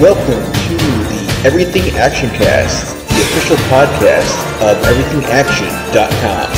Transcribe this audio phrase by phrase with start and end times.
[0.00, 4.30] Welcome to the Everything Action Cast, the official podcast
[4.60, 6.50] of EverythingAction.com.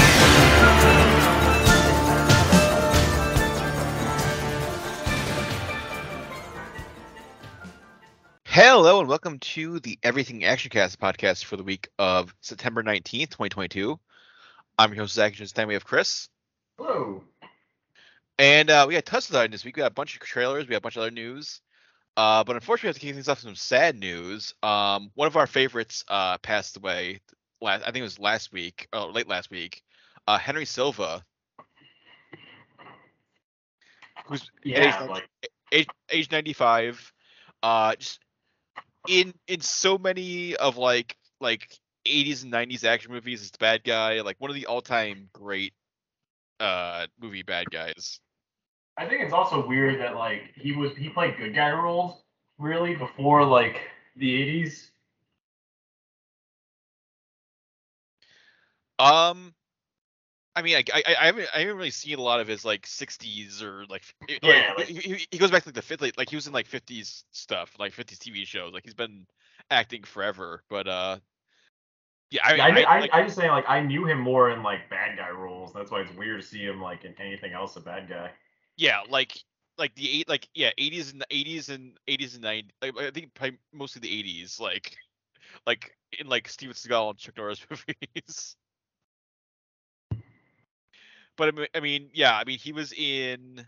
[8.43, 13.31] Hello and welcome to the Everything Action Cast podcast for the week of September 19th,
[13.31, 14.01] 2022.
[14.79, 16.29] I'm your host, Zach, and this we have Chris.
[16.77, 17.23] Hello.
[18.37, 19.77] And uh, we got tons of time this week.
[19.77, 21.61] We got a bunch of trailers, we got a bunch of other news.
[22.19, 24.55] Uh, but unfortunately, we have to kick things off with some sad news.
[24.65, 27.21] Um, one of our favorites uh, passed away.
[27.63, 29.83] Last, I think it was last week, or late last week.
[30.27, 31.25] Uh, Henry Silva,
[34.25, 35.25] who's Yeah, age, like
[35.73, 37.13] age, age 95.
[37.63, 38.21] Uh, just
[39.07, 41.69] in in so many of like like
[42.07, 44.21] 80s and 90s action movies, it's the bad guy.
[44.23, 45.75] Like one of the all time great
[46.61, 48.21] uh movie bad guys.
[48.99, 52.21] I think it's also weird that like he was he played good guy roles
[52.59, 53.81] really before like
[54.17, 54.91] the 80s.
[58.99, 59.55] Um,
[60.57, 62.83] I mean, I, I, I haven't I haven't really seen a lot of his like
[62.83, 66.01] '60s or like it- like, Yeah, like- he, he- goes back to like the fifth
[66.01, 69.25] like, like he was in like '50s stuff like '50s TV shows like he's been
[69.71, 71.19] acting forever but uh
[72.31, 74.91] yeah I I, I, I, I just saying like I knew him more in like
[74.91, 75.73] bad guy roles.
[75.73, 78.31] That's why it's weird to see him like in anything else a bad guy.
[78.79, 79.45] Yeah like
[79.77, 83.35] like the eight like yeah 80s and 80s and 80s and 90s like, I think
[83.35, 84.97] probably mostly the 80s like
[85.67, 88.57] like in like Steven Seagal and Chuck Norris movies.
[91.37, 93.67] But I mean, I mean, yeah, I mean, he was in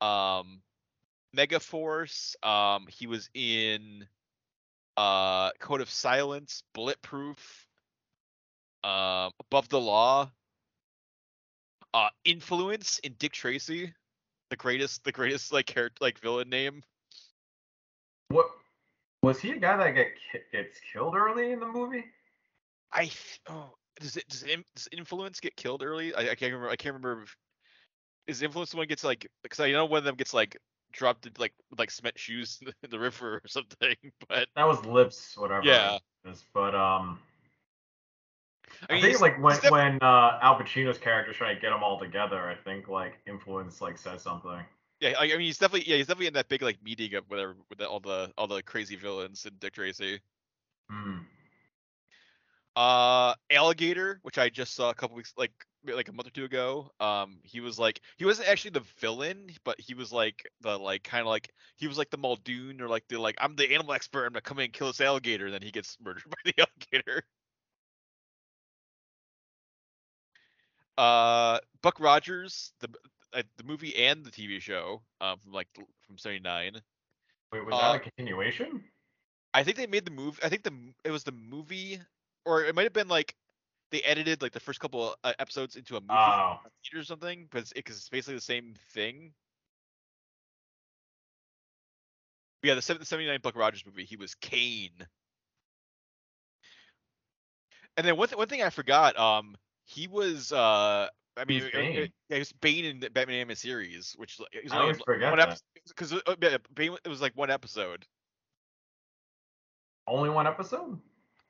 [0.00, 0.62] um
[1.36, 2.34] Megaforce.
[2.44, 4.06] Um, he was in
[4.96, 7.66] uh Code of Silence, Bulletproof,
[8.84, 10.30] um, Above the Law,
[11.92, 13.92] uh, Influence in Dick Tracy,
[14.54, 16.84] the greatest, the greatest like character, like villain name.
[18.28, 18.50] What
[19.20, 20.12] was he a guy that get
[20.52, 22.04] gets killed early in the movie?
[22.92, 23.10] I
[23.48, 26.14] oh does it does, does influence get killed early?
[26.14, 26.70] I, I can't remember.
[26.70, 27.22] I can't remember.
[27.24, 27.36] If,
[28.28, 30.56] is influence the one gets like because I know one of them gets like
[30.92, 33.96] dropped like like cement shoes in the river or something.
[34.28, 35.66] But That was Lips, whatever.
[35.66, 35.98] Yeah.
[36.24, 36.44] is.
[36.54, 37.18] But um,
[38.88, 41.98] I I, think like when when uh, Al Pacino's character's trying to get them all
[41.98, 44.60] together, I think like influence like says something.
[45.00, 47.56] yeah, I, mean he's definitely yeah he's definitely in that big like meeting of whatever
[47.70, 50.20] with all the all the crazy villains in Dick Tracy.
[50.90, 51.18] Hmm.
[52.76, 55.52] Uh, Alligator, which I just saw a couple weeks like
[55.86, 56.90] like a month or two ago.
[56.98, 61.04] Um, he was like he wasn't actually the villain, but he was like the like
[61.04, 63.92] kind of like he was like the Muldoon or like the like I'm the animal
[63.92, 64.26] expert.
[64.26, 66.54] I'm gonna come in and kill this alligator, and then he gets murdered by the
[66.58, 67.24] alligator.
[70.96, 72.88] Uh, Buck Rogers, the
[73.32, 75.68] uh, the movie and the TV show, um, from like
[76.06, 76.80] from '79.
[77.52, 78.84] Wait, was Uh, that a continuation?
[79.54, 80.38] I think they made the move.
[80.42, 82.00] I think the it was the movie,
[82.44, 83.34] or it might have been like
[83.90, 86.58] they edited like the first couple uh, episodes into a movie Oh,
[86.94, 89.34] or something, but it's, because it's basically the same thing.
[92.62, 95.06] But yeah, the 79 Buck Rogers movie, he was Kane.
[97.96, 101.94] And then one th- one thing I forgot, um, he was uh, I mean, Bane?
[102.28, 105.30] yeah, he was Bane in the Batman animated series, which like, was I always forget
[105.30, 108.04] one episode because uh, Bane it was like one episode.
[110.06, 110.98] only one episode?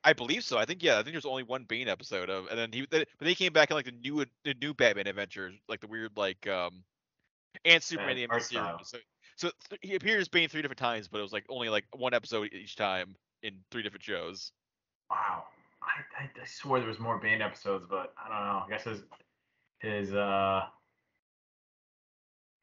[0.03, 0.57] I believe so.
[0.57, 0.99] I think yeah.
[0.99, 3.71] I think there's only one Bane episode of, and then he, but they came back
[3.71, 6.83] in like the new, the new Batman adventures, like the weird like um,
[7.63, 8.83] and Superman the art animated style.
[8.83, 9.05] series.
[9.37, 11.85] So, so th- he appears Bane three different times, but it was like only like
[11.95, 14.51] one episode each time in three different shows.
[15.09, 15.45] Wow.
[15.85, 18.63] I, I, I swore there was more Bane episodes, but I don't know.
[18.65, 19.03] I guess his
[19.79, 20.63] his uh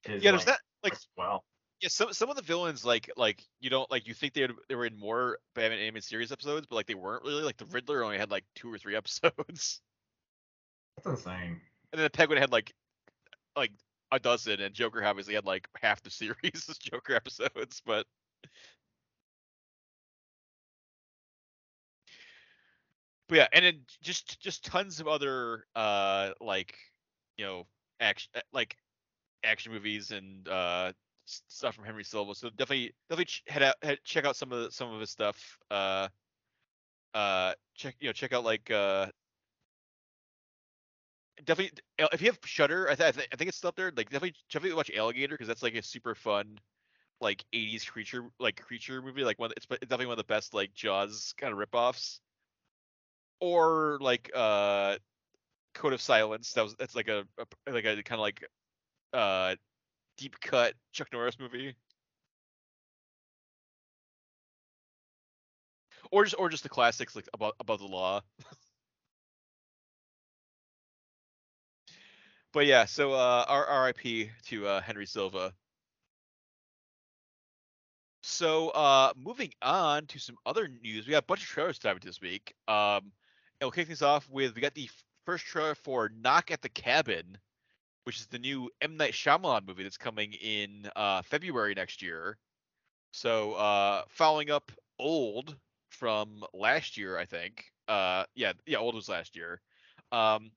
[0.03, 1.45] his Yeah, there's like, that like well.
[1.81, 1.89] yeah.
[1.89, 4.75] Some some of the villains like like you don't like you think they had, they
[4.75, 7.43] were in more Batman animated series episodes, but like they weren't really.
[7.43, 9.81] Like the Riddler only had like two or three episodes,
[10.97, 11.61] That's insane.
[11.93, 12.73] and then the Penguin had like
[13.57, 13.73] like
[14.11, 18.07] a dozen, and Joker obviously had like half the series as Joker episodes, but.
[23.33, 26.77] But yeah, and then just just tons of other uh like
[27.39, 27.67] you know
[27.99, 28.77] action like
[29.43, 30.93] action movies and uh
[31.25, 32.35] stuff from Henry Silva.
[32.35, 35.59] So definitely definitely head out head, check out some of the, some of his stuff.
[35.71, 36.09] Uh
[37.15, 39.07] uh check you know check out like uh
[41.43, 43.77] definitely uh, if you have Shudder, I, th- I, th- I think it's still up
[43.77, 43.95] there.
[43.97, 46.59] Like definitely definitely watch Alligator because that's like a super fun
[47.23, 49.25] like 80s creature like creature movie.
[49.25, 52.19] Like one it's it's definitely one of the best like Jaws kind of ripoffs
[53.43, 54.97] or like uh
[55.75, 56.53] Code of Silence.
[56.55, 58.45] That was that's like a, a like a kind of like
[59.13, 59.57] uh
[60.19, 61.75] deep cut Chuck Norris movie.
[66.13, 68.21] or just or just the classics like above the law.
[72.53, 74.31] but yeah, so uh, R- R.I.P.
[74.47, 75.55] to uh, Henry Silva.
[78.23, 81.99] So uh, moving on to some other news, we got a bunch of trailers to
[82.01, 82.55] this week.
[82.69, 83.11] Um,
[83.63, 84.91] and we'll kick things off with we got the
[85.25, 87.39] first trailer for Knock at the Cabin,
[88.03, 92.39] which is the new M Night Shyamalan movie that's coming in uh, February next year.
[93.13, 95.57] So uh, following up Old
[95.91, 97.67] from last year, I think.
[97.87, 99.61] Uh, yeah, yeah, Old was last year.
[100.11, 100.51] Um,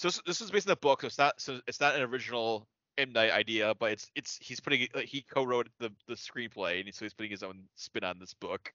[0.00, 1.02] so this, this is based on a book.
[1.02, 2.66] So it's not so it's not an original
[2.98, 7.04] M Night idea, but it's it's he's putting he co-wrote the the screenplay, and so
[7.04, 8.72] he's putting his own spin on this book.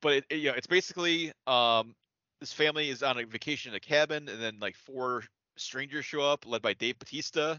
[0.00, 1.94] But it, it, you know, it's basically um
[2.40, 5.24] this family is on a vacation in a cabin, and then like four
[5.56, 7.58] strangers show up, led by Dave Batista,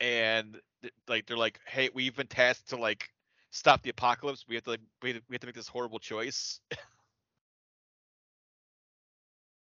[0.00, 3.10] and th- like they're like, "Hey, we've been tasked to like
[3.50, 4.44] stop the apocalypse.
[4.48, 6.60] We have to like, we have to, we have to make this horrible choice."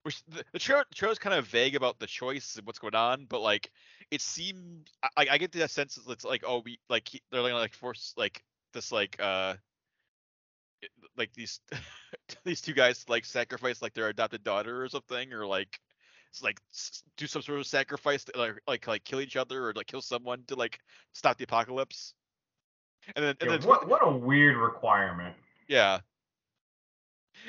[0.02, 3.26] Which the, the trailer the kind of vague about the choice and what's going on,
[3.26, 3.70] but like
[4.12, 7.75] it seemed I, I get the sense that it's like oh we like they're like
[7.75, 9.55] force like this like uh
[11.17, 11.61] like these
[12.44, 15.81] these two guys like sacrifice like their adopted daughter or something or like
[16.43, 16.61] like
[17.17, 20.02] do some sort of sacrifice to, like like like kill each other or like kill
[20.02, 20.78] someone to like
[21.12, 22.14] stop the apocalypse
[23.14, 25.34] and then and Yeah, then what what a weird requirement.
[25.69, 26.00] yeah.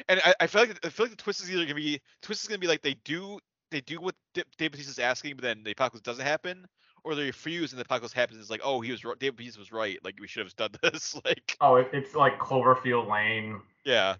[0.07, 2.43] And I, I feel like I feel like the twist is either gonna be twist
[2.43, 3.39] is gonna be like they do
[3.71, 4.15] they do what
[4.57, 6.65] David is asking, but then the apocalypse doesn't happen,
[7.07, 8.39] or they refuse and the apocalypse happens.
[8.39, 9.97] It's like, oh, he was ri- Dave Bautista was right.
[10.03, 11.15] Like we should have done this.
[11.25, 14.15] like, Oh, it, it's like Cloverfield Lane, yeah,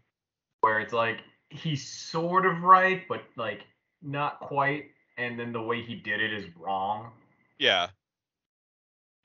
[0.62, 1.18] where it's like
[1.50, 3.66] he's sort of right, but like
[4.02, 4.86] not quite,
[5.18, 7.12] and then the way he did it is wrong.
[7.60, 7.88] yeah,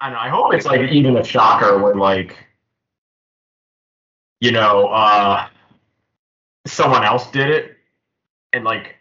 [0.00, 0.20] I don't know.
[0.20, 2.37] I hope it's like even a shocker when like,
[4.41, 5.47] you know, uh,
[6.67, 7.76] someone else did it,
[8.53, 8.97] and like,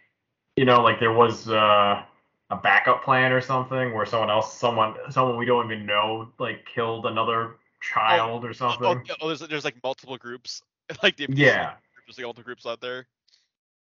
[0.55, 2.03] you know, like there was uh,
[2.51, 6.65] a backup plan or something where someone else, someone, someone we don't even know, like
[6.65, 9.03] killed another child or oh, something.
[9.09, 10.61] oh, oh, there's there's like multiple groups,
[11.03, 11.73] like the Yeah.
[12.05, 13.07] there's like multiple groups out there.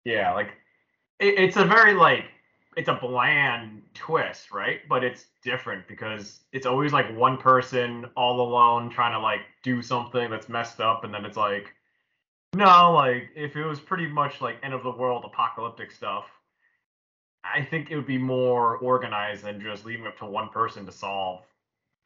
[0.04, 0.52] Yeah, like
[1.18, 2.26] it, it's a very like
[2.76, 4.80] it's a bland twist, right?
[4.88, 9.82] But it's different because it's always like one person all alone trying to like do
[9.82, 11.72] something that's messed up, and then it's like,
[12.54, 16.26] no, like if it was pretty much like end of the world apocalyptic stuff,
[17.44, 20.92] I think it would be more organized than just leaving it to one person to
[20.92, 21.42] solve.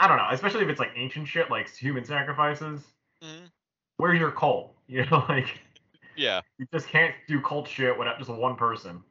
[0.00, 2.82] I don't know, especially if it's like ancient shit like human sacrifices.
[3.22, 3.50] Mhm.
[3.96, 4.74] Where's your cult?
[4.88, 5.60] You know, like
[6.16, 9.04] Yeah, you just can't do cult shit without just one person.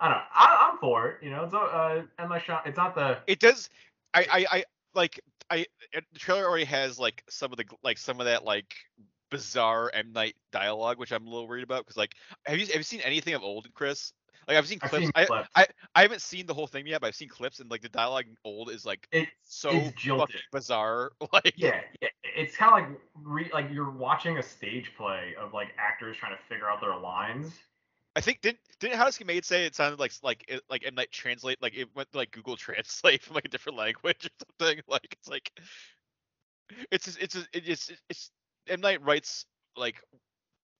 [0.00, 0.22] I don't know.
[0.32, 1.22] I, I'm for it.
[1.22, 2.66] You know, it's a, uh, and my shot.
[2.66, 3.18] It's not the.
[3.26, 3.68] it does.
[4.14, 4.64] I I, I
[4.94, 5.20] like
[5.50, 8.74] I it- the trailer already has like some of the like some of that like
[9.30, 12.14] bizarre M Night dialogue, which I'm a little worried about because like
[12.46, 14.12] have you have you seen anything of old Chris?
[14.46, 15.04] Like I've seen I've clips.
[15.04, 15.48] seen I, clips.
[15.54, 17.88] I I haven't seen the whole thing yet, but I've seen clips and like the
[17.90, 21.12] dialogue in old is like It's so it's fucking bizarre.
[21.32, 22.08] Like Yeah, yeah.
[22.22, 26.36] It's kind of like re, like you're watching a stage play of like actors trying
[26.36, 27.52] to figure out their lines.
[28.16, 31.10] I think didn't didn't House Made say it sounded like like it, like M Night
[31.12, 34.82] translate like it went like Google Translate from like a different language or something.
[34.88, 35.52] Like it's like
[36.90, 38.30] it's just- it's just- it's it's
[38.68, 39.46] M Night writes
[39.76, 40.02] like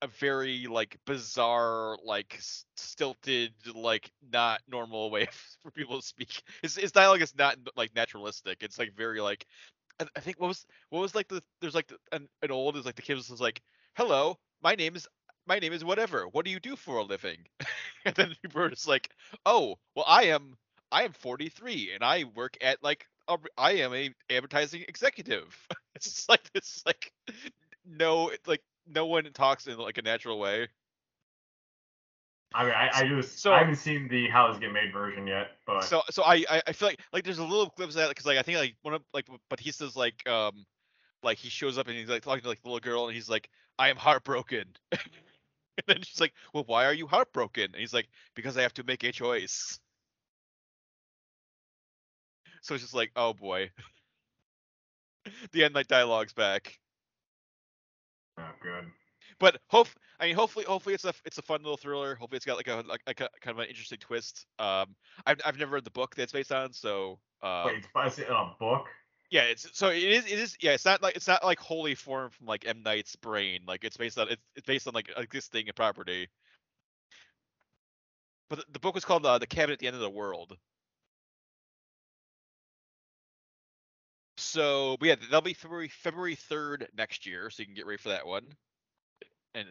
[0.01, 2.39] a very like bizarre like
[2.77, 5.27] stilted like not normal way
[5.63, 6.43] for people to speak.
[6.63, 8.63] His his dialogue is not like naturalistic.
[8.63, 9.47] It's like very like
[10.15, 12.87] I, think what was what was like the there's like the, an, an old is
[12.87, 13.61] like the kid was like
[13.95, 15.09] hello my name is
[15.47, 16.29] my name is whatever.
[16.29, 17.39] What do you do for a living?
[18.05, 19.11] and then people just like,
[19.47, 20.57] oh, well, I am
[20.93, 25.57] I am 43 and I work at like a, I am a advertising executive.
[25.95, 27.13] it's like it's like
[27.89, 30.69] no like no one talks in like a natural way.
[32.55, 34.93] I mean, I, I just So- I haven't seen the How Does It Get Made
[34.93, 37.95] version yet, but So so I I, I feel like like there's a little glimpse
[37.95, 40.65] of that because like I think like one of like Batista's like um
[41.23, 43.29] like he shows up and he's like talking to like the little girl and he's
[43.29, 44.65] like I am heartbroken.
[44.93, 45.01] and
[45.87, 47.65] then she's like, well, why are you heartbroken?
[47.67, 49.79] And he's like, because I have to make a choice.
[52.63, 53.71] So it's just like, oh boy.
[55.53, 56.79] the M Night dialogue's back.
[58.39, 58.85] Oh, good.
[59.41, 59.89] But hope
[60.21, 62.15] I mean hopefully hopefully it's a it's a fun little thriller.
[62.15, 64.47] Hopefully it's got like a like, like a kind of an interesting twist.
[64.59, 64.95] Um
[65.27, 68.19] I've I've never read the book that it's based on, so uh Wait, it's, based
[68.19, 68.87] in a book.
[69.31, 71.95] yeah, it's so it is it is yeah, it's not like it's not like wholly
[71.95, 73.61] formed from like M Night's brain.
[73.67, 76.29] Like it's based on it's, it's based on like existing property.
[78.49, 80.57] But the, the book was called uh, The Cabin at the End of the World.
[84.39, 87.99] So, but yeah, that'll be February February third next year, so you can get ready
[87.99, 88.45] for that one.
[89.55, 89.67] And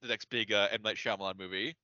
[0.00, 1.76] the next big uh, M Night Shyamalan movie.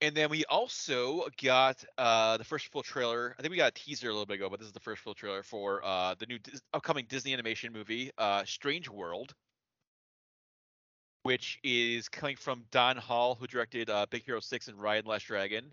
[0.00, 3.34] And then we also got uh, the first full trailer.
[3.38, 5.02] I think we got a teaser a little bit ago, but this is the first
[5.02, 9.34] full trailer for uh, the new Dis- upcoming Disney animation movie, uh, Strange World,
[11.22, 15.06] which is coming from Don Hall, who directed uh, Big Hero Six and Raya and
[15.06, 15.70] Last Dragon,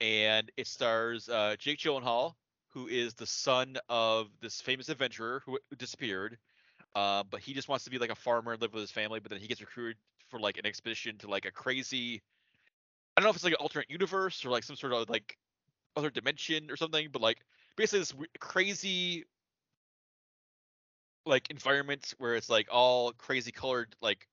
[0.00, 2.34] and it stars uh, Jake Gyllenhaal,
[2.72, 6.38] who is the son of this famous adventurer who, disappeared.
[6.94, 9.20] Uh, but he just wants to be like a farmer and live with his family.
[9.20, 9.96] But then he gets recruited
[10.28, 12.22] for like an expedition to like a crazy
[13.16, 15.36] I don't know if it's like an alternate universe or like some sort of like
[15.96, 17.38] other dimension or something, but like
[17.76, 19.24] basically this crazy
[21.26, 24.26] like environment where it's like all crazy colored like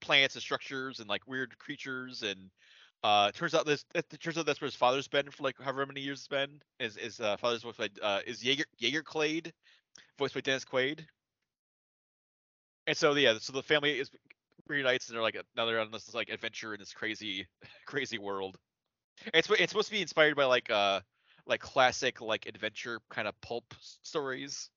[0.00, 2.50] plants and structures and like weird creatures and
[3.02, 5.86] uh turns out this it turns out that's where his father's been for like however
[5.86, 9.52] many years it's been is is uh father's voiced by uh is Jaeger Jaeger Clade
[10.18, 11.00] voiced by Dennis Quaid.
[12.86, 14.10] And so yeah so the family is
[14.68, 17.46] reunites and they're like now they're on this like adventure in this crazy
[17.86, 18.56] crazy world.
[19.34, 21.00] It's it's supposed to be inspired by like uh
[21.46, 24.70] like classic like adventure kind of pulp stories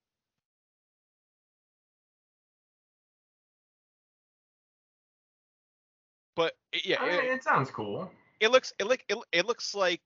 [6.36, 8.12] but it- yeah I it, mean, it sounds cool.
[8.40, 10.02] it looks it look it, it looks like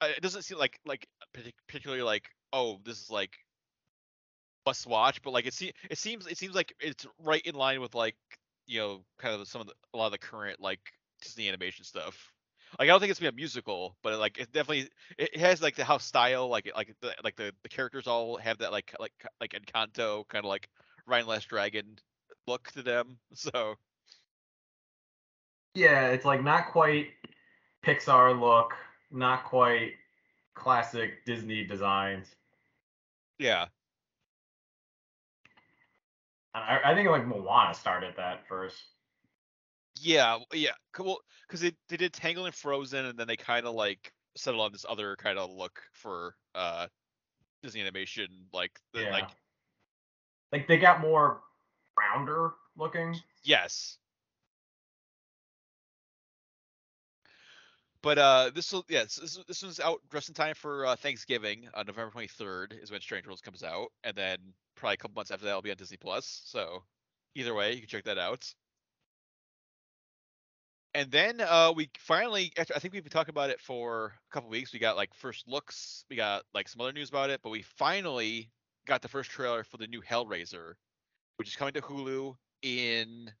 [0.00, 1.06] uh, it doesn't seem like like
[1.68, 3.32] particularly like oh this is like
[4.66, 7.80] must watch but like it se- it seems it seems like it's right in line
[7.80, 8.16] with like
[8.66, 10.80] you know kind of some of the, a lot of the current like
[11.22, 12.32] Disney animation stuff
[12.78, 15.30] like I don't think it's gonna be a musical but it, like it definitely it
[15.34, 18.58] it has like the house style like like the like the, the characters all have
[18.58, 20.68] that like like like Encanto kind of like
[21.08, 21.96] Raya and Last Dragon
[22.46, 23.74] look to them so
[25.74, 27.08] Yeah, it's like not quite
[27.84, 28.74] Pixar look,
[29.10, 29.94] not quite
[30.54, 32.34] classic Disney designs.
[33.38, 33.66] yeah
[36.54, 38.80] I, I think like Moana started that first.
[40.00, 41.20] Yeah, yeah, cool.
[41.46, 44.72] Because they they did Tangled and Frozen, and then they kind of like settled on
[44.72, 46.86] this other kind of look for uh
[47.62, 49.10] Disney animation, like the, Yeah.
[49.10, 49.30] like
[50.52, 51.42] Like they got more
[51.96, 53.16] rounder looking.
[53.42, 53.98] yes.
[58.04, 61.68] But uh, this will yes, this this one's out just in time for uh, Thanksgiving.
[61.72, 64.36] Uh, November twenty third is when Strange Worlds comes out, and then
[64.76, 66.42] probably a couple months after that, it'll be on Disney Plus.
[66.44, 66.82] So
[67.34, 68.52] either way, you can check that out.
[70.92, 74.34] And then uh, we finally, after, I think we've been talking about it for a
[74.34, 74.74] couple weeks.
[74.74, 77.62] We got like first looks, we got like some other news about it, but we
[77.62, 78.50] finally
[78.86, 80.74] got the first trailer for the new Hellraiser,
[81.38, 83.32] which is coming to Hulu in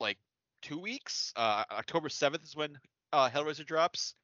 [0.00, 0.18] like
[0.62, 1.32] two weeks.
[1.36, 2.78] Uh, October seventh is when
[3.12, 4.14] uh, Hellraiser drops.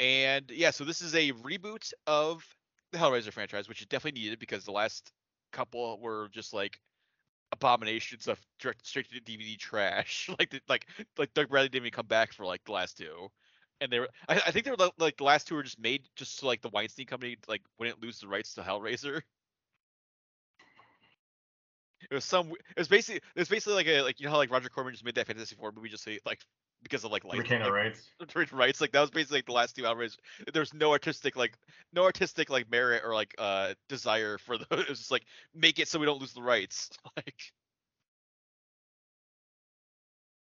[0.00, 2.44] And yeah, so this is a reboot of
[2.92, 5.12] the Hellraiser franchise, which is definitely needed because the last
[5.52, 6.80] couple were just like
[7.52, 10.28] abominations of direct straight to DVD trash.
[10.38, 13.28] like the, like like Doug Bradley didn't even come back for like the last two,
[13.80, 16.08] and they were I, I think they were like the last two were just made
[16.16, 19.22] just so like the Weinstein company like wouldn't lose the rights to Hellraiser.
[22.10, 22.50] It was some.
[22.50, 23.16] It was basically.
[23.34, 25.26] It was basically like a like you know how like Roger Corman just made that
[25.26, 26.40] Fantastic Four movie just say like
[26.82, 28.12] because of like To license, retain the like, rights.
[28.52, 28.80] rights.
[28.80, 30.16] Like that was basically like the last two Hellraiser.
[30.52, 31.56] There was no artistic like
[31.92, 34.66] no artistic like merit or like uh desire for the.
[34.70, 35.24] It was just like
[35.54, 36.90] make it so we don't lose the rights.
[37.16, 37.52] Like.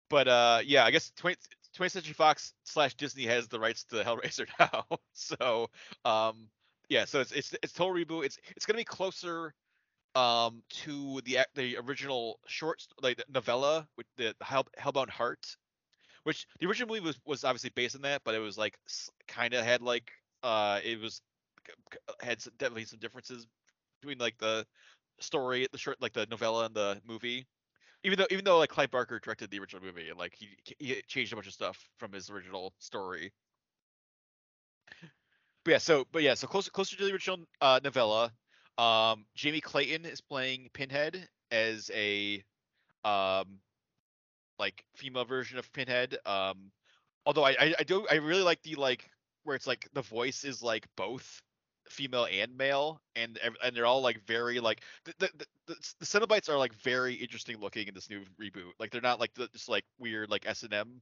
[0.10, 1.36] But uh yeah, I guess 20,
[1.78, 4.86] 20th Century Fox slash Disney has the rights to Hellraiser now.
[5.14, 5.70] so
[6.06, 6.50] um
[6.90, 8.26] yeah, so it's it's it's total reboot.
[8.26, 9.54] It's it's gonna be closer
[10.18, 15.46] um to the the original short like novella with the Hell, Hellbound Heart,
[16.24, 18.78] which the original movie was was obviously based on that, but it was like
[19.28, 20.12] kind of had like
[20.44, 21.22] uh it was
[22.22, 23.48] had some, definitely some differences
[24.02, 24.66] between like the
[25.20, 27.46] story, the short like the novella and the movie.
[28.04, 31.02] Even though even though like Clive Barker directed the original movie and like he he
[31.08, 33.32] changed a bunch of stuff from his original story.
[35.64, 38.32] But yeah, so but yeah, so closer closer to the original uh, novella.
[38.78, 42.44] Um, Jamie Clayton is playing Pinhead as a
[43.04, 43.60] um
[44.60, 46.18] like female version of Pinhead.
[46.26, 46.72] Um,
[47.26, 49.10] although I, I I do I really like the like
[49.44, 51.42] where it's like the voice is like both
[51.90, 56.50] female and male, and and they're all like very like the the, the, the Cenobites
[56.50, 58.72] are like very interesting looking in this new reboot.
[58.80, 61.02] Like they're not like the, just like weird like S and M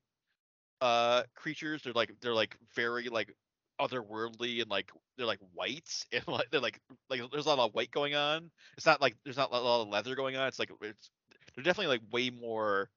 [0.81, 1.83] uh creatures.
[1.83, 3.33] They're like they're like very like
[3.79, 6.79] otherworldly and like they're like white and like they're like
[7.09, 8.51] like there's a lot of white going on.
[8.77, 10.47] It's not like there's not a lot of leather going on.
[10.47, 11.11] It's like it's
[11.55, 12.89] they're definitely like way more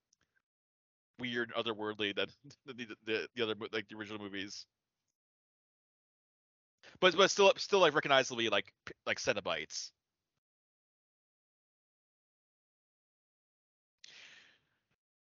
[1.19, 2.29] weird otherworldly than
[2.67, 4.67] the the, the, the other like the original movies.
[7.01, 8.73] but but still still like recognizably like
[9.07, 9.91] like Cenobites.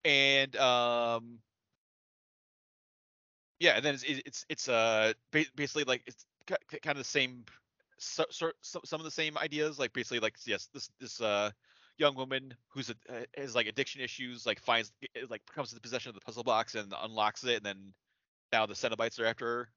[0.04, 1.40] And um
[3.60, 7.44] yeah, and then it's it's it's, uh basically like it's kind of the same
[7.98, 11.50] so, so, so, some of the same ideas like basically like yes this this uh
[11.98, 14.92] young woman who's a, has like addiction issues like finds
[15.30, 17.94] like comes to the possession of the puzzle box and unlocks it and then
[18.52, 19.70] now the Cenobites are after her.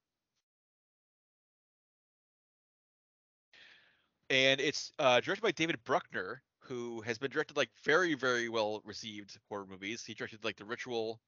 [4.31, 8.83] And it's uh, directed by David Bruckner, who has been directed like very, very well
[8.85, 10.05] received horror movies.
[10.05, 11.21] He directed like The Ritual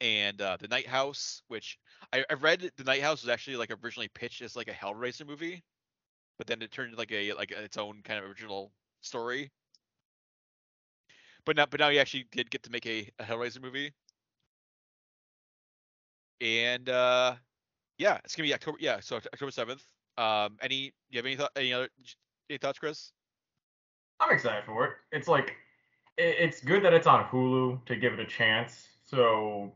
[0.00, 1.78] and uh, The Night House, which
[2.12, 5.26] I, I read The Night House was actually like originally pitched as like a Hellraiser
[5.26, 5.62] movie,
[6.38, 9.50] but then it turned into like a like its own kind of original story.
[11.44, 13.92] But now, but now he actually did get to make a, a Hellraiser movie
[16.40, 17.34] and uh
[17.96, 19.80] yeah it's gonna be october yeah so october 7th
[20.18, 21.88] um any you have any thought any other
[22.50, 23.12] any thoughts chris
[24.20, 24.92] I'm excited for it.
[25.12, 25.56] It's like
[26.16, 28.88] it, it's good that it's on Hulu to give it a chance.
[29.04, 29.72] So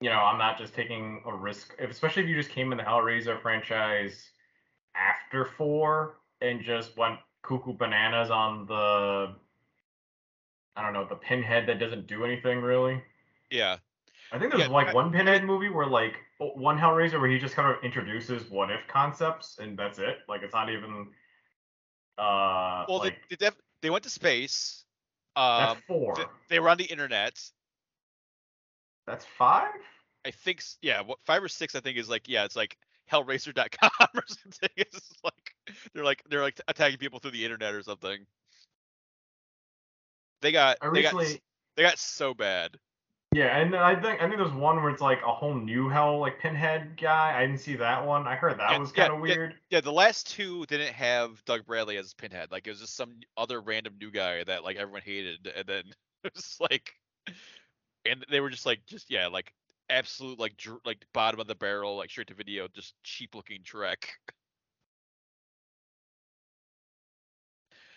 [0.00, 2.78] you know, I'm not just taking a risk, if, especially if you just came in
[2.78, 4.30] the Hellraiser franchise
[4.94, 9.34] after four and just went cuckoo bananas on the
[10.74, 13.02] I don't know the pinhead that doesn't do anything really.
[13.50, 13.78] yeah
[14.32, 17.38] I think there's Yeah, like I- one Pinhead movie where like one Hellraiser where he
[17.38, 20.18] just kind of introduces what if concepts and that's it.
[20.28, 21.08] Like it's not even
[22.18, 24.84] uh well like they, they, def- they went to space
[25.36, 26.14] that's um four.
[26.16, 27.40] th- they were on the internet
[29.06, 29.72] That's five?
[30.24, 32.76] i think yeah what five or six i think is like yeah it's like
[33.12, 35.54] hellraiser.com or something it's like
[35.94, 38.26] they're like they're like attacking people through the internet or something
[40.42, 41.14] they got I they got
[41.76, 42.76] they got so bad
[43.34, 46.18] Yeah, and I think I think there's one where it's like a whole new hell
[46.18, 47.36] like Pinhead guy.
[47.36, 48.26] I didn't see that one.
[48.26, 49.34] I heard that Yeah, was yeah, kind of yeah.
[49.36, 49.54] weird.
[49.70, 52.50] Yeah, the last two didn't have Doug Bradley as Pinhead.
[52.50, 55.82] Like it was just some other random new guy that like everyone hated, and then
[56.24, 56.94] it was like,
[58.10, 59.52] and they were just like, just yeah, like
[59.90, 63.62] absolute like dr- like bottom of the barrel, like straight to video, just cheap looking
[63.64, 64.08] Trek.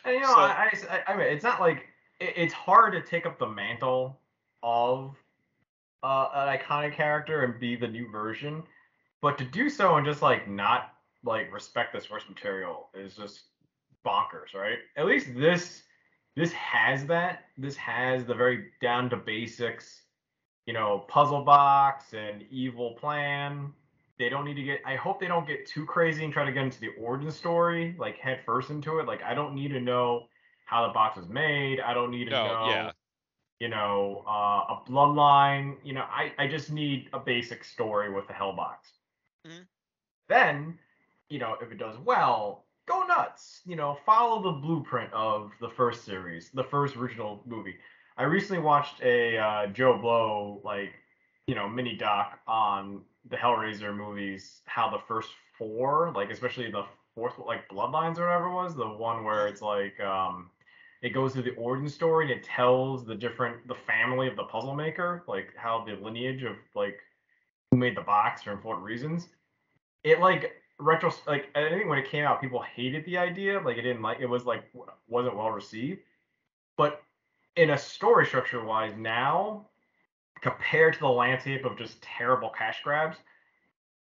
[0.06, 1.86] And you know, So- I, I, I mean, it's not like
[2.20, 4.20] it, it's hard to take up the mantle
[4.64, 5.16] of
[6.04, 8.64] uh, an iconic character and be the new version,
[9.22, 10.94] but to do so and just like not
[11.24, 13.42] like respect the source material is just
[14.06, 14.78] bonkers, right?
[14.96, 15.84] At least this
[16.40, 17.48] this has that.
[17.58, 20.04] This has the very down to basics,
[20.66, 23.74] you know, puzzle box and evil plan.
[24.18, 24.80] They don't need to get.
[24.86, 27.94] I hope they don't get too crazy and try to get into the origin story,
[28.00, 29.06] like head first into it.
[29.06, 30.28] Like I don't need to know
[30.66, 31.82] how the box was made.
[31.82, 32.92] I don't need to No, know, yeah.
[33.60, 35.76] you know, uh, a bloodline.
[35.84, 38.94] You know, I I just need a basic story with the hell box.
[39.46, 39.68] Mhm.
[40.30, 40.80] Then,
[41.30, 43.62] you know, if it does well, go nuts.
[43.66, 47.76] You know, follow the blueprint of the first series, the first original movie.
[48.18, 50.94] I recently watched a uh, Joe Blow like
[51.48, 56.84] you know mini doc on the Hellraiser movies, how the first four, like especially the
[57.16, 60.50] fourth, like Bloodlines or whatever it was, the one where it's like um,
[61.02, 64.44] it goes through the origin story and it tells the different the family of the
[64.44, 67.00] puzzle maker, like how the lineage of like
[67.72, 69.28] who made the box for important reasons.
[70.04, 73.78] It like retro like I think when it came out, people hated the idea, like
[73.78, 74.64] it didn't like it was like
[75.08, 76.00] wasn't well received.
[76.78, 77.02] But
[77.56, 79.68] in a story structure wise, now
[80.42, 83.18] compared to the landscape of just terrible cash grabs,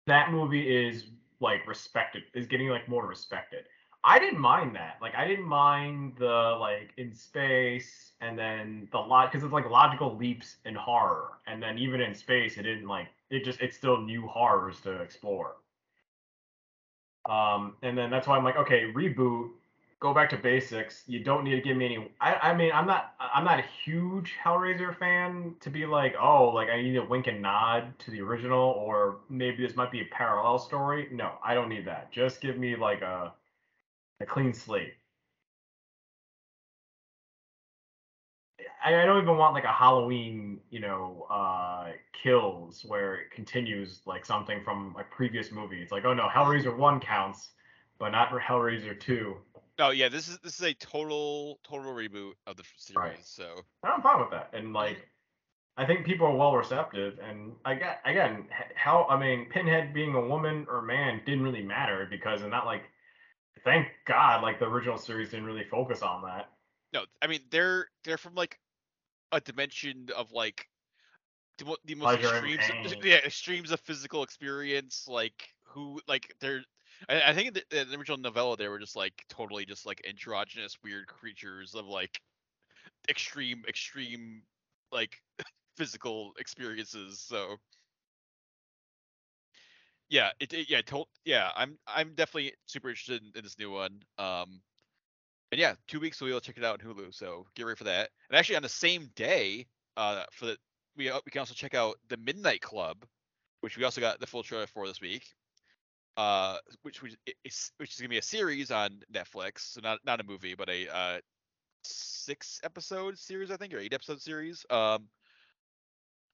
[0.07, 1.05] that movie is
[1.41, 3.65] like respected, is getting like more respected.
[4.05, 4.97] I didn't mind that.
[5.01, 9.69] Like I didn't mind the like in space and then the lot because it's like
[9.71, 11.39] logical leaps in horror.
[11.47, 15.01] And then even in space it didn't like it just it's still new horrors to
[15.03, 15.57] explore.
[17.29, 19.51] Um and then that's why I'm like, okay, reboot,
[20.01, 21.05] go back to basics.
[21.07, 23.65] You don't need to give me any I, I mean I'm not I'm not a
[23.85, 28.11] huge Hellraiser fan to be like, oh, like I need a wink and nod to
[28.11, 31.09] the original or maybe this might be a parallel story.
[31.13, 32.11] No, I don't need that.
[32.13, 33.33] Just give me like a
[34.21, 34.95] a clean slate.
[38.85, 41.93] I, I don't even want like a Halloween, you know, uh,
[42.23, 45.81] kills where it continues like something from a previous movie.
[45.81, 47.51] It's like, oh no, Hellraiser one counts,
[47.99, 49.37] but not for Hellraiser two.
[49.79, 52.97] No, yeah, this is this is a total total reboot of the series.
[52.97, 53.19] Right.
[53.23, 54.51] So I'm fine with that.
[54.53, 54.99] And like,
[55.77, 57.19] I think people are well receptive.
[57.27, 61.63] And I get again, how I mean, Pinhead being a woman or man didn't really
[61.63, 62.83] matter because, and not like,
[63.65, 66.51] thank God, like the original series didn't really focus on that.
[66.93, 68.59] no, I mean they're they're from like
[69.33, 70.69] a dimension of like
[71.59, 73.05] the, the most Pleasure extremes, pain.
[73.05, 75.07] yeah, extremes of physical experience.
[75.09, 76.63] Like who, like they're,
[77.09, 80.03] I, I think in the, the original novella they were just like totally just like
[80.09, 82.21] androgynous weird creatures of like
[83.09, 84.43] extreme extreme
[84.93, 85.23] like
[85.77, 87.21] physical experiences.
[87.21, 87.57] So
[90.09, 93.71] yeah, it, it yeah told yeah I'm I'm definitely super interested in, in this new
[93.71, 94.01] one.
[94.19, 94.61] Um,
[95.53, 97.15] and yeah, two weeks we'll check it out on Hulu.
[97.15, 98.09] So get ready for that.
[98.31, 99.67] And actually on the same day,
[99.99, 100.57] uh, for the
[100.97, 103.05] we uh, we can also check out the Midnight Club,
[103.61, 105.25] which we also got the full trailer for this week.
[106.17, 110.21] Uh, which which is which is gonna be a series on Netflix, so not not
[110.21, 111.21] a movie, but a uh
[111.85, 114.65] six episode series I think or eight episode series.
[114.71, 115.09] Um,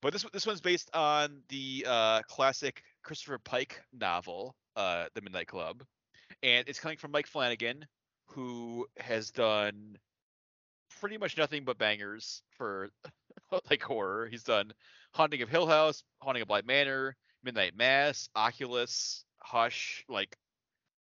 [0.00, 5.48] but this this one's based on the uh classic Christopher Pike novel, uh, The Midnight
[5.48, 5.82] Club,
[6.42, 7.84] and it's coming from Mike Flanagan,
[8.28, 9.96] who has done
[11.00, 12.90] pretty much nothing but bangers for
[13.70, 14.28] like horror.
[14.30, 14.72] He's done
[15.14, 20.36] Haunting of Hill House, Haunting of Bly Manor, Midnight Mass, Oculus, Hush, like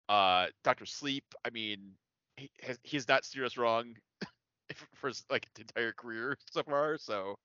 [0.09, 1.25] uh Doctor Sleep.
[1.45, 1.93] I mean,
[2.37, 3.95] he has he's not steered us wrong
[4.95, 6.99] for his like entire career so far.
[6.99, 7.37] So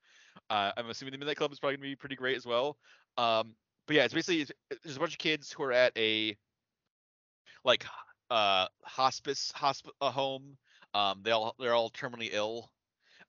[0.50, 2.78] uh, I'm assuming the Midnight Club is probably gonna be pretty great as well.
[3.18, 3.56] Um,
[3.88, 4.48] but yeah, it's basically
[4.84, 6.36] there's a bunch of kids who are at a
[7.66, 7.86] like
[8.34, 10.58] uh hospice hospital home.
[10.94, 12.70] Um, they all they're all terminally ill.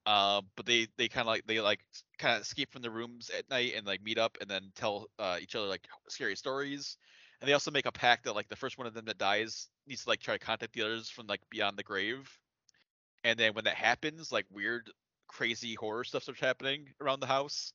[0.07, 1.81] Uh, but they they kind of like they like
[2.19, 5.07] kind of escape from the rooms at night and like meet up and then tell
[5.19, 6.97] uh, each other like scary stories.
[7.40, 9.69] And they also make a pact that like the first one of them that dies
[9.87, 12.31] needs to like try to contact the others from like beyond the grave.
[13.25, 14.90] And then when that happens, like weird,
[15.29, 17.73] crazy horror stuff starts happening around the house.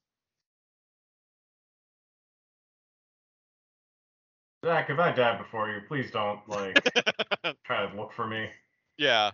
[4.65, 6.75] Zach, if I die before you, please don't like
[7.65, 8.49] try to look for me.
[8.97, 9.31] yeah.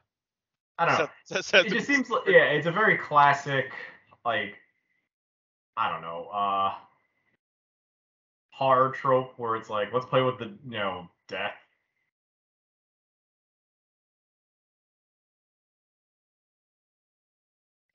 [0.78, 1.10] I don't know.
[1.38, 3.72] It just seems like yeah, it's a very classic
[4.26, 4.56] like
[5.78, 6.74] I don't know, uh
[8.50, 11.54] horror trope where it's like let's play with the you know death.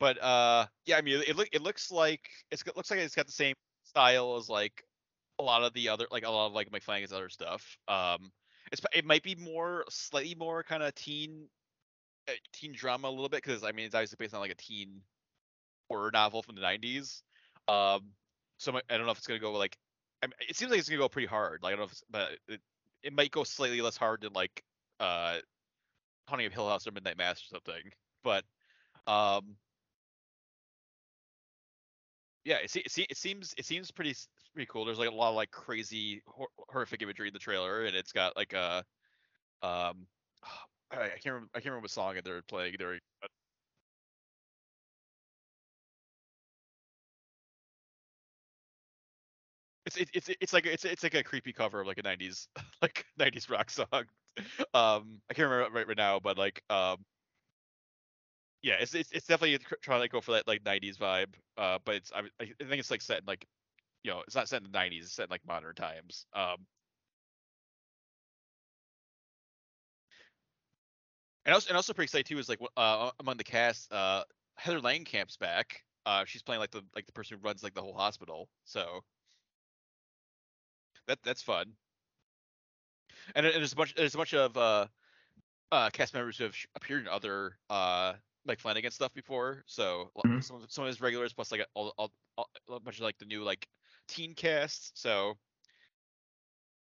[0.01, 3.15] but uh yeah i mean it look it looks like it's, it looks like it's
[3.15, 4.83] got the same style as like
[5.41, 8.31] a lot of the other like a lot of like Mike Flanagan's other stuff um
[8.71, 11.49] it's it might be more slightly more kind of teen
[12.29, 14.57] uh, teen drama a little bit because i mean it's obviously based on like a
[14.57, 15.01] teen
[15.89, 17.23] horror novel from the 90s
[17.69, 18.11] um
[18.59, 19.77] so i don't know if it's gonna go like
[20.23, 22.03] I mean, it seems like it's gonna go pretty hard like i don't know if
[22.11, 22.61] but it,
[23.03, 24.63] it might go slightly less hard than like
[25.01, 25.39] uh
[26.29, 27.91] haunting of hill house or midnight mass or something
[28.23, 28.45] but
[29.07, 29.57] um
[32.45, 34.15] yeah, it, it, it seems it seems pretty
[34.55, 34.85] pretty cool.
[34.85, 38.13] There's like a lot of like crazy hor- horrific imagery in the trailer, and it's
[38.13, 38.85] got like a
[39.63, 40.09] um
[40.93, 43.01] I, I can't remember I can't remember what song they're playing during.
[43.23, 43.31] But...
[49.87, 52.49] It's it, it's it's like it's it's like a creepy cover of like a '90s
[52.83, 53.89] like '90s rock song.
[54.73, 57.05] Um, I can't remember right right now, but like um
[58.63, 61.35] yeah, it's it's, it's definitely tr- trying to go for that like '90s vibe.
[61.57, 63.47] Uh, but it's I, I think it's like set in like,
[64.03, 65.05] you know, it's not set in the '90s.
[65.05, 66.27] It's set in like modern times.
[66.33, 66.67] Um,
[71.45, 74.25] and also and also pretty excited too is like uh among the cast, uh,
[74.57, 75.85] Heather Langenkamp's back.
[76.07, 78.51] Uh, she's playing like the like the person who runs like the whole hospital.
[78.65, 79.03] So
[81.07, 81.77] that that's fun.
[83.35, 84.89] And, and there's a bunch there's a bunch of uh
[85.73, 88.15] uh cast members who have sh- appeared in other uh
[88.47, 89.65] like Flanagan stuff before.
[89.67, 90.43] So Mhm.
[90.43, 93.19] some of, some of his regulars plus like all, all, all a bunch of like
[93.19, 93.69] the new like
[94.11, 94.99] teen cast.
[94.99, 95.39] So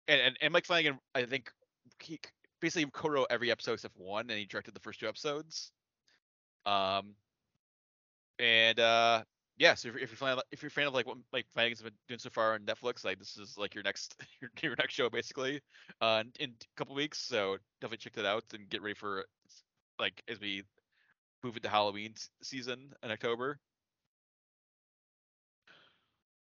[0.08, 1.50] and and, and Mike Flanagan, I think
[2.02, 2.20] he
[2.60, 5.72] basically co-wrote every episode except one, and he directed the first two episodes.
[6.66, 7.16] Um,
[8.38, 9.24] and uh,
[9.56, 11.46] yeah, so if, you're- if you're fan if you're a fan of like what like
[11.52, 14.76] Flanagan's been doing so far on Netflix, like this is like your next your, your
[14.78, 15.60] next show basically,
[16.00, 17.18] uh, in, in a couple weeks.
[17.20, 19.26] So definitely check that out and get ready for
[19.98, 20.64] like as we
[21.44, 23.60] move into Halloween season in October.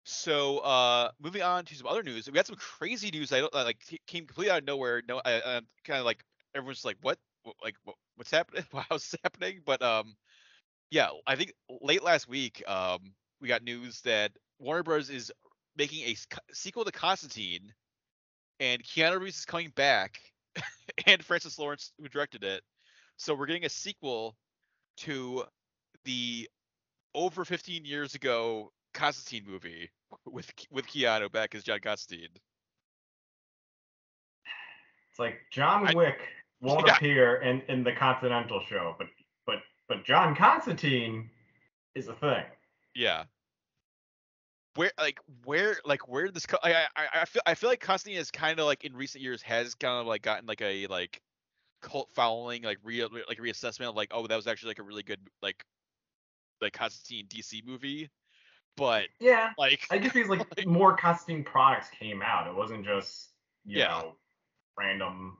[0.08, 3.32] So uh moving on to some other news, we had some crazy news.
[3.32, 5.02] I don't uh, like came completely out of nowhere.
[5.08, 6.22] No, I, I kind of like
[6.54, 8.64] everyone's like, what, What- like, what, what's happening?
[8.88, 9.62] How's this happening?
[9.64, 10.14] But um,
[10.90, 13.00] yeah, I think late last week, um,
[13.40, 15.10] we got news that Warner Bros.
[15.10, 15.32] is
[15.76, 16.16] making a
[16.54, 17.72] sequel to Constantine,
[18.60, 20.20] and Keanu Reeves is coming back,
[21.06, 22.62] and Francis Lawrence who directed it.
[23.16, 24.36] So we're getting a sequel
[24.98, 25.44] to
[26.04, 26.48] the
[27.14, 29.90] over 15 years ago Constantine movie
[30.26, 32.28] with with Keanu back as John Constantine.
[35.10, 36.18] It's like John I- Wick
[36.60, 36.96] won't Yeah.
[36.96, 39.08] appear in, in the Continental show, but
[39.46, 41.30] but but John Constantine
[41.94, 42.44] is a thing.
[42.94, 43.24] Yeah.
[44.74, 47.80] where like where like where did this co- I I I feel I feel like
[47.80, 50.86] Constantine is kind of like in recent years has kind of like gotten like a
[50.88, 51.20] like
[51.82, 55.02] cult following like real like reassessment of like oh that was actually like a really
[55.02, 55.62] good like
[56.62, 58.08] like Constantine DC movie,
[58.76, 62.46] but Yeah, like I guess these like Like- more Constantine products came out.
[62.46, 63.30] It wasn't just
[63.64, 63.88] you Yeah.
[63.88, 64.16] know
[64.78, 65.38] random.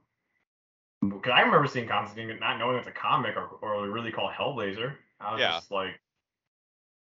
[1.01, 4.95] Because I remember seeing Constantine not knowing it's a comic or or really called Hellblazer.
[5.19, 5.51] I was Yeah.
[5.51, 5.99] just like,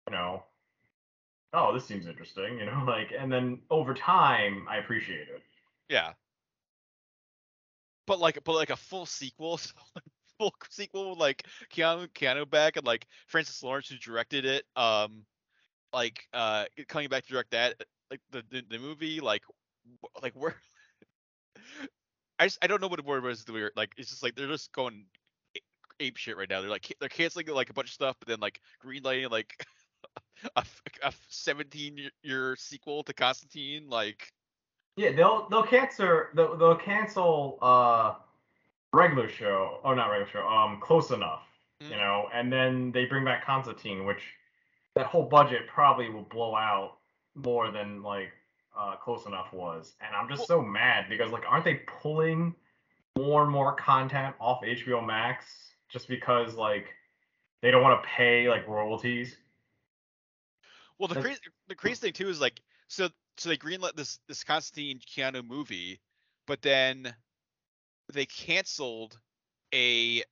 [0.08, 0.42] you know,
[1.54, 5.42] oh this seems interesting, you know, like and then over time I appreciate it.
[5.88, 6.12] yeah.
[8.06, 9.58] But like but like a full sequel,
[10.38, 15.24] full sequel with, like Keanu Keanu back and like Francis Lawrence who directed it, um,
[15.92, 17.74] like uh coming back to direct that
[18.10, 19.42] like the the, the movie like
[20.22, 20.54] like where
[22.38, 24.34] I just I don't know what the word was the weird like it's just like
[24.34, 25.04] they're just going
[26.00, 26.60] ape shit right now.
[26.60, 29.66] They're like they're canceling like a bunch of stuff, but then like greenlighting like
[30.56, 30.64] a,
[31.02, 33.88] a 17 year- sequel to Constantine.
[33.88, 34.30] Like
[34.96, 38.14] Yeah, they'll they'll cancel they'll, they'll cancel uh
[38.92, 39.80] regular show.
[39.84, 40.46] Oh, not regular show.
[40.46, 41.42] Um, close enough.
[41.80, 41.98] You Mm.
[41.98, 44.22] know, and then they bring back Constantine, which
[44.98, 46.98] that whole budget probably will blow out
[47.36, 48.32] more than like
[48.76, 49.94] uh close enough was.
[50.00, 52.54] And I'm just so mad because like aren't they pulling
[53.16, 55.44] more and more content off HBO Max
[55.88, 56.86] just because like
[57.62, 59.36] they don't want to pay like royalties?
[60.98, 64.18] Well, the That's- crazy the crazy thing too is like so so they greenlit this
[64.26, 66.00] this Constantine Keanu movie,
[66.48, 67.14] but then
[68.12, 69.16] they canceled
[69.72, 70.24] a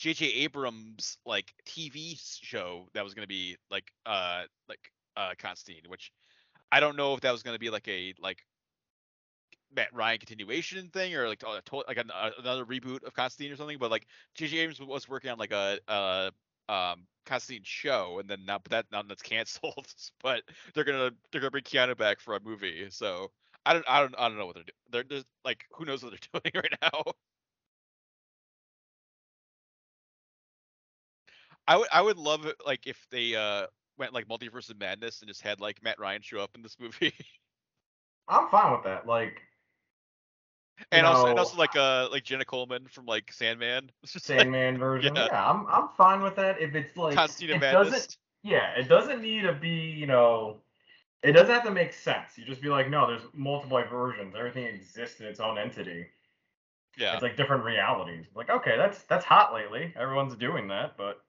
[0.00, 0.26] J.J.
[0.26, 6.10] Abrams like TV show that was gonna be like uh like uh Constantine, which
[6.72, 8.46] I don't know if that was gonna be like a like
[9.72, 13.56] Matt Ryan continuation thing or like to- like an, uh, another reboot of Constantine or
[13.56, 14.58] something, but like J.J.
[14.58, 16.30] Abrams was working on like a uh
[16.68, 19.86] um Constantine show, and then now that now that's canceled.
[20.22, 20.42] but
[20.74, 22.88] they're gonna they're gonna bring Keanu back for a movie.
[22.90, 23.30] So
[23.66, 24.74] I don't I don't I don't know what they're doing.
[24.90, 27.12] They're just like who knows what they're doing right now.
[31.70, 35.20] I would I would love it like if they uh went like multiverse of madness
[35.20, 37.14] and just had like Matt Ryan show up in this movie,
[38.28, 39.06] I'm fine with that.
[39.06, 39.40] Like
[40.90, 43.92] and also and also like uh like Jenna Coleman from like Sandman.
[44.04, 45.14] Just like Sandman version.
[45.14, 45.26] yeah.
[45.26, 45.48] Yeah.
[45.48, 46.60] I'm I'm fine with that.
[46.60, 47.90] If it's like Constantine it Madness.
[47.90, 50.56] doesn't yeah, it doesn't need to be, you know
[51.22, 52.36] it doesn't have to make sense.
[52.36, 54.34] You just be like, no, there's multiple versions.
[54.36, 56.06] Everything exists in its own entity.
[56.98, 57.12] Yeah.
[57.12, 58.26] It's like different realities.
[58.34, 59.94] Like, okay, that's that's hot lately.
[59.96, 61.20] Everyone's doing that, but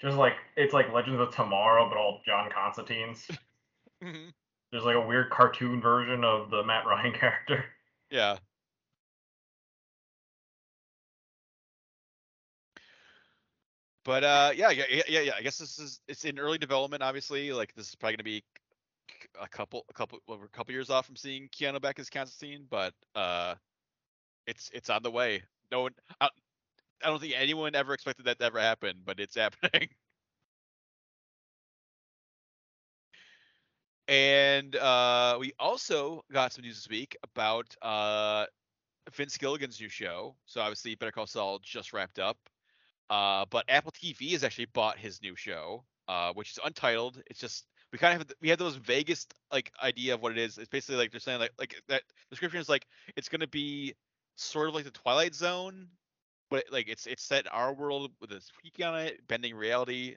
[0.00, 3.26] just like it's like Legends of Tomorrow, but all John Constantine's.
[4.04, 4.30] Mhm.
[4.70, 7.64] There's like a weird cartoon version of the Matt Ryan character.
[8.10, 8.36] Yeah.
[14.04, 15.32] But uh, yeah, yeah, yeah, yeah.
[15.36, 17.02] I guess this is it's in early development.
[17.02, 18.44] Obviously, like this is probably gonna be
[19.40, 22.66] a couple, a couple, well, a couple years off from seeing Keanu back as Constantine,
[22.70, 23.54] but uh,
[24.46, 25.42] it's it's on the way.
[25.72, 26.28] No one, I,
[27.04, 29.88] I don't think anyone ever expected that to ever happen, but it's happening.
[34.08, 38.46] And uh, we also got some news this week about uh,
[39.12, 40.36] Vince Gilligan's new show.
[40.46, 42.38] So obviously, Better Call Saul just wrapped up.
[43.10, 47.22] Uh, but Apple TV has actually bought his new show, uh, which is untitled.
[47.28, 50.38] It's just we kind of have, we have those vaguest like idea of what it
[50.38, 50.58] is.
[50.58, 53.94] It's basically like they're saying like like that description is like it's gonna be
[54.36, 55.88] sort of like the Twilight Zone,
[56.50, 60.16] but like it's it's set in our world with a tweak on it, bending reality.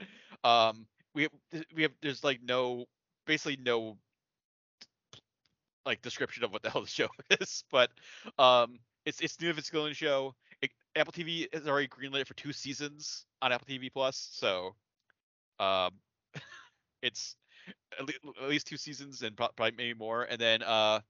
[0.44, 2.84] um, we have we have there's like no
[3.26, 3.96] basically no
[5.86, 7.08] like description of what the hell the show
[7.40, 7.90] is, but
[8.38, 10.34] um, it's it's new Vince Gilligan show.
[10.62, 14.74] It, Apple TV has already greenlit for two seasons on Apple TV Plus, so
[15.58, 15.90] um,
[17.02, 17.36] it's
[17.98, 18.08] at
[18.48, 20.24] least, two seasons and prob- probably maybe more.
[20.24, 21.00] And then uh,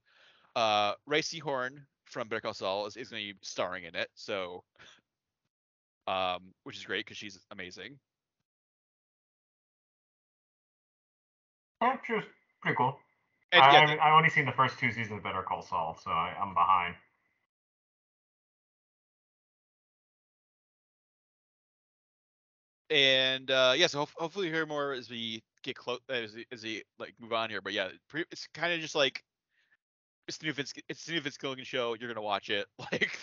[0.55, 4.09] uh, Rhea Seehorn from Better Call Saul is, is going to be starring in it,
[4.13, 4.63] so
[6.07, 7.97] um, which is great because she's amazing.
[11.81, 12.23] Yeah, she was
[12.61, 12.97] pretty cool.
[13.51, 15.97] And I, yeah, I, I only seen the first two seasons of Better Call Saul,
[16.03, 16.95] so I, I'm behind.
[22.89, 26.63] and uh yeah so hof- hopefully hear more as we get close as we, as
[26.63, 29.23] we like move on here but yeah pre- it's kind of just like
[30.27, 33.17] it's the new Vince it's the new Vince Gilligan show you're gonna watch it like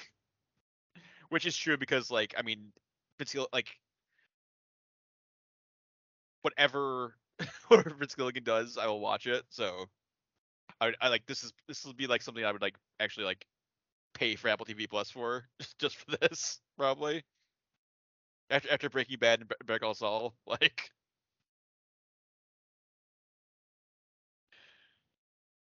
[1.31, 2.73] which is true because like I mean
[3.19, 3.69] Vince Gill- like
[6.43, 7.15] whatever
[7.69, 9.87] whatever Vince Gilligan does I will watch it so
[10.81, 13.47] I, I like this is this will be like something I would like actually like
[14.15, 15.45] pay for Apple TV Plus for
[15.79, 17.23] just for this probably.
[18.51, 20.91] After after Breaking Bad and Be- Better Call Saul, like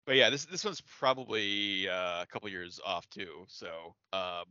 [0.05, 3.45] but yeah, this this one's probably uh, a couple years off too.
[3.47, 4.45] So, um,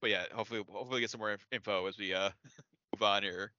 [0.00, 2.30] but yeah, hopefully hopefully get some more inf- info as we uh
[2.94, 3.52] move on here.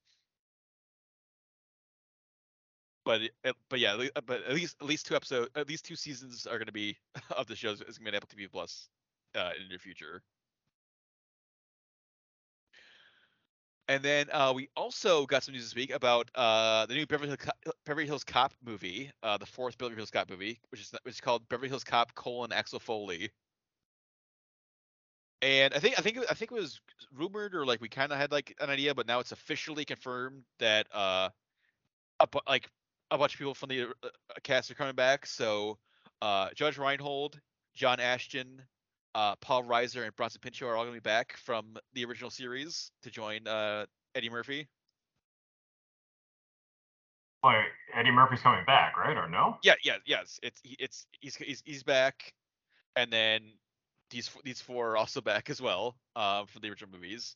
[3.05, 3.21] But
[3.69, 6.67] but yeah, but at least at least two episodes, at least two seasons are going
[6.67, 6.97] to be
[7.37, 8.89] of the shows is going to be on Apple TV Plus
[9.35, 10.21] uh, in the near future.
[13.93, 17.37] And then uh, we also got some news this week about uh, the new Beverly
[17.85, 21.21] Beverly Hills Cop movie, uh, the fourth Beverly Hills Cop movie, which is which is
[21.21, 23.29] called Beverly Hills Cop: colon Axel Foley.
[25.43, 26.81] And I think I think I think it was
[27.15, 30.41] rumored or like we kind of had like an idea, but now it's officially confirmed
[30.57, 31.29] that uh,
[32.19, 32.67] a like
[33.11, 34.09] a bunch of people from the uh,
[34.41, 35.27] cast are coming back.
[35.27, 35.77] So
[36.19, 37.39] uh, Judge Reinhold,
[37.75, 38.63] John Ashton,
[39.15, 42.29] uh, Paul Reiser, and Bronson Pinchot are all going to be back from the original
[42.29, 44.67] series to join uh, Eddie Murphy.
[47.43, 49.17] Wait, Eddie Murphy's coming back, right?
[49.17, 49.57] Or no?
[49.63, 50.39] Yeah, yeah, yes.
[50.41, 52.33] It's he- it's he's he's he's back,
[52.95, 53.41] and then
[54.09, 57.35] these these four are also back as well um, from the original movies,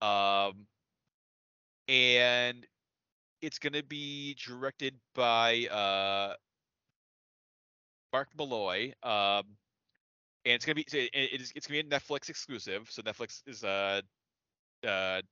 [0.00, 0.66] um,
[1.88, 2.64] and
[3.42, 6.34] it's gonna be directed by uh,
[8.12, 9.44] Mark Molloy, um,
[10.48, 12.88] and it's gonna be it, is it's gonna be a Netflix exclusive.
[12.90, 14.02] So Netflix is uh
[14.86, 15.22] uh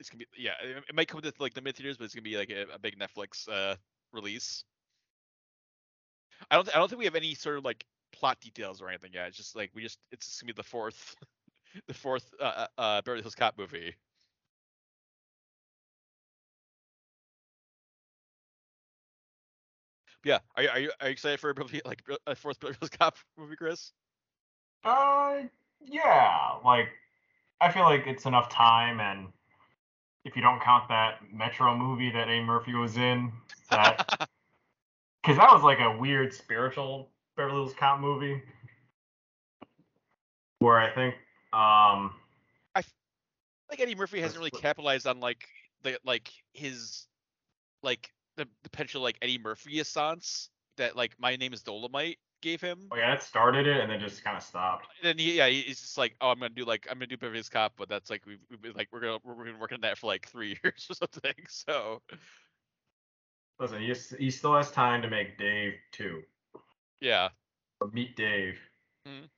[0.00, 2.22] it's gonna be yeah it, might come to like the mid theaters, but it's gonna
[2.22, 3.76] be like a, a big Netflix uh
[4.12, 4.64] release.
[6.50, 6.64] I don't.
[6.64, 9.28] Th- I don't think we have any sort of like plot details or anything yet.
[9.28, 9.98] It's just like we just.
[10.12, 11.14] It's just gonna be the fourth,
[11.88, 13.94] the fourth uh, uh, uh, Beverly Hills Cop movie.
[20.24, 21.54] Yeah, are you are you are you excited for a
[21.86, 23.92] like a fourth Beverly Hills Cop movie, Chris?
[24.86, 25.42] Uh,
[25.84, 26.52] yeah.
[26.64, 26.88] Like,
[27.60, 29.28] I feel like it's enough time, and
[30.24, 32.40] if you don't count that Metro movie that A.
[32.42, 33.32] Murphy was in,
[33.70, 34.06] that
[35.22, 38.42] because that was like a weird spiritual Beverly Hills Cop movie,
[40.60, 41.14] where I think
[41.52, 42.14] um
[42.74, 42.82] I
[43.70, 45.48] like Eddie Murphy hasn't really capitalized on like
[45.82, 47.06] the like his
[47.82, 52.60] like the, the potential like Eddie Murphy essence that like my name is Dolemite gave
[52.60, 52.88] him.
[52.92, 54.86] oh yeah, that started it and then just kind of stopped.
[55.02, 57.38] then he, yeah, he's just like, oh, I'm gonna do like I'm gonna do Beverly
[57.38, 59.80] Hills Cop, but that's like we've, we've been like we're gonna we're been working on
[59.82, 61.34] that for like three years or something.
[61.48, 62.02] So
[63.58, 66.22] Listen, he, he still has time to make Dave too,
[67.00, 67.30] yeah,
[67.80, 68.58] or Meet Dave.
[69.08, 69.28] Mhm.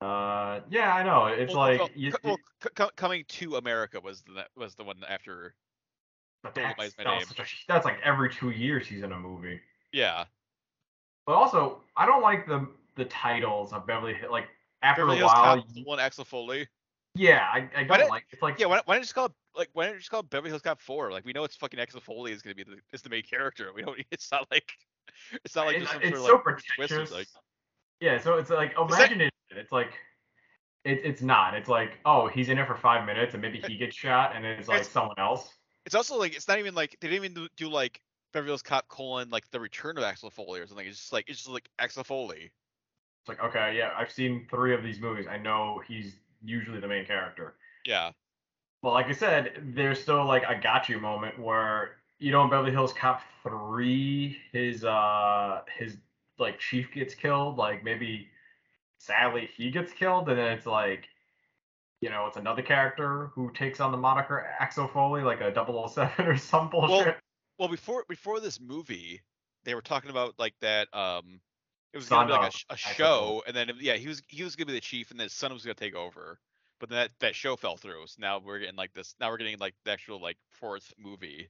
[0.00, 1.26] Uh, yeah, I know.
[1.26, 4.84] It's Well, like well, you, well, co- co- coming to America was the was the
[4.84, 5.54] one after.
[6.42, 7.36] but that's, my that was name.
[7.36, 9.60] such a- that's like every two years he's in a movie.
[9.94, 10.24] Yeah,
[11.26, 14.32] But also, I don't like the the titles of Beverly Hills.
[14.32, 14.48] Like
[14.82, 16.68] after Beverly a while, Cop, you- one Axel Foley.
[17.14, 18.24] yeah, I, I don't like.
[18.30, 20.10] It's like Yeah, why, why don't you just call it like why don't you just
[20.10, 21.12] call it Beverly Hills Cop four?
[21.12, 23.70] Like we know it's fucking Axel Foley is gonna be the is the main character.
[23.74, 23.98] We don't.
[24.10, 24.68] It's not like
[25.44, 27.12] it's not like it's, just uh, some it's sort so like pretentious.
[27.12, 27.28] like
[28.00, 29.32] Yeah, so it's like that- imagine it.
[29.50, 29.92] It's like
[30.84, 31.54] it, it's not.
[31.54, 34.44] It's like oh, he's in it for five minutes and maybe he gets shot and
[34.44, 35.48] it's like It's- someone else.
[35.86, 38.00] it's also like it's not even like they didn't even do like
[38.34, 40.86] Beverly Hills Cop colon like the return of Axel Foley or something.
[40.86, 42.50] It's just like it's just like Axel Foley.
[43.22, 45.26] It's like okay, yeah, I've seen three of these movies.
[45.30, 47.54] I know he's usually the main character.
[47.86, 48.10] Yeah.
[48.82, 52.50] Well, like I said, there's still like a got you moment where you know in
[52.50, 55.96] Beverly Hills Cop three, his uh his
[56.38, 57.56] like chief gets killed.
[57.56, 58.28] Like maybe
[58.98, 61.06] sadly he gets killed, and then it's like
[62.00, 66.10] you know it's another character who takes on the moniker Axel Foley, like a 007
[66.26, 67.06] or some bullshit.
[67.06, 67.14] Well,
[67.58, 69.22] before before this movie,
[69.64, 70.88] they were talking about like that.
[70.94, 71.40] Um,
[71.92, 74.56] it was gonna be like a, a show, and then yeah, he was he was
[74.56, 76.38] gonna be the chief, and then his son was gonna take over.
[76.80, 78.06] But then that that show fell through.
[78.08, 79.14] So now we're getting like this.
[79.20, 81.48] Now we're getting like the actual like fourth movie.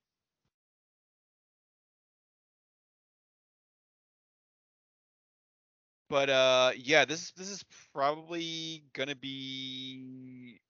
[6.09, 10.61] But uh, yeah, this this is probably gonna be.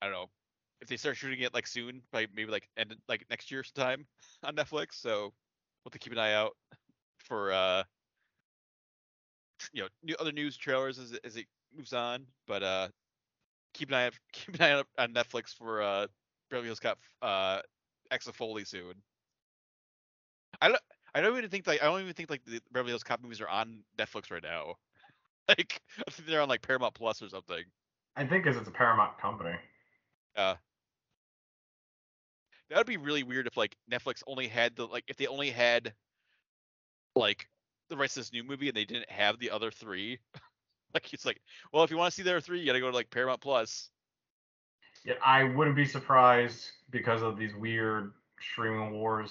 [0.00, 0.30] I don't know
[0.86, 4.06] if they start shooting it like soon, like maybe like end like next year sometime
[4.44, 4.92] on Netflix.
[4.92, 5.32] So we'll
[5.86, 6.52] have to keep an eye out
[7.18, 7.82] for uh
[9.72, 11.46] you know new other news trailers as it, as it
[11.76, 12.24] moves on.
[12.46, 12.88] But uh
[13.74, 16.06] keep an eye out keep an eye out on Netflix for uh
[16.50, 17.60] Beverly Hills Cop uh
[18.12, 18.94] Exa Foley soon.
[20.62, 20.80] I don't
[21.16, 23.40] I don't even think like I don't even think like the Beverly Hills Cop movies
[23.40, 24.74] are on Netflix right now.
[25.48, 27.62] Like I think they're on like Paramount Plus or something.
[28.16, 29.54] I think because it's a Paramount company.
[32.70, 35.50] That would be really weird if like Netflix only had the like if they only
[35.50, 35.92] had
[37.14, 37.48] like
[37.88, 40.18] the rights to this new movie and they didn't have the other three.
[40.94, 41.40] like it's like,
[41.72, 43.40] well, if you want to see the other three, you gotta go to like Paramount
[43.40, 43.90] Plus.
[45.04, 49.30] Yeah, I wouldn't be surprised because of these weird streaming wars,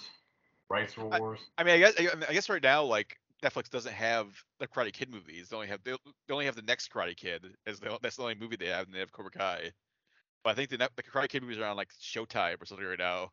[0.70, 1.40] rights wars.
[1.58, 4.28] I mean, I guess I, I guess right now like Netflix doesn't have
[4.60, 5.50] the Karate Kid movies.
[5.50, 8.24] They only have they, they only have the next Karate Kid as the, that's the
[8.24, 9.72] only movie they have, and they have Cobra Kai.
[10.46, 13.00] But I think the the Karate Kid movies are on like Showtime or something right
[13.00, 13.32] now.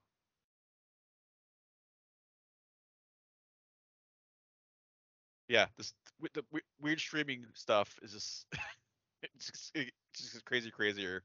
[5.47, 6.43] Yeah, this with the
[6.81, 8.47] weird streaming stuff is just
[9.23, 11.23] it's just, it just crazy crazier.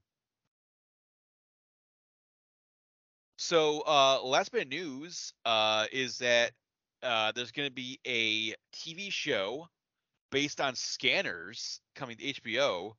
[3.38, 6.52] So, uh, last bit of news uh, is that
[7.02, 9.70] uh, there's going to be a TV show
[10.32, 12.94] based on scanners coming to HBO.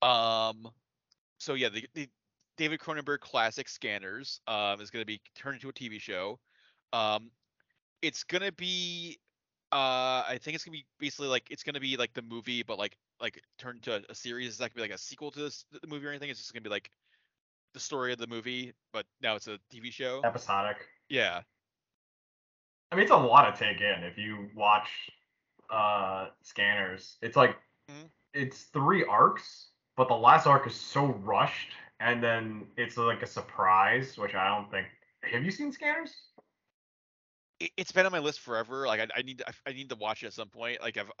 [0.00, 0.68] Um,
[1.38, 2.08] so yeah, the, the
[2.56, 6.38] David Cronenberg classic Scanners um, is going to be turned into a TV show.
[6.92, 7.30] Um,
[8.02, 9.18] it's going to be,
[9.72, 12.22] uh, I think it's going to be basically like it's going to be like the
[12.22, 14.48] movie, but like like turned into a, a series.
[14.48, 16.30] It's not going to be like a sequel to this the movie or anything.
[16.30, 16.90] It's just going to be like
[17.74, 20.22] the story of the movie, but now it's a TV show.
[20.24, 20.78] Episodic.
[21.08, 21.42] Yeah.
[22.90, 24.88] I mean, it's a lot to take in if you watch
[25.70, 27.18] uh scanners.
[27.20, 27.56] It's like
[27.90, 28.10] Mhm.
[28.32, 33.26] it's three arcs, but the last arc is so rushed, and then it's like a
[33.26, 34.86] surprise, which I don't think.
[35.30, 36.14] Have you seen scanners?
[37.60, 38.86] it, it's been on my list forever.
[38.86, 40.80] Like I, I need to, I, need to watch it at some point.
[40.80, 41.10] Like I've,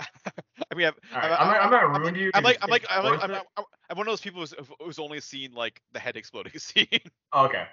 [0.70, 2.30] I mean, I've, right, I'm, not- I'm not you.
[2.34, 3.30] I'm like, I'm like, I'm like, I'm.
[3.32, 6.86] I'm, I'm one of those people who's, who's only seen like the head exploding scene.
[7.34, 7.64] Okay.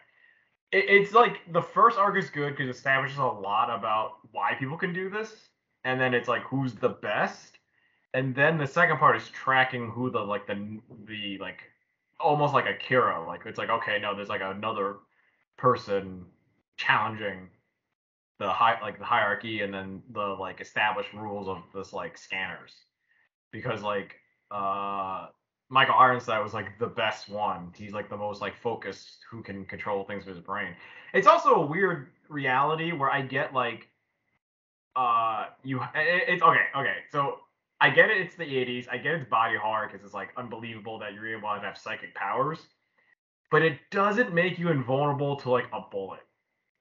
[0.72, 4.54] It, it's like the first arc is good because it establishes a lot about why
[4.56, 5.34] people can do this,
[5.84, 7.55] and then it's like who's the best,
[8.16, 11.60] and then the second part is tracking who the like the the like
[12.18, 13.28] almost like Akira.
[13.28, 15.00] Like it's like okay, no, there's like another
[15.58, 16.26] person
[16.78, 17.50] challenging
[18.40, 22.72] the high like the hierarchy and then the like established rules of this like scanners
[23.52, 24.16] because like
[24.50, 25.28] uh
[25.68, 27.74] Michael Ironside was like the best one.
[27.76, 30.74] He's like the most like focused who can control things with his brain.
[31.14, 33.90] It's also a weird reality where I get like
[34.96, 36.96] uh you it, it's okay, okay.
[37.12, 37.40] So
[37.82, 38.88] I get it it's the 80s.
[38.90, 42.16] I get it's body horror cuz it's like unbelievable that you're able to have psychic
[42.16, 42.68] powers.
[43.52, 46.22] But it doesn't make you invulnerable to like a bullet.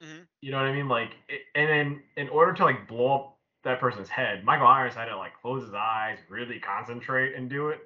[0.03, 0.26] Mhm.
[0.40, 0.88] You know what I mean?
[0.88, 5.09] Like it, and then in order to like blow up that person's head, Michael Ironside
[5.09, 7.80] to like close his eyes, really concentrate and do it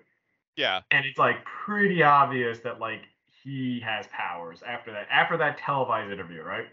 [0.57, 0.83] yeah.
[0.91, 3.03] and it's like pretty obvious that like
[3.45, 6.67] he has powers after that after that televised interview right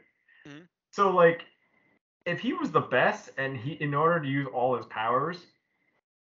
[0.48, 0.68] Mhm.
[0.92, 1.46] so like
[2.26, 5.46] if he was the best and he in order to use all his powers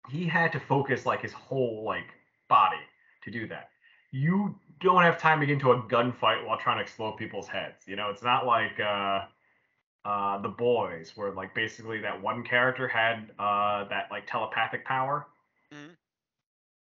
[0.10, 2.08] he had to focus like his whole like
[2.50, 2.78] body
[3.24, 3.70] to do that
[4.12, 7.88] you don't have time to get into a gunfight while trying to explode people's heads
[7.88, 9.22] you know it's not like uh
[10.06, 15.28] uh the boys where like basically that one character had uh that like telepathic power
[15.74, 15.94] Mm-hmm.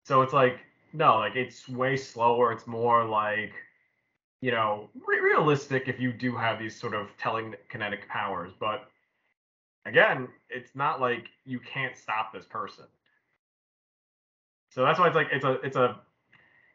[0.05, 0.61] so it's like
[0.93, 2.53] no, like it's way slower.
[2.53, 3.53] It's more like
[4.41, 8.53] you know re- realistic if you do have these sort of telekinetic powers.
[8.59, 8.89] But
[9.85, 12.85] again, it's not like you can't stop this person.
[14.79, 16.01] So that's why it's like it's a it's a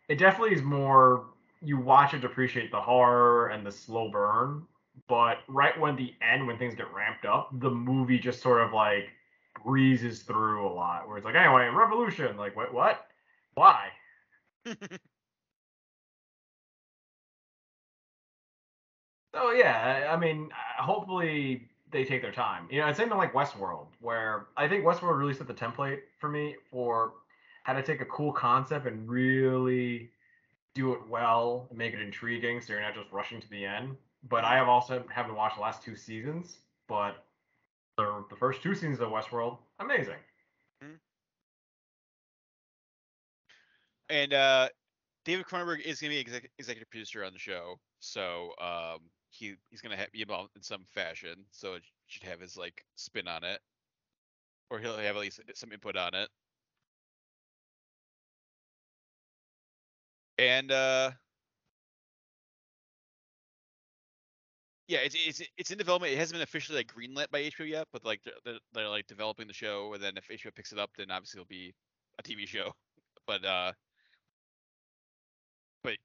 [0.10, 1.28] it definitely is more
[1.62, 4.68] you watch it to appreciate the horror and the slow burn.
[5.08, 8.74] But right when the end, when things get ramped up, the movie just sort of
[8.74, 9.06] like
[9.64, 11.08] breezes through a lot.
[11.08, 12.36] Where it's like, anyway, revolution.
[12.36, 12.74] Like, what?
[12.74, 13.08] What?
[13.54, 13.92] Why?
[19.34, 22.68] So yeah, I mean, uh, hopefully they take their time.
[22.70, 26.30] You know, it's something like Westworld, where I think Westworld really set the template for
[26.30, 27.14] me for
[27.64, 30.10] how to take a cool concept and really
[30.76, 33.96] do it well and make it intriguing, so you're not just rushing to the end.
[34.30, 36.58] But I have also haven't watched the last two seasons,
[36.88, 37.26] but
[37.98, 40.16] the the first two seasons of Westworld, amazing.
[44.10, 44.70] And uh,
[45.26, 49.00] David Cronenberg is gonna be exec- executive producer on the show, so um,
[49.30, 51.46] he he's gonna ha- be involved in some fashion.
[51.52, 53.60] So it should have his like spin on it,
[54.70, 56.30] or he'll have at least some input on it.
[60.38, 61.12] And uh,
[64.88, 66.14] yeah, it's it's it's in development.
[66.14, 69.08] It hasn't been officially like greenlit by HBO yet, but like they're, they're, they're like
[69.08, 71.76] developing the show, and then if HBO picks it up, then obviously it'll be
[72.20, 72.74] a TV show.
[73.26, 73.72] But uh,
[75.84, 75.98] but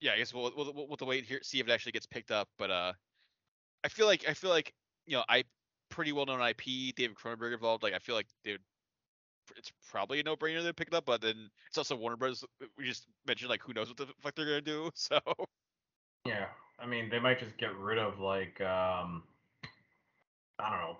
[0.00, 2.30] yeah, I guess we'll we'll, we'll, we'll wait here see if it actually gets picked
[2.30, 2.48] up.
[2.58, 2.92] But uh,
[3.84, 4.74] I feel like I feel like
[5.06, 5.44] you know I
[5.90, 7.82] pretty well known IP, David Cronenberg involved.
[7.82, 8.64] Like I feel like they would.
[9.56, 12.44] It's probably a no-brainer to pick it up, but then it's also Warner Bros.
[12.76, 14.90] We just mentioned like who knows what the fuck they're gonna do.
[14.94, 15.18] So
[16.26, 16.46] Yeah,
[16.78, 19.22] I mean, they might just get rid of like um,
[20.58, 20.98] I don't know,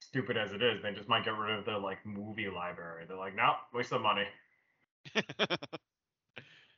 [0.00, 3.04] stupid as it is, they just might get rid of their like movie library.
[3.06, 4.26] They're like, no, waste of money.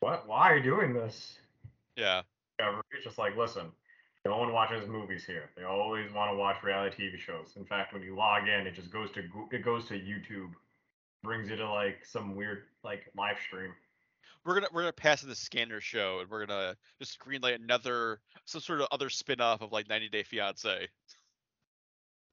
[0.01, 0.29] What?
[0.29, 1.39] Why are you doing this?
[1.97, 2.23] yeah,
[2.61, 3.73] Yeah, It's just like, listen,
[4.25, 5.51] No one watches movies here.
[5.57, 7.57] They always want to watch reality TV shows.
[7.57, 10.53] In fact, when you log in, it just goes to it goes to YouTube,
[11.23, 13.71] brings you to like some weird like live stream.
[14.45, 18.21] We're gonna we're gonna pass in the scanner show and we're gonna just greenlight another
[18.45, 20.89] some sort of other spin off of like 90 Day Fiance.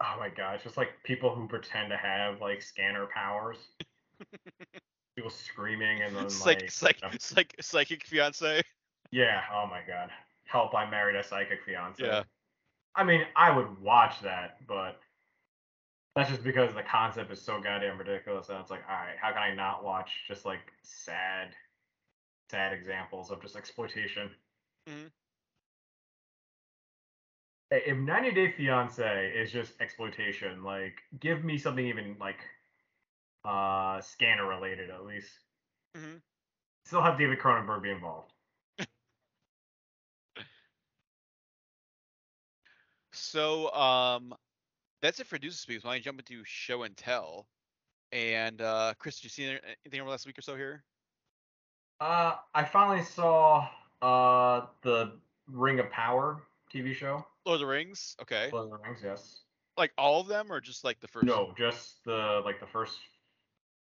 [0.02, 3.58] Oh my god, it's just like people who pretend to have like scanner powers.
[5.16, 8.62] people screaming and then Psych, like psych, you know- psych, psychic fiance.
[9.12, 9.42] yeah.
[9.54, 10.10] Oh my god.
[10.46, 10.76] Help!
[10.76, 12.04] I married a psychic fiance.
[12.04, 12.24] Yeah.
[12.96, 15.00] I mean, I would watch that, but
[16.16, 18.50] that's just because the concept is so goddamn ridiculous.
[18.50, 21.56] And it's like, all right, how can I not watch just like sad,
[22.50, 24.30] sad examples of just exploitation?
[24.88, 25.12] Mhm.
[27.70, 32.40] Hey, If 90 Day Fiance is just exploitation, like, give me something even like
[33.44, 35.40] uh scanner related at least.
[35.98, 36.18] Mm-hmm.
[36.86, 38.32] Still have David Cronenberg be involved.
[43.12, 44.36] So um,
[45.02, 45.84] that's it for news this week.
[45.84, 47.48] Why don't you jump into show and tell?
[48.12, 50.84] And uh, Chris, did you see anything over the last week or so here?
[52.00, 53.68] Uh, I finally saw
[54.02, 55.14] uh the
[55.48, 56.42] Ring of Power
[56.74, 57.26] TV show.
[57.46, 58.16] Lord of the Rings.
[58.22, 58.50] Okay.
[58.52, 59.42] Lord of the Rings, yes.
[59.78, 61.26] Like all of them, or just like the first?
[61.26, 62.98] No, just the like the first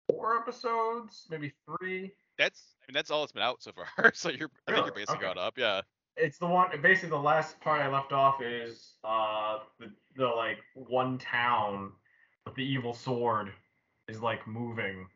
[0.09, 2.11] four episodes, maybe three.
[2.37, 4.11] That's I mean that's all that's been out so far.
[4.13, 5.25] so you're I think you're basically Okay.
[5.25, 5.57] caught up.
[5.57, 5.81] Yeah.
[6.19, 6.69] It's the one.
[6.81, 11.91] Basically, the last part I left off is uh the the like one town
[12.45, 13.51] with the evil sword
[14.07, 15.07] is like moving.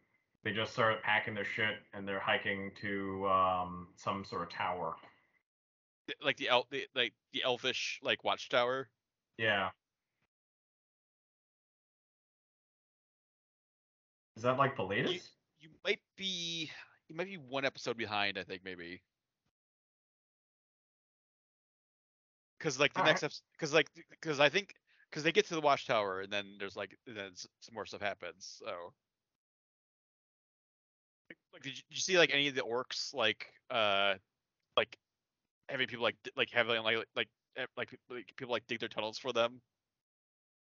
[0.44, 4.96] They just start packing their shit and they're hiking to um some sort of tower.
[6.22, 8.88] Like the el the, like the elfish like watchtower.
[9.38, 9.70] Yeah.
[14.38, 15.30] Is that like the latest?
[15.60, 16.70] You might be
[17.10, 18.38] you might be one episode behind.
[18.38, 19.02] I think maybe.
[22.64, 23.12] Because like the Alright.
[23.12, 24.74] next episode, because like because I think
[25.10, 28.62] because they get to the watchtower and then there's like then some more stuff happens.
[28.64, 28.94] So.
[31.30, 34.14] Like, like did, you, did you see like any of the orcs like uh
[34.78, 34.96] like
[35.68, 39.18] having people like like having like like eh, like like people like dig their tunnels
[39.18, 39.60] for them?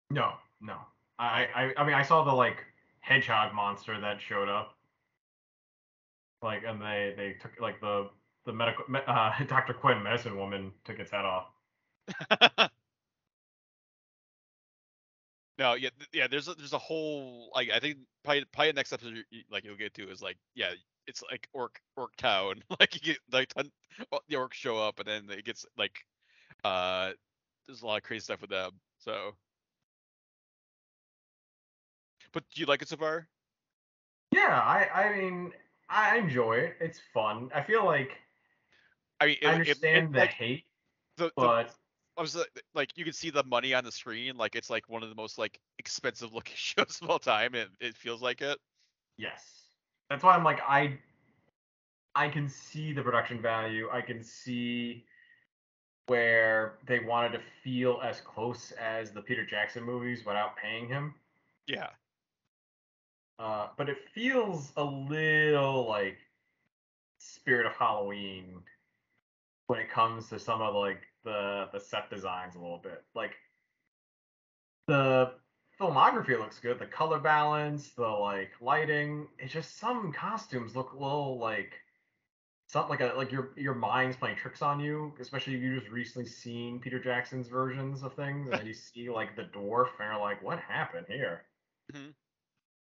[0.09, 0.77] No, no.
[1.19, 2.65] I, I I mean I saw the like
[3.01, 4.75] hedgehog monster that showed up.
[6.41, 8.09] Like and they they took like the
[8.47, 9.73] the medical uh Dr.
[9.73, 11.45] Quinn medicine woman took its head off.
[15.57, 16.27] No, yeah, yeah.
[16.27, 19.63] There's a, there's a whole like I think probably probably the next episode you- like
[19.63, 20.73] you'll get to is like yeah,
[21.07, 22.61] it's like orc orc town.
[22.79, 23.71] like you get like ton,
[24.27, 25.95] the orcs show up and then it gets like
[26.65, 27.13] uh
[27.65, 28.71] there's a lot of crazy stuff with them.
[28.99, 29.31] So,
[32.33, 33.29] but do you like it so far?
[34.31, 35.53] Yeah, I I mean
[35.89, 36.75] I enjoy it.
[36.81, 37.49] It's fun.
[37.55, 38.11] I feel like
[39.21, 40.65] I mean, it, I it- it- understand the like hate,
[41.15, 41.73] the but
[42.17, 44.37] I was like, like you can see the money on the screen.
[44.37, 47.55] Like it's like one of the most like expensive looking shows of all time.
[47.55, 48.57] It it feels like it.
[49.17, 49.43] yes.
[50.09, 50.99] That's why I'm like I
[52.15, 53.89] I can see the production value.
[53.91, 55.05] I can see
[56.07, 61.15] where they wanted to feel as close as the Peter Jackson movies without paying him.
[61.67, 61.89] Yeah.
[63.39, 66.17] Uh, but it feels a little like
[67.17, 68.61] Spirit of Halloween
[69.67, 73.03] when it comes to some of like the the set designs a little bit.
[73.15, 73.35] Like
[74.87, 75.33] the
[75.79, 79.27] filmography looks good, the color balance, the like lighting.
[79.39, 81.81] It's just some costumes look a little like
[82.67, 85.91] something like a like your your mind's playing tricks on you, especially if you just
[85.91, 90.19] recently seen Peter Jackson's versions of things and you see like the dwarf and you're
[90.19, 91.47] like, what happened here?
[91.93, 92.15] Mhm.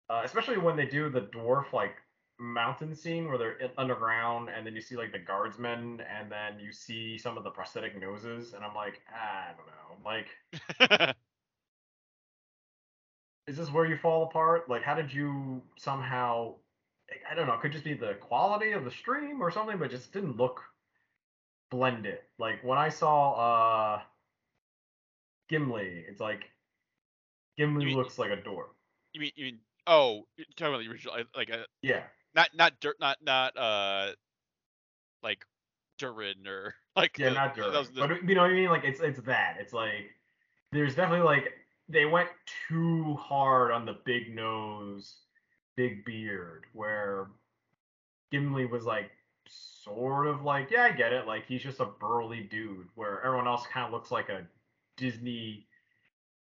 [0.08, 1.96] Uh, especially when they do the dwarf like
[2.44, 6.72] mountain scene where they're underground and then you see like the guardsmen and then you
[6.72, 11.14] see some of the prosthetic noses and I'm like, I don't know, like
[13.46, 14.68] is this where you fall apart?
[14.68, 16.54] Like, how did you somehow?
[17.30, 17.54] I don't know.
[17.54, 20.62] It could just be the quality of the stream or something, but just didn't look
[21.70, 22.18] blended.
[22.38, 23.32] Like when I saw
[23.96, 24.00] uh
[25.50, 26.44] Gimli, it's like
[27.58, 28.68] Gimli mean- looks like a door.
[29.12, 32.02] You mean you mean oh you're talking about the original like- like uh, Yeah,
[32.34, 34.12] not not dirt not not uh
[35.22, 35.44] like
[35.98, 37.94] Durin or like yeah, the- not that Durin.
[37.94, 38.68] the- But you know what I mean?
[38.68, 39.56] Like it's it's that.
[39.60, 40.10] It's like
[40.72, 41.52] there's definitely like
[41.88, 42.28] they went
[42.68, 45.16] too hard on the big nose,
[45.76, 47.26] big beard, where
[48.32, 49.10] Gimli was like
[49.48, 51.26] sort of like, yeah, I get it.
[51.26, 54.46] Like he's just a burly dude, where everyone else kind of looks like a
[54.96, 55.66] Disney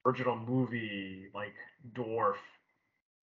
[0.07, 1.55] original movie like
[1.95, 2.36] dwarf.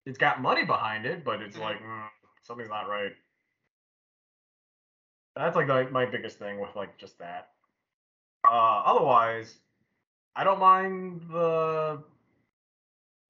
[0.06, 1.62] It's got money behind it, but it's Mhm.
[1.62, 2.08] like mm,
[2.48, 3.12] something's not right.
[5.36, 7.50] That's like the, my biggest thing with like just that.
[8.50, 9.58] Uh, otherwise,
[10.36, 12.02] I don't mind the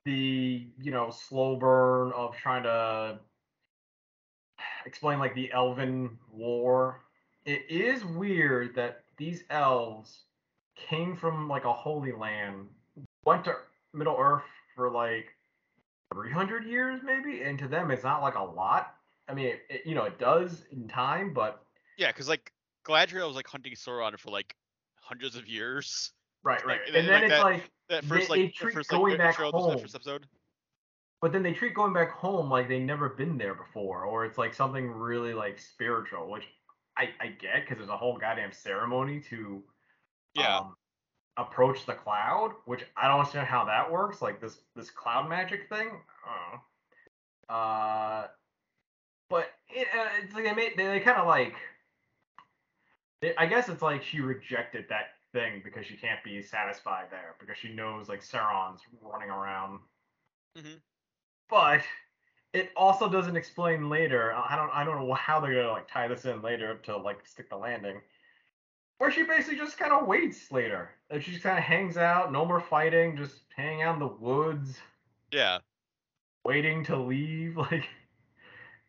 [0.05, 3.19] the you know slow burn of trying to
[4.85, 7.01] explain like the elven war.
[7.45, 10.19] It is weird that these elves
[10.75, 12.67] came from like a holy land,
[13.25, 13.55] went to
[13.93, 14.43] Middle Earth
[14.75, 15.27] for like
[16.13, 18.96] 300 years maybe, and to them it's not like a lot.
[19.29, 21.63] I mean, it, you know, it does in time, but
[21.97, 22.51] Yeah, because like
[22.85, 24.55] Galadriel was like hunting Sauron for like
[25.01, 26.11] hundreds of years.
[26.43, 26.79] right, right.
[26.79, 28.89] Like, and like then it's that- like That They- first they like the treat first
[28.89, 29.79] going like back intro was that home.
[29.81, 30.27] first episode.
[31.21, 34.37] But then they treat going back home like they've never been there before, or it's
[34.37, 36.43] like something really like spiritual, which
[36.97, 39.63] I, I get because there's a whole goddamn ceremony to
[40.35, 40.57] Yeah.
[40.59, 40.75] um,
[41.37, 44.21] approach the cloud, which I don't understand how that works.
[44.21, 45.89] Like this this cloud magic thing.
[46.25, 47.55] I don't know.
[47.55, 48.27] Uh,
[49.29, 51.53] but it, uh, it's like they made they, they kind of like.
[53.21, 57.35] They, I guess it's like she rejected that thing because she can't be satisfied there
[57.39, 59.79] because she knows like Sauron's running around.
[60.57, 60.79] Mhm.
[61.49, 61.81] But
[62.53, 64.33] it also doesn't explain later.
[64.33, 67.25] I don't I don't know how they're gonna like tie this in later to like
[67.25, 68.01] stick the landing.
[68.99, 70.89] Where she basically just kind of waits later.
[71.09, 74.07] And she just kind of hangs out, no more fighting, just hanging out in the
[74.07, 74.79] woods,
[75.31, 75.59] Yeah.
[76.43, 77.57] waiting to leave.
[77.71, 77.87] Like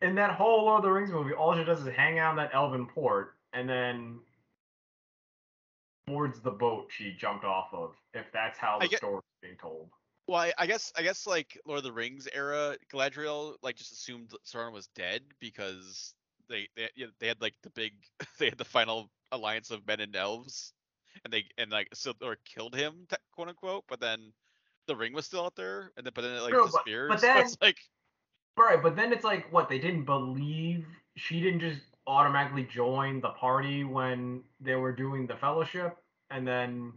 [0.03, 2.37] in that whole Lord of the Rings movie, all she does is hang out in
[2.37, 4.21] that elven port and then
[6.07, 7.95] boards the boat she jumped off of.
[8.15, 9.91] If that's how the get- story's being told.
[10.27, 13.93] Well, I, I guess I guess like Lord of the Rings era, Galadriel like just
[13.93, 16.13] assumed that Sauron was dead because
[16.51, 16.89] they they
[17.19, 17.95] they had like the big
[18.39, 20.75] they had the final alliance of men and elves,
[21.25, 23.85] and they and like so or killed him quote unquote.
[23.89, 24.33] But then
[24.87, 27.21] the ring was still out there, and then but then it like No, but- but
[27.23, 27.79] then- so it's like
[28.59, 30.85] Right, but then it's like what they didn't believe
[31.17, 35.97] she didn't just automatically join the party when they were doing the fellowship,
[36.31, 36.93] and then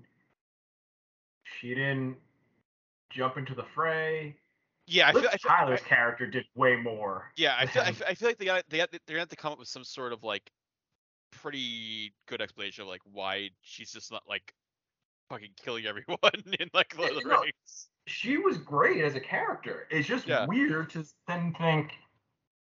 [1.44, 2.18] she didn't
[3.10, 4.36] jump into the fray.
[4.88, 7.32] yeah, I feel, I feel Tyler's I- character did way more.
[7.36, 9.30] yeah, I feel, I feel I feel like they got they got, they're gonna have
[9.30, 10.52] to come up with some sort of like
[11.32, 14.54] pretty good explanation of like why she's just not like
[15.30, 16.18] fucking killing everyone
[16.60, 17.90] in like Lord of the Rings.
[18.08, 19.88] She was great as a character.
[19.90, 20.46] It's just Yeah.
[20.46, 21.94] weird to then think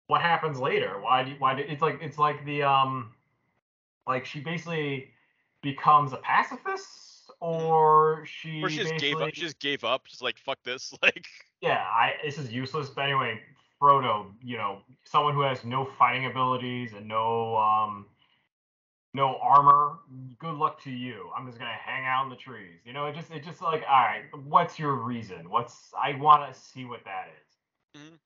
[0.07, 0.99] what happens later.
[1.01, 1.23] Why?
[1.23, 1.55] Do, why?
[1.55, 3.13] Do, it's like it's like the um,
[4.05, 5.11] like she basically
[5.61, 9.33] becomes a pacifist, or she Or she just gave up.
[9.33, 10.05] She just gave up.
[10.05, 10.93] Just like fuck this.
[11.01, 11.25] Like
[11.61, 12.89] yeah, I this is useless.
[12.89, 13.39] But anyway,
[13.81, 18.07] Frodo, you know, someone who has no fighting abilities and no um
[19.13, 19.99] no armor,
[20.39, 21.29] good luck to you.
[21.37, 22.79] I'm just gonna hang out in the trees.
[22.85, 25.49] You know, it just it just like, all right, what's your reason?
[25.49, 28.01] What's I wanna see what that is.
[28.01, 28.19] Mhm.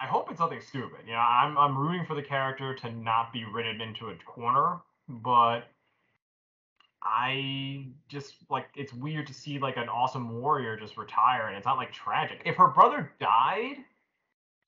[0.00, 1.00] I hope it's something stupid.
[1.06, 4.80] You know, I'm I'm rooting for the character to not be written into a corner,
[5.08, 5.68] but
[7.02, 11.66] I just like it's weird to see like an awesome warrior just retire and it's
[11.66, 12.42] not like tragic.
[12.44, 13.76] If her brother died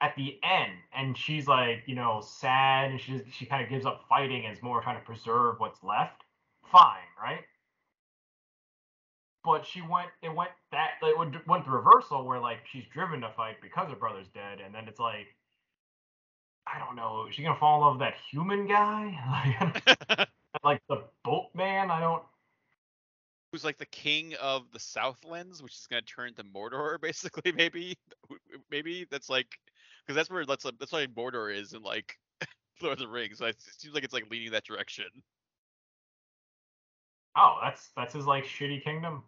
[0.05, 3.87] at the end and she's like, you know, sad and she she kind of gives
[3.87, 6.23] up fighting and is more trying to preserve what's left,
[6.71, 7.41] fine, right?
[9.43, 13.23] But she went it went that it went went the reversal where like she's driven
[13.23, 15.27] to fight because her brother's dead and then it's like
[16.67, 20.27] I don't know, is she gonna fall in love with that human guy?
[20.65, 21.91] like the boatman?
[21.91, 22.23] I don't
[23.55, 27.53] who's like the king of the Southlands, which is gonna turn to Mordor, basically.
[27.53, 27.97] Maybe,
[28.69, 29.61] maybe that's like
[30.05, 32.19] because that's where that's that's why Mordor is in like
[32.83, 33.39] Lord of the Rings.
[33.39, 35.07] So it seems like it's like leaning that direction.
[37.37, 39.23] Oh, that's that's his like shitty kingdom.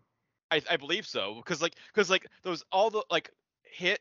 [0.50, 3.30] I I believe so because like because like those all the like
[3.64, 4.00] hit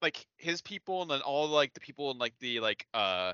[0.00, 3.32] like his people and then all like the people in like the like uh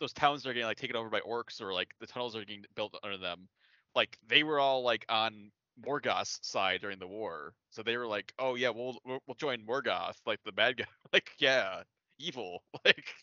[0.00, 2.44] those towns that are getting like taken over by orcs or like the tunnels are
[2.44, 3.48] getting built under them
[3.94, 5.50] like they were all like on
[5.84, 9.64] Morgoth's side during the war so they were like oh yeah we'll we'll, we'll join
[9.64, 11.82] Morgoth like the bad guy like yeah
[12.18, 13.14] evil like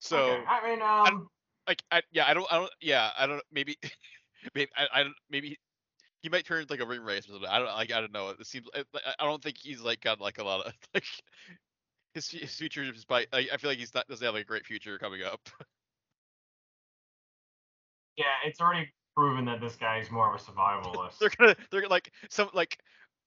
[0.00, 1.28] so Okay, I mean, um,
[1.66, 3.76] like I, yeah i don't i don't yeah i don't maybe
[4.54, 5.58] maybe i, I don't maybe
[6.22, 8.30] he might turn into like a Ringwraith or something i don't like i don't know
[8.30, 11.04] it seems I, I- I don't think he's like got like a lot of like
[12.14, 14.46] his, his future is by like, i feel like he's not doesn't have like a
[14.46, 15.40] great future coming up.
[18.16, 21.18] Yeah, it's already proven that this guy is more of a survivalist.
[21.18, 22.78] they're gonna they're like some like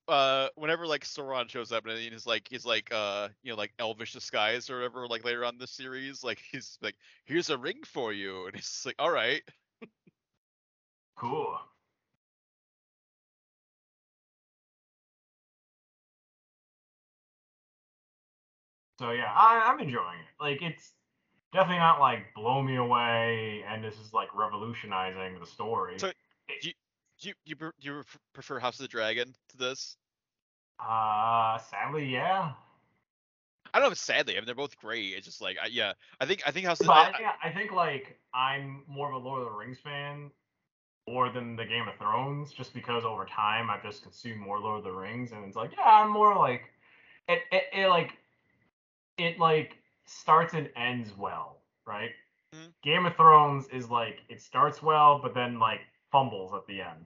[0.07, 3.73] uh whenever like Sauron shows up and he's like he's like uh you know like
[3.77, 7.57] elvish disguise or whatever like later on in the series like he's like here's a
[7.57, 9.41] ring for you and he's like all right
[11.17, 11.57] cool.
[18.97, 20.41] So yeah, I, I'm enjoying it.
[20.41, 20.93] Like it's
[21.53, 25.95] definitely not like blow me away, and this is like revolutionizing the story.
[25.99, 26.11] So-
[26.61, 29.95] Do you you do you prefer House of the Dragon to this?
[30.79, 32.53] uh, sadly, yeah.
[33.73, 34.35] I don't know if sadly.
[34.35, 35.13] I mean, they're both great.
[35.13, 37.11] It's just like, I, yeah, I think I think House of But the I, I-
[37.17, 40.31] think, I think like I'm more of a Lord of the Rings fan
[41.07, 44.79] more than the Game of Thrones, just because over time I've just consumed more Lord
[44.79, 46.63] of the Rings, and it's like yeah, I'm more like
[47.27, 47.39] it.
[47.51, 48.17] It, it like
[49.17, 49.77] it like
[50.11, 52.11] starts and ends well, right?
[52.53, 52.73] Mhm.
[52.83, 55.81] Game of Thrones is like it starts well, but then like
[56.11, 57.05] fumbles at the end.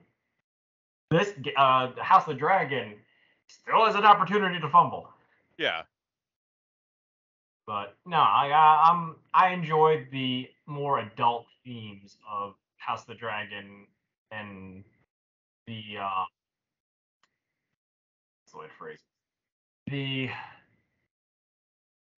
[1.10, 2.94] This uh, House of the Dragon
[3.48, 5.08] still has an opportunity to fumble.
[5.56, 5.84] yeah,
[7.66, 13.14] But no, I I- I'm I enjoyed the more adult themes of House of the
[13.14, 13.86] Dragon
[14.32, 14.84] and
[15.66, 16.24] the uh
[18.42, 18.98] what's the way to phrase
[19.86, 19.90] it?
[19.90, 20.30] the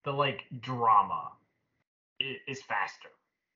[0.04, 1.32] the like drama
[2.46, 3.08] is faster.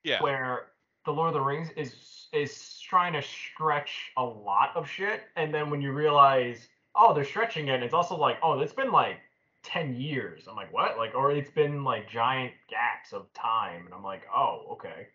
[0.04, 0.66] yeah, Where
[1.04, 5.52] the Lord of the Rings is is trying to stretch a lot of shit, and
[5.52, 9.18] then when you realize, oh, they're stretching it, it's also like, oh, it's been like
[9.62, 10.46] 10 years.
[10.48, 10.96] I'm like, what?
[10.98, 13.84] Like, or it's been like giant gaps of time.
[13.84, 15.08] And I'm like, oh, okay.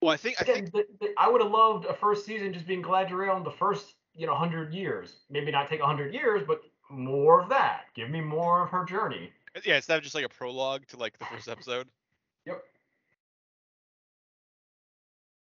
[0.00, 2.52] Well, I think I think Again, th- th- I would have loved a first season
[2.52, 5.16] just being Galadriel in the first, you know, 100 years.
[5.28, 7.84] Maybe not take 100 years, but more of that.
[7.94, 9.30] Give me more of her journey.
[9.64, 11.88] Yeah, it's not just like a prologue to like the first episode.
[12.46, 12.62] Yep.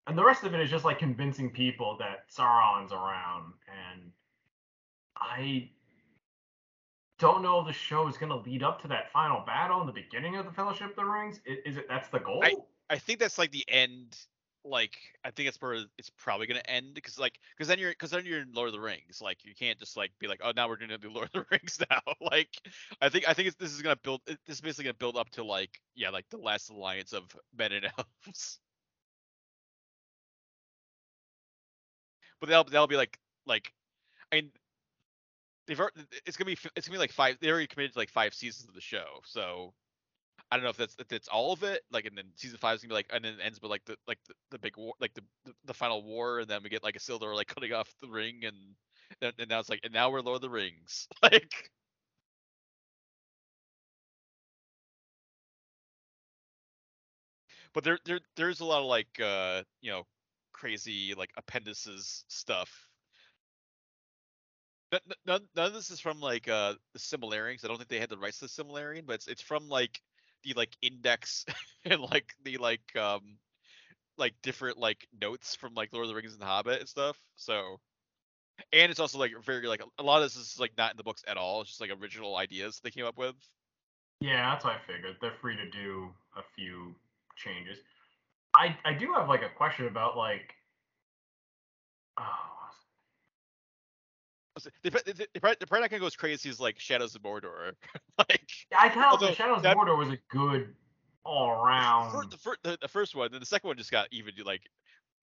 [0.07, 3.53] And the rest of it is just like convincing people that Sauron's around.
[3.69, 4.11] And
[5.15, 5.69] I
[7.19, 9.87] don't know if the show is going to lead up to that final battle in
[9.87, 11.41] the beginning of the Fellowship of the Rings.
[11.45, 12.43] Is, is it that's the goal?
[12.89, 14.17] I think that's like the end.
[14.65, 18.11] Like, I think it's where it's probably gonna end because like because then you're because
[18.11, 19.21] then you're in Lord of the Rings.
[19.21, 21.47] Like, you can't just like be like, oh, now we're gonna do Lord of the
[21.51, 22.01] Rings now.
[22.21, 22.51] like,
[23.01, 24.21] I think I think this is gonna build.
[24.27, 27.25] This is basically gonna build up to like yeah, like the last alliance of
[27.57, 28.61] men and elves.
[32.41, 33.73] But that'll that'll be like like,
[34.33, 34.53] I mean,
[35.67, 35.81] they've
[36.27, 37.39] it's gonna be it's gonna be like five.
[37.41, 39.75] They already committed to like five seasons of the show, so
[40.51, 42.75] I don't know if that's if it's all of it, like, and then season five
[42.77, 44.77] is gonna be like, and then it ends with like the like the, the big
[44.77, 47.47] war, like the, the the final war, and then we get like a Isildur like
[47.55, 48.57] cutting off the ring, and
[49.21, 51.71] then and now it's like, and now we're Lord of the Rings, like.
[57.73, 60.07] But there there there's a lot of like uh you know
[60.53, 62.89] crazy like appendices stuff.
[64.93, 67.65] N- n- None, none of this is from like uh the Silmarillions.
[67.65, 70.01] I don't think they had the rights to the Silmarillion, but it's it's from like
[70.43, 71.45] the like index
[71.85, 73.37] and like the like um
[74.19, 77.19] like different like notes from like Lord of the Rings and the Hobbit and stuff.
[77.37, 77.81] So
[78.73, 81.03] and it's also like very like a lot of this is like not in the
[81.03, 81.61] books at all.
[81.61, 83.35] It's just like original ideas they came up with.
[84.21, 85.17] Yeah, that's what I figured.
[85.21, 86.95] They're free to do a few
[87.37, 87.79] changes.
[88.55, 90.55] I I do have like a question about like
[92.19, 92.60] oh
[94.83, 97.73] They, they, probably, they're probably not gonna go as crazy as like Shadows of Mordor.
[98.19, 100.75] like yeah, I of Although the Shadows of that- Mordor was a good
[101.25, 102.31] all around.
[102.31, 104.63] the, fir- the, the first one, then the second one just got even like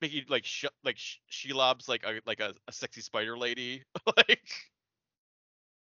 [0.02, 3.84] making like sh- like sh- Shelob's like a like a, a sexy spider lady,
[4.18, 4.48] like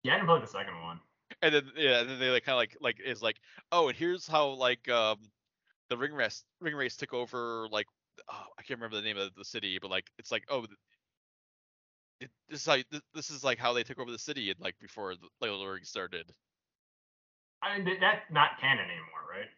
[0.04, 1.00] Yeah, I didn't play the second one.
[1.42, 3.38] and then yeah, and then they like kind of like like is like
[3.72, 5.18] oh, and here's how like um
[5.90, 7.86] the Ringwraiths ring race took over like
[8.30, 10.66] oh, I can't remember the name of the city, but like it's like oh.
[12.22, 14.78] It, this is th- this is like how they took over the city and like
[14.80, 16.32] before the like, ring started.
[17.64, 19.50] I mean, th- that's not canon anymore, right?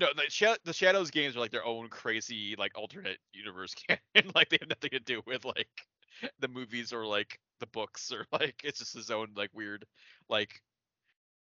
[0.00, 3.74] No, the, Sha- the Shadows games are like their own crazy like alternate universe
[4.14, 4.32] canon.
[4.34, 5.68] like they have nothing to do with like
[6.40, 9.84] the movies or like the books or like it's just his own like weird
[10.28, 10.60] like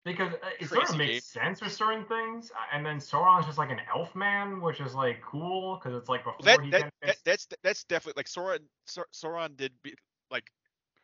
[0.04, 3.58] Because uh, it sort of makes sense with certain things, uh, and then Sauron's just
[3.58, 6.92] like an elf man, which is like cool because it's like before that, he that,
[7.02, 9.94] that that's that's definitely like Sauron Sau- Sauron did be
[10.30, 10.50] like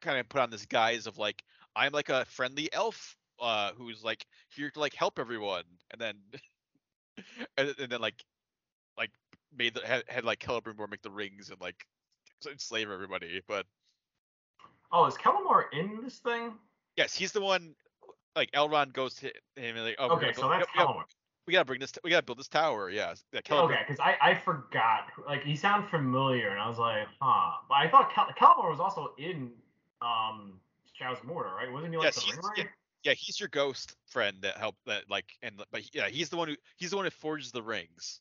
[0.01, 1.43] kind of put on this guise of like
[1.75, 4.25] I'm like a friendly elf uh who's like
[4.55, 6.15] here to like help everyone and then
[7.59, 8.25] and, and then like
[8.99, 9.11] like
[9.57, 11.87] made the had, had like Celebrimbor make the rings and like
[12.47, 13.67] enslave everybody but
[14.93, 16.53] Oh, is Kellamore in this thing?
[16.97, 17.75] Yes, he's the one.
[18.35, 21.05] Like Elrond goes to him and like, oh, okay, so that's gotta, Kellamore.
[21.47, 21.93] We gotta bring this.
[21.93, 22.91] T- we gotta build this tower.
[22.91, 23.41] Yeah, yeah.
[23.51, 25.09] Okay, because I, I forgot.
[25.27, 27.53] Like he sounded familiar, and I was like, huh.
[27.69, 29.51] But I thought Cal- Kellamore was also in
[30.03, 30.61] um
[30.93, 31.71] Shadows of Mordor, right?
[31.71, 32.65] Wasn't he like Yes, the ring yeah.
[33.05, 34.85] Yeah, he's your ghost friend that helped.
[34.87, 37.63] That like, and but yeah, he's the one who he's the one who forges the
[37.63, 38.21] rings.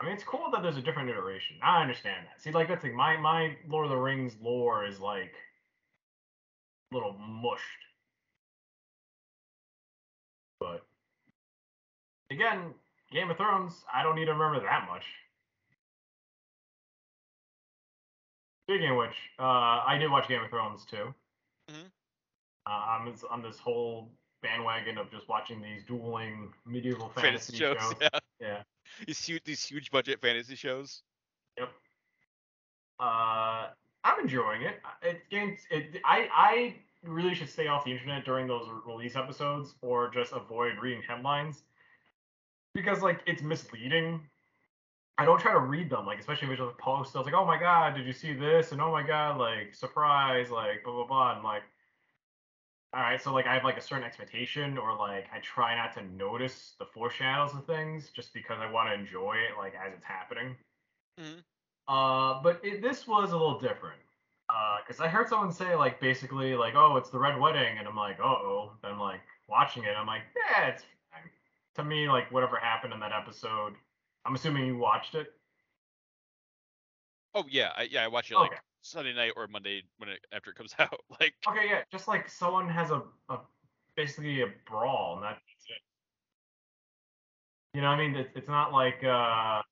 [0.00, 1.56] I mean, it's cool that there's a different iteration.
[1.62, 2.40] I understand that.
[2.42, 5.34] See, like that's like my my Lord of the Rings lore is like
[6.90, 7.62] a little mushed.
[12.30, 12.74] Again,
[13.10, 15.04] Game of Thrones, I don't need to remember that much.
[18.68, 19.42] Speaking of which, uh,
[19.86, 21.14] I did watch Game of Thrones too.
[21.70, 21.90] Mhm.
[22.66, 24.10] Uh, I'm on this whole
[24.42, 27.94] bandwagon of just watching these dueling medieval Fantasy fantasy, shows, shows.
[28.00, 28.18] yeah.
[28.40, 28.62] Yeah.
[29.06, 31.02] These huge, these huge budget fantasy shows.
[31.56, 31.70] Yep.
[33.00, 33.68] Uh,
[34.04, 34.80] I'm enjoying it.
[35.02, 35.60] It gains.
[35.70, 36.00] It.
[36.04, 36.28] I.
[36.32, 36.74] I
[37.04, 41.62] really should stay off the internet during those release episodes, or just avoid reading headlines,
[42.78, 44.20] because like it's misleading.
[45.18, 47.14] I don't try to read them, like especially if it's just posts.
[47.14, 48.72] I was like, oh my god, did you see this?
[48.72, 51.34] And oh my god, like surprise, like blah blah blah.
[51.34, 51.62] And like,
[52.94, 55.92] all right, so like I have like a certain expectation, or like I try not
[55.94, 59.92] to notice the foreshadows of things, just because I want to enjoy it, like as
[59.94, 60.56] it's happening.
[61.20, 61.40] Mm-hmm.
[61.88, 64.00] Uh, but it, this was a little different.
[64.86, 67.76] Because I heard someone say, like, basically, like, oh, it's the Red Wedding.
[67.78, 68.72] And I'm like, uh oh.
[68.82, 70.84] Then, like, watching it, I'm like, yeah, it's.
[71.78, 73.74] To me, like, whatever happened in that episode,
[74.24, 75.28] I'm assuming you watched it.
[77.34, 78.60] Oh yeah, I, yeah, I watch it like Okay.
[78.82, 81.00] Sunday night or Monday when it after it comes out.
[81.20, 83.38] Like, Okay, yeah, just like someone has a, a
[83.96, 85.82] basically a brawl, and that's it.
[87.74, 88.16] You know I mean?
[88.16, 89.62] It's, it's not like uh, a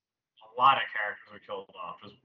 [0.57, 1.97] lot of characters were killed off.
[2.01, 2.15] Just...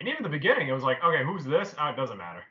[0.00, 1.74] And even the beginning, it was like, okay, who's this?
[1.78, 2.42] Oh, it doesn't matter.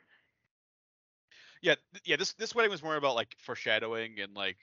[1.62, 1.74] yeah,
[2.04, 2.14] yeah.
[2.14, 4.58] This this wedding was more about like foreshadowing and like,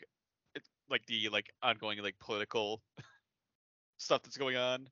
[0.91, 2.81] like the like ongoing like political
[3.97, 4.87] stuff that's going on.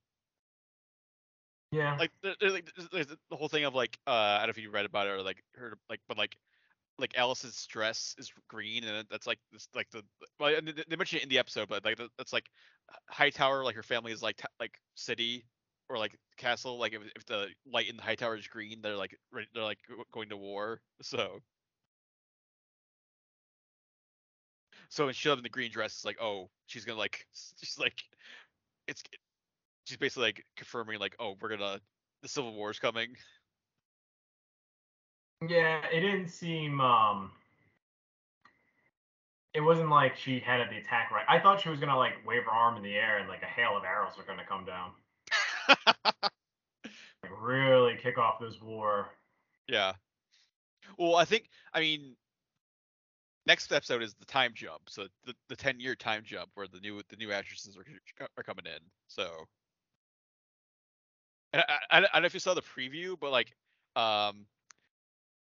[1.71, 1.95] Yeah.
[1.97, 4.57] like there, there- there's, there's the whole thing of like uh I don't know if
[4.57, 6.35] you read about it or like heard like but like
[6.97, 10.03] like Alicent's dress is green and that's like this like the
[10.39, 12.47] well and they they mention it in the episode but like that's like
[13.07, 15.45] Hightower like her family is like t- like city
[15.89, 19.15] or like castle like if, if the light in the Hightower is green they're like
[19.53, 19.77] they're like
[20.11, 21.39] going to war so
[24.89, 27.25] so when she up in the green dress it's like oh she's gonna like
[27.61, 28.01] she's like
[28.87, 29.01] it's
[29.85, 31.79] she's basically like confirming like oh we're gonna
[32.21, 33.15] the civil war is coming
[35.47, 37.31] Yeah, it didn't seem um
[39.53, 41.25] it wasn't like she had the attack right.
[41.27, 43.45] I thought she was gonna like wave her arm in the air and like a
[43.45, 44.91] hail of arrows were gonna come down.
[47.21, 49.09] Like really kick off this war.
[49.67, 49.93] yeah
[50.97, 52.15] well i think i mean
[53.45, 56.79] next episode is the time jump so the, the 10 year time jump where the
[56.79, 59.45] new the new actresses are, are coming in so
[61.53, 63.53] and I, I, I don't know if you saw the preview but like
[63.95, 64.45] um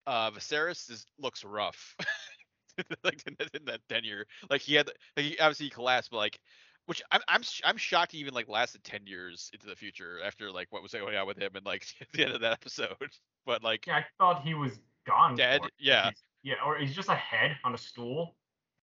[0.07, 1.95] uh Viserys is, looks rough
[3.03, 6.11] like in, that- in that 10 year like he had like he obviously he collapsed
[6.11, 6.39] but like
[6.85, 10.49] which I'm I'm I'm shocked he even like lasted 10 years into the future after
[10.51, 12.95] like what was going on with him and like the end of that episode
[13.45, 15.35] but like Yeah, I thought he was gone.
[15.35, 15.61] Dead?
[15.77, 16.09] Yeah.
[16.43, 18.37] Yeah, or he's just a head on a stool.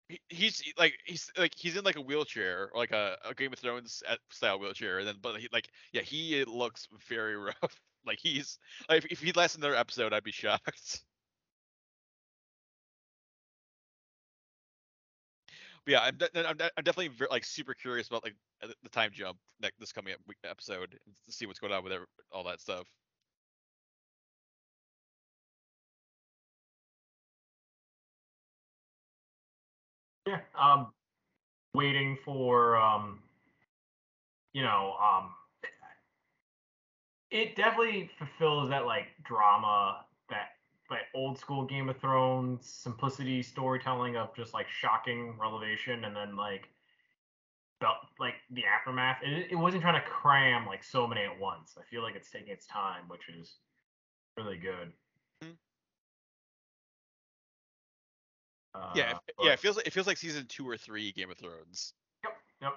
[0.08, 3.58] he- he's like he's like he's in like a wheelchair like a, a Game of
[3.58, 7.80] Thrones style wheelchair, and then but he, like yeah he looks very rough.
[8.04, 11.04] Like he's like if, if he lasts another episode, I'd be shocked.
[15.84, 18.68] But yeah, I'm, de- I'm, de- I'm definitely ver- like super curious about like uh,
[18.82, 21.92] the time jump next this coming up episode to see what's going on with
[22.32, 22.86] all that stuff.
[30.26, 30.40] Yeah.
[30.54, 30.92] Um
[31.74, 33.22] waiting for um
[34.52, 35.34] you know, um
[37.30, 40.50] it definitely fulfills that like drama that
[40.90, 46.36] that old school Game of Thrones simplicity storytelling of just like shocking revelation and then
[46.36, 46.68] like
[47.80, 49.18] felt like the aftermath.
[49.22, 51.76] It, it wasn't trying to cram like so many at once.
[51.78, 53.58] I feel like it's taking its time, which is
[54.36, 54.92] really good.
[58.76, 61.30] Uh, yeah, it, yeah, it feels like, it feels like season two or three Game
[61.30, 61.94] of Thrones.
[62.24, 62.32] Yep.
[62.62, 62.72] Yep.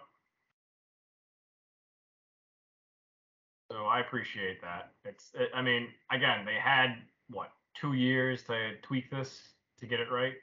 [3.72, 4.94] So I appreciate that.
[5.04, 6.96] It's, it, I mean, again, they had
[7.30, 9.42] what two years to tweak this
[9.80, 10.34] to get it right.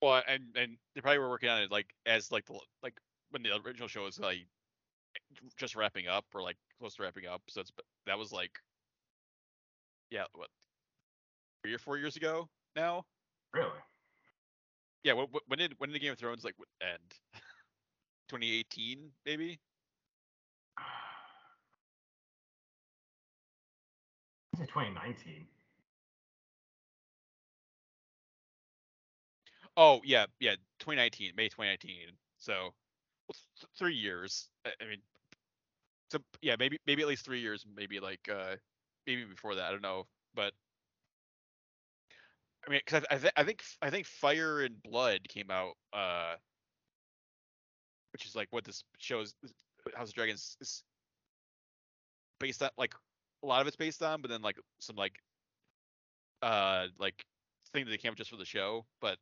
[0.00, 2.94] Well, and and they probably were working on it like as like the like
[3.30, 4.46] when the original show was like
[5.56, 7.42] just wrapping up or like close to wrapping up.
[7.48, 7.72] So it's
[8.06, 8.52] that was like
[10.10, 10.48] yeah, what
[11.62, 13.04] three or four years ago now.
[13.52, 13.70] Really?
[15.06, 17.14] Yeah, when, when did when did Game of Thrones like end?
[18.28, 19.60] 2018 maybe.
[24.54, 25.46] Is it 2019?
[29.76, 32.16] Oh yeah, yeah, 2019, May 2019.
[32.38, 32.52] So
[33.28, 34.48] well, th- three years.
[34.64, 35.02] I, I mean,
[36.10, 37.64] so yeah, maybe maybe at least three years.
[37.76, 38.56] Maybe like uh
[39.06, 39.66] maybe before that.
[39.66, 40.52] I don't know, but
[42.66, 45.74] I mean, because I, I, th- I think I think Fire and Blood came out,
[45.92, 46.34] uh,
[48.12, 49.34] which is like what this shows.
[49.94, 50.82] House of Dragons is
[52.40, 52.94] based on, like
[53.42, 55.20] a lot of it's based on, but then like some like
[56.42, 57.24] uh like
[57.72, 59.18] thing that they came up just for the show, but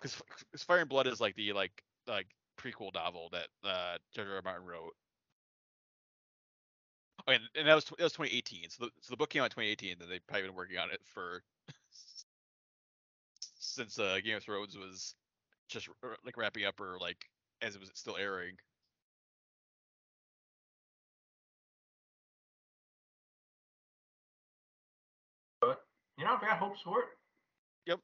[0.00, 0.20] because
[0.56, 2.26] Fire and Blood is like the like like
[2.58, 4.36] prequel novel that uh George R.
[4.36, 4.42] R.
[4.44, 4.94] Martin wrote.
[7.26, 8.68] Oh, and, and that was that was 2018.
[8.70, 10.90] So the, so the book came out in 2018, and they've probably been working on
[10.90, 11.42] it for
[13.74, 15.14] since uh, Game of Thrones was
[15.68, 15.88] just
[16.24, 17.16] like wrapping up or like
[17.62, 18.56] as it was still airing.
[25.60, 25.80] But
[26.18, 27.06] you know, I've got hopes for it.
[27.86, 28.00] Yep.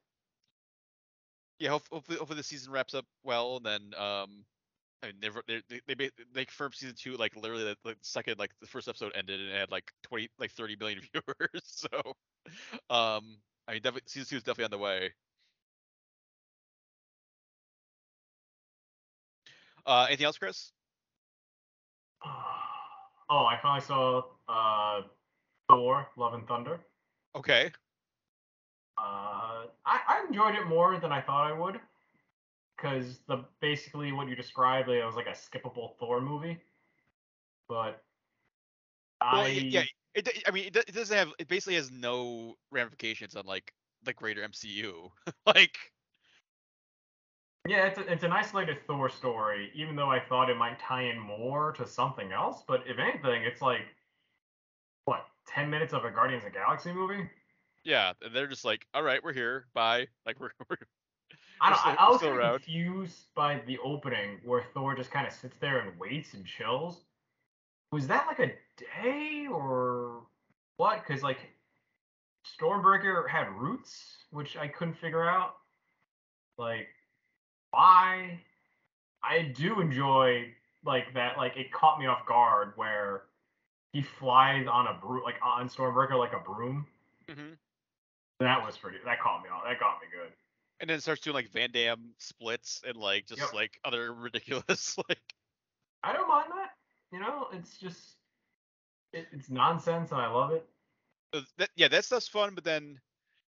[1.58, 4.44] Yeah, hopefully, hopefully the season wraps up well, and then um,
[5.02, 8.38] I mean, they've, they they they they confirmed season two like literally the, the second
[8.38, 11.62] like the first episode ended and it had like 20 like 30 million viewers.
[11.64, 11.88] So,
[12.90, 15.14] um, I mean, definitely season two is definitely on the way.
[19.86, 20.72] Uh, anything else, Chris?
[23.32, 25.02] Oh, I finally saw uh,
[25.68, 26.80] Thor: Love and Thunder.
[27.36, 27.70] Okay.
[28.98, 31.78] Uh, I, I enjoyed it more than I thought I would,
[32.76, 36.58] because the basically what you described like, it was like a skippable Thor movie,
[37.68, 38.02] but
[39.22, 41.32] Well, I yeah, it, I mean, it, it doesn't have.
[41.38, 43.72] It basically has no ramifications on like
[44.02, 45.08] the greater MCU.
[45.46, 45.78] like,
[47.68, 51.02] yeah it's a, it's an isolated Thor story, even though I thought it might tie
[51.04, 52.62] in more to something else.
[52.66, 53.82] But if anything, it's like
[55.04, 57.28] what ten minutes of a Guardians of the Galaxy movie.
[57.84, 60.06] yeah, and they're just like, all right, we're here, bye.
[60.26, 60.76] Like, we're, we're
[61.62, 65.80] I still- I, was confused by the opening where Thor just kind of sits there
[65.80, 67.02] and waits and chills.
[67.92, 68.52] Was that like a
[69.02, 70.22] day or
[70.76, 71.04] what?
[71.06, 71.38] Because like
[72.46, 75.56] Stormbreaker had roots, which I couldn't figure out.
[76.56, 76.88] Like
[77.70, 78.40] why?
[79.22, 80.54] I do enjoy
[80.84, 81.36] like that.
[81.36, 83.22] Like it caught me off guard where
[83.92, 86.86] he flies on a broom, like on Stormbreaker, like a broom.
[87.28, 87.56] Mhm.
[88.40, 88.98] That was pretty.
[89.04, 89.64] That caught me off.
[89.64, 90.32] That got me good.
[90.80, 93.52] and then it starts doing like Van Damme splits and like just Yep.
[93.52, 95.34] like other ridiculous like
[96.02, 96.70] I don't mind that.
[97.12, 98.16] You know, it's just
[99.12, 100.66] it, it's nonsense and I love it.
[101.58, 102.98] that, yeah that stuff's fun but then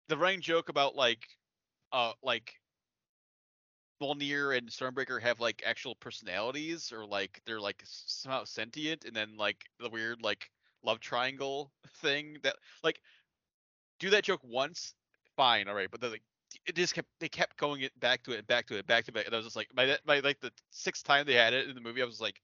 [0.08, 1.28] the running joke about like
[1.92, 2.54] uh like
[4.02, 9.38] Mjolnir and Stormbreaker have like actual personalities or like they're like somehow sentient and then
[9.38, 10.50] like the weird like
[10.84, 13.00] love triangle thing that like
[14.00, 14.96] do that joke once
[15.38, 16.24] fine all right but then like
[16.68, 19.18] it just kept they kept going it back to it back to it back to
[19.18, 21.70] it and I was just like that by like the sixth time they had it
[21.70, 22.42] in the movie I was like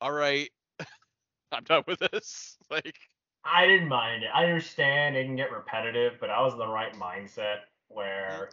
[0.00, 0.48] all right
[1.52, 2.96] I'm done with this like
[3.44, 4.28] I didn't mind it.
[4.34, 7.94] I understand it can get repetitive, but I was in the right mindset mm-hmm.
[7.94, 8.50] where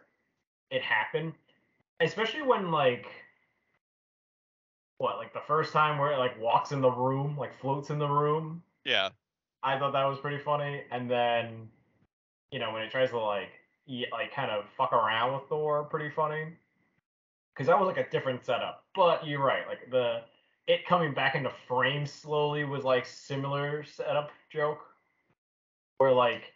[0.72, 1.34] it happened.
[2.00, 3.08] Especially when like
[5.00, 8.00] what, like the first time where it like walks in the room, like floats in
[8.00, 8.64] the room.
[8.86, 9.10] yeah
[9.64, 10.84] I thought that was pretty funny.
[10.92, 11.68] And then,
[12.52, 13.50] you know, when it tries to like,
[13.88, 16.54] y- like kind of fuck around with Thor, pretty funny.
[17.54, 18.84] Because that was like a different setup.
[18.96, 20.22] But you're right, like the
[20.68, 24.80] it coming back into frame slowly was like similar setup joke,
[25.98, 26.54] where like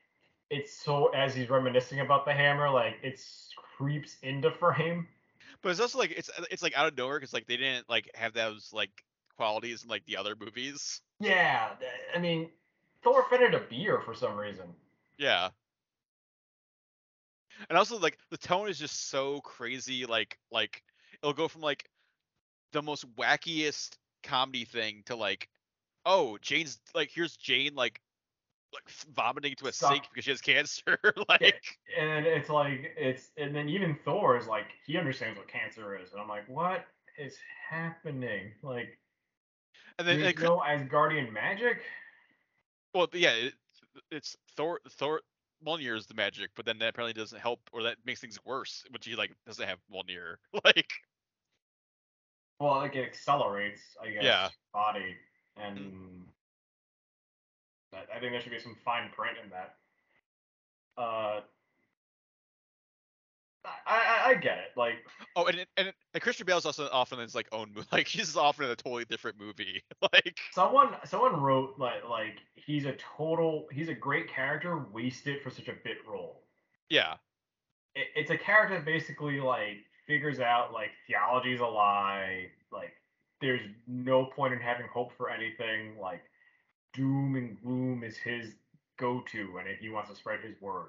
[0.51, 3.19] it's so as he's reminiscing about the hammer, like it
[3.77, 5.07] creeps into frame.
[5.61, 7.89] But it's also like it's uh, it's like out of nowhere because like they didn't
[7.89, 8.91] like have those like
[9.37, 11.01] qualities in like the other movies.
[11.19, 11.69] Yeah,
[12.15, 12.49] I mean,
[13.03, 14.65] Thor fitted a beer for some reason.
[15.17, 15.49] Yeah.
[17.69, 20.05] And also like the tone is just so crazy.
[20.05, 20.83] Like like
[21.21, 21.87] it'll go from like
[22.71, 25.47] the most wackiest comedy thing to like,
[26.05, 28.01] oh Jane's like here's Jane like
[28.73, 29.91] like vomiting into a Suck.
[29.91, 30.97] sink because she has cancer.
[31.29, 35.97] like and it's like it's and then even Thor is like he understands what cancer
[35.97, 36.85] is, and I'm like, what
[37.17, 37.37] is
[37.69, 38.51] happening?
[38.63, 38.97] Like,
[39.99, 41.81] and then there's it, no Asgardian magic.
[42.93, 43.53] well yeah it,
[44.11, 45.21] it's Thor Thor
[45.65, 48.83] Mjolnir is the magic, but then that apparently doesn't help or that makes things worse,
[48.91, 50.35] which he like doesn't have Mjolnir.
[50.65, 50.91] Like
[52.59, 54.49] Well, like it accelerates, I guess, Yeah.
[54.73, 55.15] body,
[55.57, 56.31] and I-
[57.93, 59.75] I think there should be some fine print in that.
[60.97, 61.41] Uh,
[63.63, 63.69] I,
[64.25, 64.71] I I get it.
[64.75, 64.95] Like,
[65.35, 67.87] Oh, and and and Christian Bale's also often in his like own movie.
[67.91, 69.83] Like he's often in a totally different movie.
[70.13, 75.49] like someone someone wrote like like he's a total he's a great character wasted for
[75.49, 76.43] such a bit role.
[76.89, 77.15] yeah,
[77.95, 79.77] it, it's a character that basically like
[80.07, 82.93] figures out like theology's a lie like
[83.41, 86.21] there's no point in having hope for anything like
[86.93, 88.53] doom and gloom is his
[88.97, 90.87] go-to and he wants to spread his word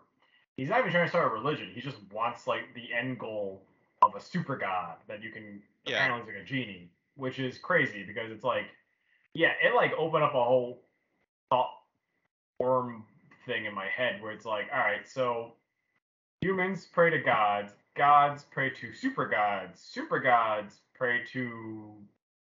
[0.56, 1.70] he's not even trying to start a religion.
[1.74, 3.62] He just wants like the end goal
[4.02, 6.04] of a super god that you can Yeah.
[6.04, 8.66] apparently like a genie, which is crazy because it's like,
[9.34, 10.82] yeah, it like opened up a whole
[11.50, 11.70] thought
[12.58, 13.04] worm
[13.46, 15.54] thing in my head where it's like, all right, so
[16.40, 21.94] humans pray to gods, gods pray to super gods, super gods pray to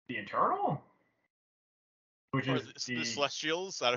[0.08, 0.80] the eternal,
[2.36, 3.82] which Or is the, the Celestials.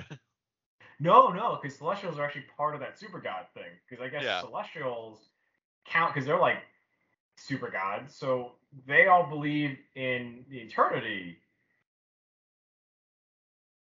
[1.02, 3.70] No, no, because Celestials are actually part of that super god thing.
[3.88, 4.40] Because I guess Yeah.
[4.42, 5.30] Celestials
[5.86, 6.58] count because they're like
[7.36, 8.52] super gods, so
[8.86, 11.38] they all believe in the eternity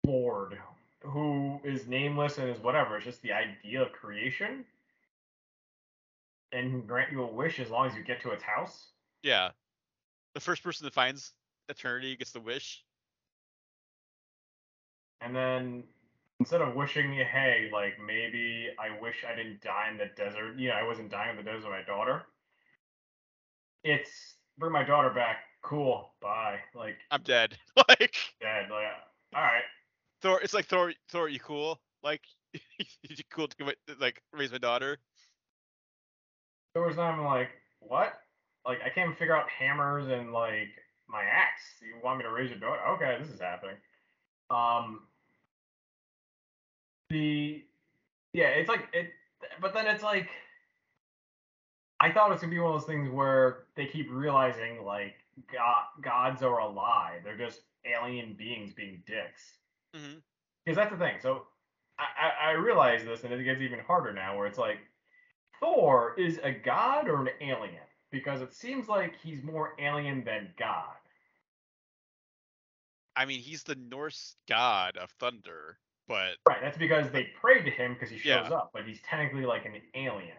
[0.05, 0.59] Lord,
[1.01, 2.97] who is nameless and is whatever.
[2.97, 4.65] It's just the idea of creation,
[6.51, 8.87] and grant you a wish as long as you get to its house.
[9.23, 9.51] yeah.
[10.33, 11.31] The first person that finds
[11.69, 12.83] eternity gets the wish.
[15.25, 15.83] And then
[16.39, 20.57] instead of wishing, hey, like maybe I wish I didn't die in the desert.
[20.57, 22.23] You know, I wasn't dying in the desert with my daughter.
[23.83, 25.37] It's bring my daughter back.
[25.63, 26.11] Cool.
[26.21, 26.59] Bye.
[26.75, 27.57] Like I'm dead.
[27.89, 28.69] like dead.
[28.69, 28.85] Like
[29.35, 29.63] all right.
[30.21, 30.39] Thor.
[30.41, 30.93] It's like Thor.
[31.09, 31.79] Thor, you cool?
[32.03, 32.21] Like
[32.79, 34.99] you cool to like raise my daughter?
[36.73, 37.49] There was not even like
[37.79, 38.13] what?
[38.65, 40.69] Like I can't even figure out hammers and like
[41.07, 41.63] my axe.
[41.81, 42.81] You want me to raise your daughter?
[42.89, 43.77] Okay, this is happening.
[44.51, 44.99] Um.
[47.09, 47.63] The
[48.33, 49.11] yeah, it's like it,
[49.61, 50.27] but then it's like
[51.99, 55.15] I thought it was gonna be one of those things where they keep realizing like
[55.51, 57.19] god, gods are a lie.
[57.23, 59.59] They're just alien beings being dicks.
[59.95, 60.17] Mm-hmm.
[60.63, 61.15] Because that's the thing.
[61.21, 61.43] So
[61.99, 64.79] I, I, I realize this, and it gets even harder now, where it's like
[65.59, 67.81] Thor is a god or an alien?
[68.11, 70.95] Because it seems like he's more alien than god.
[73.15, 75.77] I mean, he's the Norse god of thunder,
[76.07, 76.61] but Right.
[76.61, 78.51] That's because they prayed to him because he shows Yeah.
[78.51, 80.37] up, but he's technically like an alien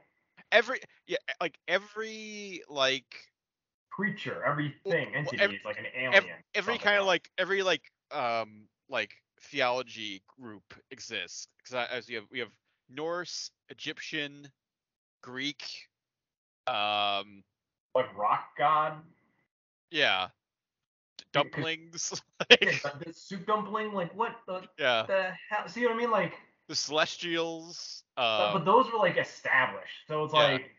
[0.52, 3.06] every yeah, like every like
[3.90, 4.42] creature.
[4.44, 6.36] Everything well, entity ev- is like an alien.
[6.54, 12.16] every the kind of like every like um like theology group exists because as you
[12.16, 12.50] have we have
[12.88, 14.50] Norse, Egyptian,
[15.22, 15.88] Greek,
[16.66, 17.44] um
[17.94, 19.02] like rock god.
[19.90, 20.45] yeah, d- Yeah, 'cause-
[21.32, 23.92] dumplings like the soup dumpling.
[23.92, 25.68] Like what the, yeah, the hell?
[25.68, 26.10] See what I mean?
[26.10, 26.34] Like.
[26.68, 28.02] the Celestials.
[28.16, 30.06] But, but Um, those were like established.
[30.08, 30.40] So it's yeah.
[30.40, 30.70] like,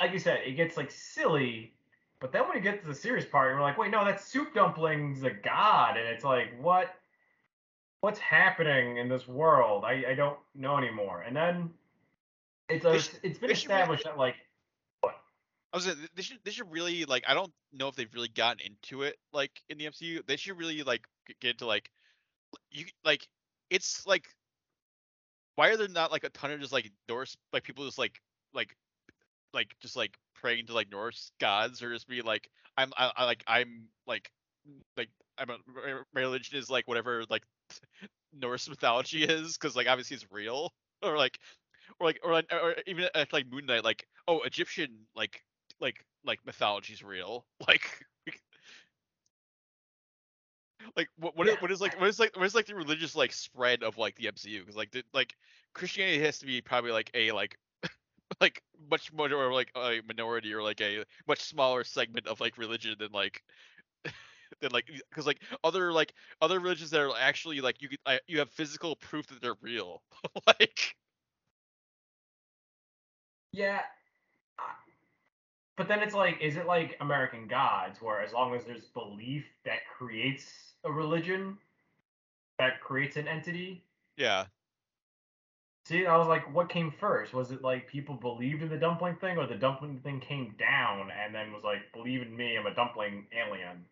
[0.00, 1.72] like you said, it gets like silly.
[2.20, 4.54] But then when you get to the serious part, you're like, wait, no, that soup
[4.54, 6.94] dumpling's a god, and it's like, what,
[8.00, 9.84] what's happening in this world?
[9.84, 11.22] I, I don't know anymore.
[11.26, 11.70] And then
[12.70, 14.36] it's like, They it's been they should really- established that like,
[15.74, 18.60] I was they should they should really like I don't know if they've really gotten
[18.64, 20.20] into it like in the MCU.
[20.24, 21.04] They should really like
[21.40, 21.90] get into like
[22.70, 23.26] you like
[23.70, 24.28] it's like
[25.56, 28.20] why are there not like a ton of just like Norse like people just like
[28.54, 28.76] like
[29.52, 33.24] like just like praying to like Norse gods or just be like I'm I, I
[33.24, 34.30] like I'm like
[34.96, 35.08] like
[35.38, 35.56] I'm a,
[36.14, 37.42] my religion is like whatever like
[38.32, 40.72] Norse mythology is because like obviously it's real
[41.02, 41.36] or like
[41.98, 45.42] or like or, or even like Moon Knight like oh Egyptian like
[45.80, 47.88] like like mythology's real like
[50.96, 52.74] like what what, is, Yeah, what is like what is like what is like the
[52.74, 55.34] religious like spread of like the MCU because like the, like
[55.74, 57.58] Christianity has to be probably like a like
[58.40, 62.58] like much more or like a minority or like a much smaller segment of like
[62.58, 63.42] religion than like
[64.60, 68.18] than like because like other like other religions that are actually like you could uh,
[68.26, 70.02] you have physical proof that they're real
[70.46, 70.96] like
[73.52, 73.82] yeah.
[75.76, 79.44] But then it's like, is it like American Gods, where as long as there's belief
[79.64, 81.58] that creates a religion,
[82.58, 83.84] that creates an entity,
[84.16, 84.46] yeah
[85.86, 87.34] See, I was like, what came first?
[87.34, 91.10] Was it like people believed in the dumpling thing, or the dumpling thing came down
[91.10, 93.84] and then was like, believe in me, I'm a dumpling alien,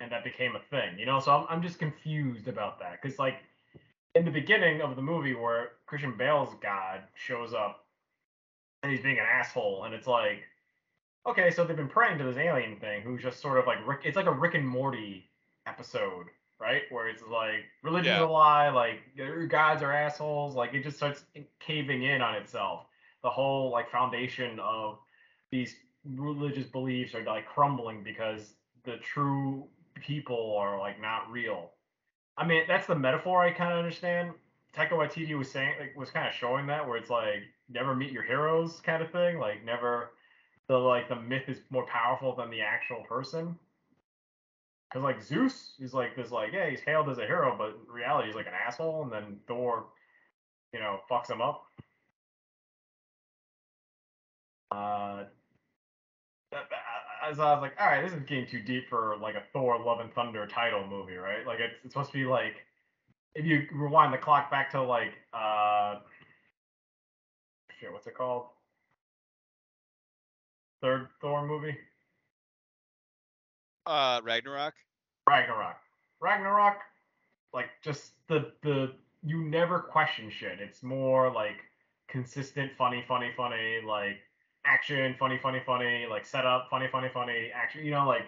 [0.00, 1.18] and that became a thing, you know?
[1.18, 3.38] So I'm I'm just confused about that because like
[4.14, 7.86] in the beginning of the movie where Christian Bale's God shows up
[8.82, 10.44] and he's being an asshole, and it's like,
[11.26, 14.00] okay, so they've been praying to this alien thing who's just sort of like Rick.
[14.04, 15.30] It's like a Rick and Morty
[15.66, 16.26] episode,
[16.60, 16.82] right?
[16.90, 18.24] Where it's like religion's Yeah.
[18.24, 20.54] a lie, like your gods are assholes.
[20.54, 21.24] Like it just starts
[21.60, 22.86] caving in on itself.
[23.22, 24.98] The whole like foundation of
[25.50, 25.74] these
[26.04, 28.54] religious beliefs are like crumbling because
[28.84, 29.66] the true
[29.96, 31.72] people are like not real.
[32.36, 34.32] I mean, that's the metaphor I kind of understand.
[34.76, 38.12] Taika Waititi was saying, like, was kind of showing that, where it's like never meet
[38.12, 39.38] your heroes kind of thing.
[39.40, 40.12] Like never,
[40.68, 43.58] the like the myth is more powerful than the actual person.
[44.88, 47.92] Because like Zeus is like this, like yeah, he's hailed as a hero, but in
[47.92, 49.86] reality he's like an asshole, and then Thor,
[50.72, 51.64] you know, fucks him up.
[54.70, 55.24] Uh,
[57.26, 59.78] as I was like, all right, this is getting too deep for like a Thor:
[59.78, 61.46] Love and Thunder title movie, right?
[61.46, 62.56] Like it's, it's supposed to be like
[63.34, 65.96] if you rewind the clock back to like uh
[67.78, 68.46] shit, what's it called?
[70.80, 71.76] Third Thor movie?
[73.86, 74.74] Uh, Ragnarok.
[75.28, 75.76] Ragnarok.
[76.20, 76.76] Ragnarok,
[77.52, 78.92] like just the the
[79.22, 80.60] you never question shit.
[80.60, 81.56] It's more like
[82.08, 84.18] consistent, funny, funny, funny, like
[84.64, 87.84] action, funny, funny, funny, like setup, funny, funny, funny, action.
[87.84, 88.26] You know, like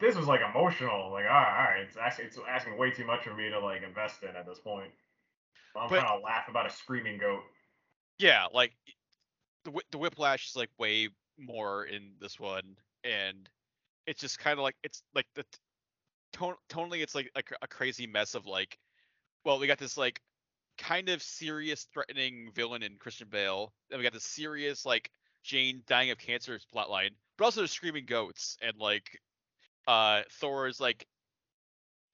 [0.00, 1.10] this was like emotional.
[1.12, 3.58] Like, all right, all right it's asking it's asking way too much for me to
[3.58, 4.90] like invest in at this point.
[5.76, 7.42] I'm But- trying to laugh about a screaming goat.
[8.18, 8.72] Yeah, like
[9.64, 11.08] the the whiplash is like way
[11.38, 13.48] more in this one, and
[14.06, 15.44] it's just kind of like it's like the
[16.32, 18.78] tone tonally it's like a, a crazy mess of like,
[19.44, 20.20] well, we got this like
[20.78, 25.10] kind of serious threatening villain in Christian Bale, and we got this serious like
[25.44, 29.20] Jane dying of cancer plotline, but also there's screaming goats and like
[29.86, 31.06] uh Thor is like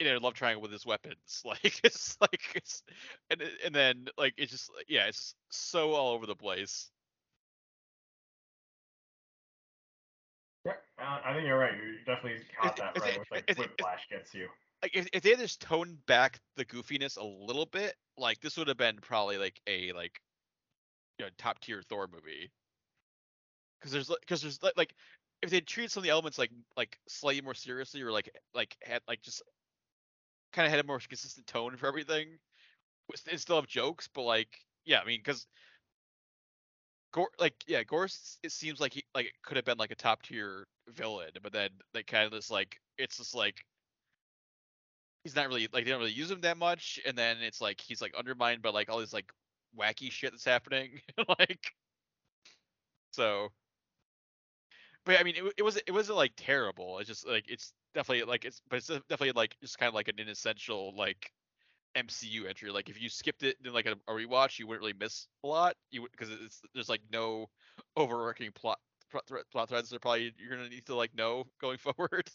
[0.00, 1.42] in a love triangle with his weapons.
[1.44, 2.82] Like it's like it's
[3.30, 6.90] and and then like it's just yeah, it's so all over the place.
[11.06, 11.74] I think you're right.
[11.74, 13.14] You definitely caught that right.
[13.14, 14.48] it- With like is it- is- whiplash gets you.
[14.82, 18.56] Like if, if they had just toned back the goofiness a little bit, like this
[18.58, 20.20] would have been probably like a like
[21.18, 22.50] you know top tier Thor movie.
[23.80, 24.94] Because there's because there's like like
[25.40, 28.76] if they treated some of the elements like like slightly more seriously or like like
[28.82, 29.42] had like just
[30.52, 32.38] kind of had a more consistent tone for everything,
[33.30, 34.48] and still have jokes, but like
[34.84, 35.46] yeah, I mean because
[37.14, 38.06] Gorr like yeah, Gorr
[38.42, 41.68] it seems like he like could have been like a top tier villain, but then
[41.92, 43.64] they kind of just like it's just like
[45.22, 47.80] he's not really like they don't really use him that much, and then it's like
[47.80, 49.30] he's like undermined by like all this like
[49.78, 51.00] wacky shit that's happening,
[51.38, 51.72] like
[53.12, 53.48] so.
[55.06, 56.98] But I mean, it, it was it wasn't like terrible.
[56.98, 59.94] It's just like it's definitely like it's but it's uh, definitely like just kind of
[59.94, 61.30] like an inessential like
[61.96, 62.70] MCU entry.
[62.70, 65.46] Like if you skipped it in like a, a rewatch, you wouldn't really miss a
[65.46, 65.76] lot.
[65.90, 67.48] You because it's there's like no
[67.96, 68.78] overarching plot
[69.10, 72.30] plot, thre- plot threads that are probably you're gonna need to like know going forward.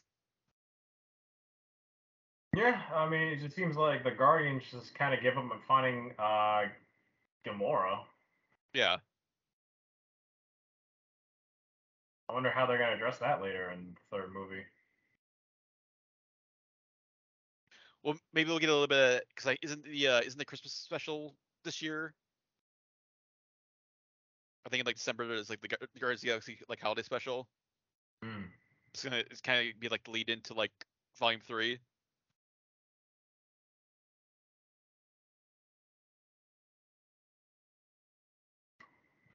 [2.55, 6.13] Yeah, I mean, it just seems like the Guardians just kind of give them finding
[6.17, 6.63] uh,
[7.45, 8.05] Gamora.
[8.73, 8.97] yeah.
[12.29, 14.63] I wonder how they're gonna address that later in the third movie.
[18.03, 20.73] Well, maybe we'll get a little bit because like isn't the uh, isn't the Christmas
[20.73, 22.13] special this year?
[24.65, 27.03] I think in like December there's like the Gar- Guardians of the Galaxy like holiday
[27.03, 27.47] special.
[28.23, 28.43] Hmm.
[28.93, 30.71] It's gonna it's kind of be like the lead into like
[31.17, 31.79] Volume Three.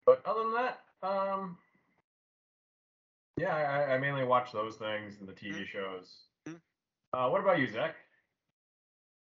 [0.07, 1.57] But other than that, um,
[3.37, 6.27] yeah, I, I mainly watch those things and the TV shows.
[6.47, 6.61] Mhm.
[7.15, 7.97] Uh, what about you, Zach?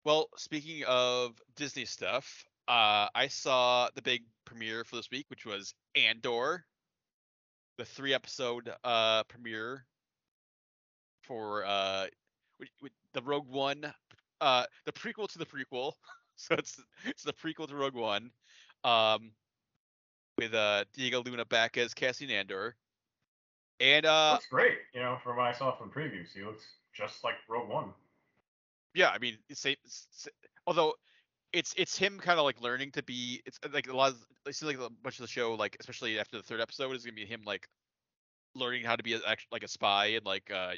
[0.04, 5.44] Well, speaking of Disney stuff, uh, I saw the big premiere for this week, which
[5.44, 6.64] was Andor,
[7.78, 9.86] the three episode uh premiere
[11.22, 12.06] for uh
[13.12, 13.92] the Rogue One,
[14.40, 15.92] uh, the prequel to the prequel.
[16.36, 18.30] so it's it's the prequel to Rogue One,
[18.84, 19.30] um,
[20.36, 22.76] with uh Diego Luna back as Cassian Andor,
[23.80, 24.78] and uh looks great.
[24.94, 27.90] You know, from what I saw from previews, he looks just like Rogue One.
[28.94, 30.28] Yeah, I mean, it's, it's
[30.66, 30.94] although
[31.52, 33.43] it's it's him kind of like learning to be.
[33.47, 36.19] It's like a lot of it seems like a bunch of the show, like especially
[36.19, 37.69] after the third episode, is gonna be him like
[38.55, 39.20] learning how to be a,
[39.52, 40.73] like a spy and like uh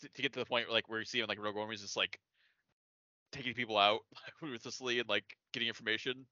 [0.00, 1.70] to, to get to the point where like where you see him like Rogue One,
[1.70, 2.18] he's just like
[3.32, 4.00] taking people out
[4.42, 6.26] ruthlessly and like getting information.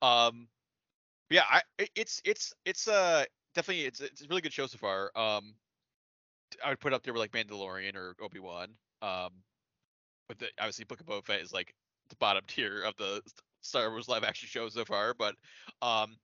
[0.00, 0.48] Um,
[1.30, 1.62] yeah, I
[1.94, 5.10] it's it's it's uh definitely it's it's a really good show so far.
[5.16, 5.54] Um,
[6.64, 8.68] I would put up there with like Mandalorian or Obi Wan.
[9.02, 9.30] Um,
[10.28, 11.74] but the, obviously Book of Boba Fett is like
[12.10, 13.22] the bottom tier of the
[13.60, 15.14] Star Wars live action shows so far.
[15.14, 15.34] But
[15.82, 16.16] um,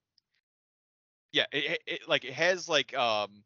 [1.31, 3.43] yeah, it, it, like it has like um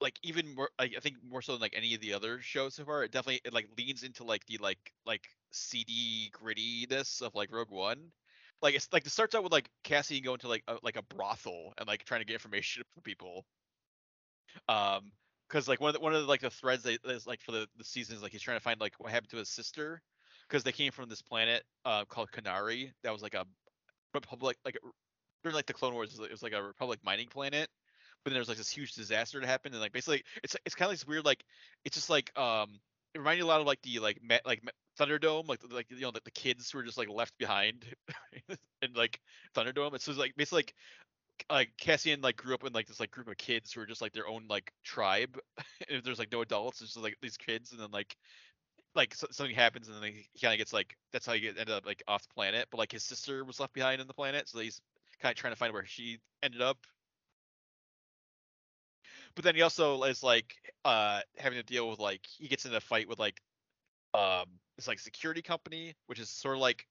[0.00, 2.74] like even more like I think more so than like any of the other shows
[2.74, 3.04] so far.
[3.04, 7.70] It definitely it like leans into like the like like seedy grittiness of like Rogue
[7.70, 8.12] One.
[8.62, 11.02] Like it's like it starts out with like Cassie going to like a, like a
[11.02, 13.44] brothel and like trying to get information from people.
[14.68, 15.12] Um,
[15.50, 17.52] because like one of the, one of the, like the threads that is like for
[17.52, 20.00] the the season is like he's trying to find like what happened to his sister
[20.48, 23.44] because they came from this planet uh called Kenari that was like a
[24.14, 24.78] republic like
[25.42, 27.68] during like the Clone Wars it was, like a republic mining planet
[28.24, 30.74] but then there was like this huge disaster that happened and like basically it's it's
[30.74, 31.44] kind of like this weird like
[31.84, 32.78] it's just like um
[33.14, 34.62] it reminded me a lot of like the like ma- like
[34.98, 37.84] Thunderdome like like you know the, the kids who were just like left behind
[38.82, 39.20] in like
[39.56, 40.74] Thunderdome it's just like basically like
[41.50, 44.02] like Cassian like grew up in like this like group of kids who are just
[44.02, 45.38] like their own like tribe.
[45.58, 48.16] and if there's like no adults, it's just like these kids, and then like
[48.94, 51.58] like so, something happens, and then he kind of gets like that's how he get,
[51.58, 52.68] ended up like off the planet.
[52.70, 54.80] But like his sister was left behind on the planet, so he's
[55.20, 56.78] kind of trying to find where she ended up.
[59.34, 60.54] But then he also is like
[60.84, 63.40] uh having to deal with like he gets in a fight with like
[64.14, 64.46] um
[64.76, 66.86] this like security company, which is sort of like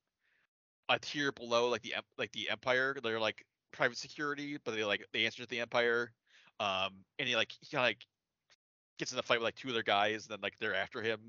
[0.89, 2.95] a tier below like the like the Empire.
[3.01, 6.11] They're like private security, but they like they answer to the Empire.
[6.59, 8.05] Um, and he like he like
[8.97, 11.19] gets in a fight with like two other guys, and then like they're after him.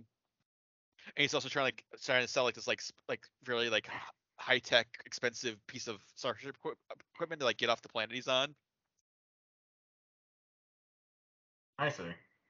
[1.17, 3.89] And he's also trying like trying to sell like this like sp- like really like
[4.37, 6.77] high tech expensive piece of starship equi-
[7.15, 8.55] equipment to like get off the planet he's on.
[11.79, 12.03] I see.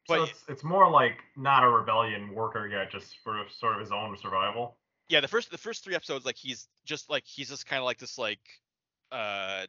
[0.08, 3.80] But so it's it's more like not a rebellion worker yet, just for sort of
[3.80, 4.76] his own survival.
[5.08, 7.84] yeah the first the first three episodes like he's just like he's just kind of
[7.84, 8.40] like this like
[9.12, 9.66] uh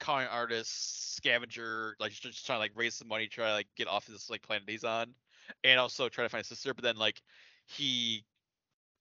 [0.00, 3.88] con artist scavenger like just, trying to like raise some money try to like get
[3.88, 5.14] off this like planet he's on
[5.64, 7.20] and also try to find a sister but then like
[7.66, 8.24] he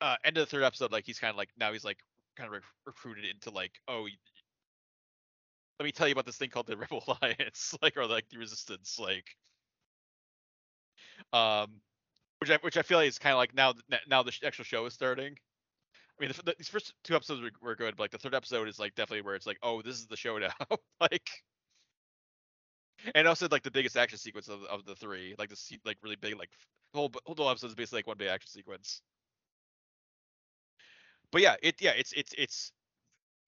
[0.01, 1.99] uh end of the third episode like he's kind of like now he's like
[2.35, 4.07] kind of rec- recruited into like oh
[5.79, 8.37] let me tell you about this thing called the rebel alliance like or like the
[8.37, 9.35] resistance like
[11.33, 11.81] um
[12.39, 13.73] which I which I feel like is kind of like now
[14.07, 15.37] now the actual show is starting.
[16.19, 18.33] I mean, the, the, these first two episodes were, were good, but like the third
[18.33, 20.49] episode is like definitely where it's like, oh, this is the show now.
[21.01, 21.29] like,
[23.13, 26.15] and also like the biggest action sequence of, of the three, like the like really
[26.15, 26.49] big, like
[26.93, 29.01] the whole whole episode is basically like one big action sequence.
[31.31, 32.71] But yeah, it yeah it's it's it's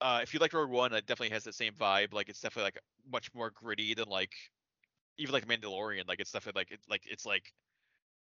[0.00, 2.12] uh if you like Rogue One, it definitely has that same vibe.
[2.12, 2.78] Like it's definitely like
[3.10, 4.32] much more gritty than like
[5.18, 6.06] even like Mandalorian.
[6.06, 7.52] Like it's definitely like it's like it's like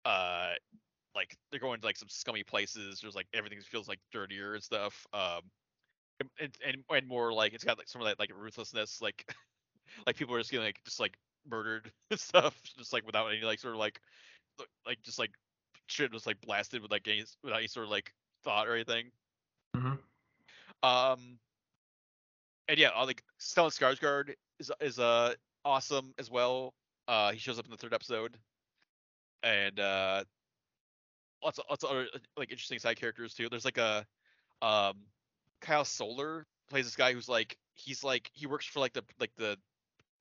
[0.06, 0.54] uh
[1.16, 3.00] like they're going to like some scummy places.
[3.02, 5.06] There's like everything feels like dirtier and stuff.
[5.14, 5.42] Um,
[6.40, 9.02] and and, and more like it's got like some of that like ruthlessness.
[9.02, 9.26] Like
[10.08, 11.16] like people are just getting like just like
[11.50, 14.00] murdered and stuff, just like without any like sort of like
[14.86, 15.32] like just like
[15.88, 18.14] shit was like blasted with like any without any sort of like
[18.44, 19.12] thought or anything.
[19.76, 20.00] Mhm.
[20.84, 21.40] Um,
[22.68, 25.34] and yeah, like Stellan Skarsgård is is uh
[25.64, 26.74] awesome as well.
[27.08, 28.38] Uh, he shows up in the third episode,
[29.44, 30.24] and uh,
[31.46, 32.08] lots of lots of other
[32.38, 33.48] like interesting side characters too.
[33.50, 34.06] There's like a
[34.62, 34.98] um
[35.62, 39.32] Kyle Soller plays this guy who's like he's like he works for like the like
[39.38, 39.58] the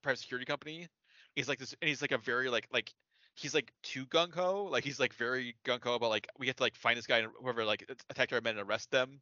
[0.03, 0.87] private security company.
[1.35, 2.93] He's like this and he's like a very like like
[3.35, 4.65] he's like too gung ho.
[4.65, 7.19] Like he's like very gung ho about like we have to like find this guy
[7.19, 9.21] and whoever like attacked our men and arrest them.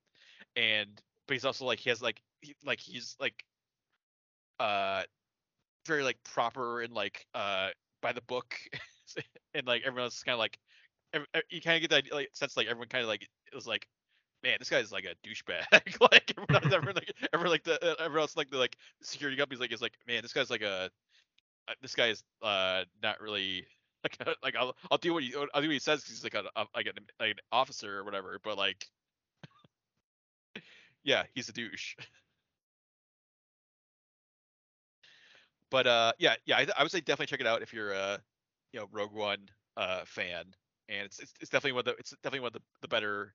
[0.57, 3.45] And but he's also like he has like he, like he's like
[4.61, 5.03] uh
[5.87, 7.70] very like proper and like uh
[8.03, 8.55] by the book
[9.55, 10.59] and like everyone else is kind of like
[11.51, 13.86] you kind of get that like sense like everyone kind of like it was like
[14.43, 15.64] man this guy's like a douchebag.
[16.12, 19.60] Like everyone, everyone like everyone like the uh, everyone else like the like security companies
[19.60, 20.90] like is like man this guy's like a
[21.68, 23.66] uh, this guy is uh not really
[24.05, 26.44] like like I'll I'll do what he I'll do what he says he's like a,
[26.56, 28.86] a like an like an officer or whatever but like
[31.05, 31.97] yeah he's a douche.
[35.70, 38.22] But uh yeah yeah I, I would say definitely check it out if you're a
[38.72, 40.55] you know Rogue One uh fan
[40.88, 43.34] and it's it's, it's definitely one of the it's definitely one of the, the better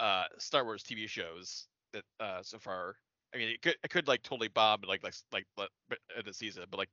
[0.00, 2.96] uh Star Wars TV shows that uh so far
[3.34, 5.46] I mean it could it could like totally bomb like like like
[5.90, 6.90] in the season but like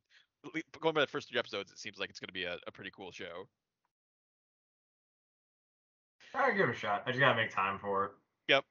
[0.79, 2.71] going by the first three episodes it seems like it's going to be a, a
[2.71, 3.47] pretty cool show
[6.33, 7.03] I'll give it a shot.
[7.05, 8.11] I just gotta make time for it.
[8.49, 8.63] Yep.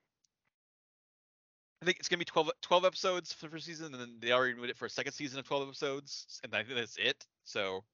[1.83, 4.33] I think it's gonna be 12, 12 episodes for the first season, and then they
[4.33, 7.25] already moved it for a second season of twelve episodes, and I think that's it.
[7.45, 7.85] So,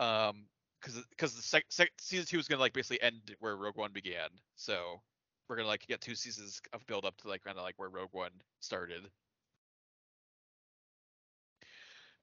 [0.00, 0.46] um,
[0.80, 3.92] because because the sec- sec- season two is gonna like basically end where Rogue One
[3.92, 4.28] began.
[4.56, 5.02] So
[5.48, 7.88] we're gonna like get two seasons of build up to like kind of like where
[7.90, 9.10] Rogue One started.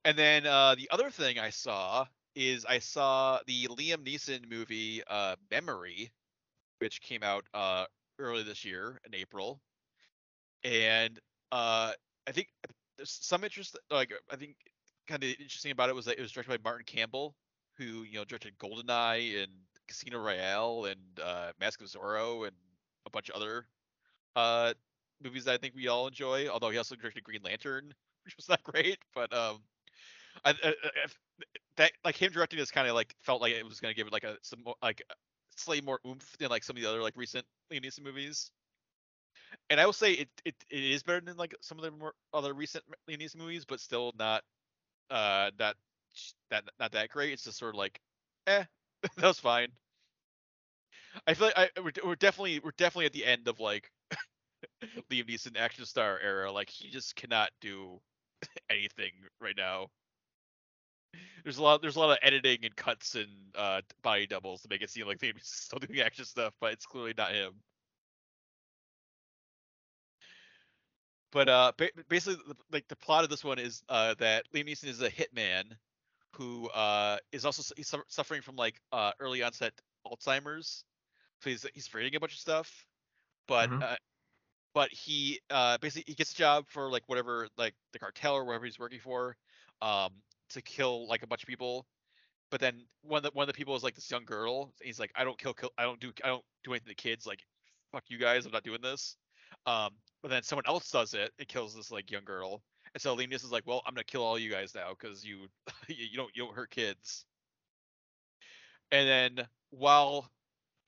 [0.04, 5.02] And then uh, the other thing I saw is I saw the Liam Neeson movie
[5.06, 6.12] uh, Memory,
[6.80, 7.86] which came out uh,
[8.18, 9.60] early this year in April
[10.64, 11.18] and
[11.52, 11.92] uh
[12.26, 12.48] i think
[12.96, 14.56] there's some interest like i think
[15.06, 17.34] kind of interesting about it was that it was directed by martin campbell
[17.78, 19.52] who you know directed goldeneye and
[19.88, 22.56] casino royale and uh mask of zorro and
[23.06, 23.66] a bunch of other
[24.36, 24.72] uh
[25.22, 27.92] movies that i think we all enjoy although he also directed green lantern
[28.24, 29.58] which was not great but um
[30.44, 31.06] i, I, I
[31.76, 34.06] that like him directing this kind of like felt like it was going to give
[34.06, 35.02] it like a some more, like
[35.56, 38.50] slightly more oomph than like some of the other like recent Liam Neeson movies.
[39.70, 42.14] And I will say it, it it is better than like some of the more
[42.32, 44.44] other recent Liam Neeson movies, but still not
[45.10, 45.76] uh that
[46.50, 47.32] that not that great.
[47.32, 48.00] It's just sort of like,
[48.46, 48.64] eh,
[49.16, 49.68] that was fine.
[51.26, 53.90] I feel like I we're, we're definitely we're definitely at the end of like
[55.10, 56.50] Liam Neeson action star era.
[56.52, 58.00] Like he just cannot do
[58.70, 59.88] anything right now.
[61.44, 64.68] There's a lot there's a lot of editing and cuts and uh body doubles to
[64.68, 67.52] make it seem like Liam Neeson's still doing action stuff, but it's clearly not him.
[71.32, 74.84] But uh, ba- basically, like the plot of this one is uh that Liam Neeson
[74.88, 75.64] is a hitman
[76.36, 79.72] who uh is also he's suffer- suffering from like uh early onset
[80.06, 80.84] Alzheimer's,
[81.40, 82.86] so he's he's forgetting a bunch of stuff,
[83.48, 83.82] but Mhm.
[83.82, 83.96] uh,
[84.74, 88.44] but he uh basically he gets a job for like whatever like the cartel or
[88.44, 89.36] whatever he's working for,
[89.82, 91.86] um to kill like a bunch of people.
[92.50, 94.72] But then one of the one of the people is like this young girl.
[94.82, 97.26] He's like, I don't kill, kill I don't do I don't do anything to kids.
[97.26, 97.40] Like,
[97.92, 99.16] fuck you guys, I'm not doing this.
[99.66, 99.90] Um,
[100.22, 101.32] but then someone else does it.
[101.38, 102.62] It kills this like young girl.
[102.94, 105.48] And so Liam is like, well, I'm gonna kill all you guys now because you
[105.88, 107.24] you don't you don't hurt kids.
[108.92, 110.30] And then while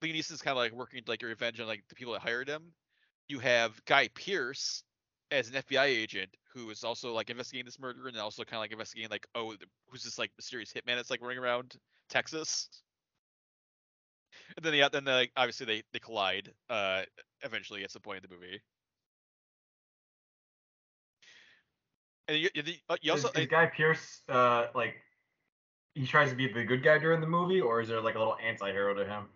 [0.03, 2.73] Liam is kind of like working like revenge on like the people that hired him,
[3.29, 4.85] you have Guy Pearce
[5.33, 8.61] as an FBI agent who is also like investigating this murder and also kind of
[8.61, 9.55] like investigating like oh
[9.89, 11.77] who's this like mysterious hitman that's like running around
[12.09, 12.69] Texas.
[14.57, 17.03] And then yeah, then they, like obviously they they collide uh
[17.43, 18.61] eventually at some point in the movie.
[22.29, 24.95] And you, you, uh, you also is, is Guy Pearce uh like
[25.95, 28.19] he tries to be the good guy during the movie, or is there like a
[28.19, 29.29] little anti-hero to him?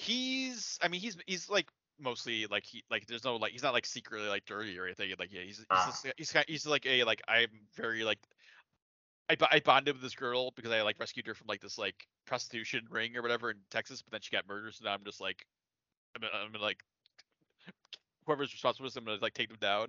[0.00, 1.68] he's I mean he's he's like
[2.00, 5.12] mostly like he like there's no like he's not like secretly like dirty or anything
[5.18, 5.86] like yeah he's he's Ah.
[5.86, 8.18] just, he's kind he's like a like I'm very like
[9.28, 12.06] I, I bonded with this girl because I like rescued her from like this like
[12.26, 15.20] prostitution ring or whatever in Texas but then she got murdered so now I'm just
[15.20, 15.44] like
[16.16, 16.82] I'm I'm like
[18.24, 19.88] whoever's responsible for this I'm gonna like take them down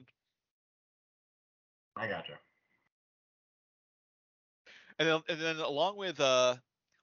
[1.97, 2.33] I gotcha.
[5.01, 6.55] and then and then along with uh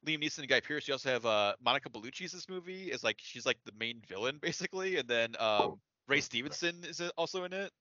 [0.07, 3.17] Liam Neeson and Guy Pearce, you also have uh Monica Bellucci's this movie is like
[3.19, 7.73] she's like the main villain basically, and then um Ray Stevenson is also in it.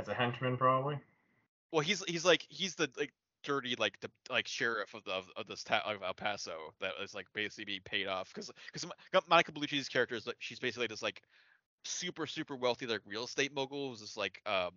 [0.00, 0.98] As a henchman, probably.
[1.70, 3.12] Well, he's he's like he's the like
[3.44, 6.92] dirty like the like sheriff of the of, of this town of El Paso that
[7.02, 8.88] is like basically being paid off because because
[9.28, 11.22] Monica Bellucci's character is like she's basically this like
[11.84, 14.70] super super wealthy like real estate mogul who's just like um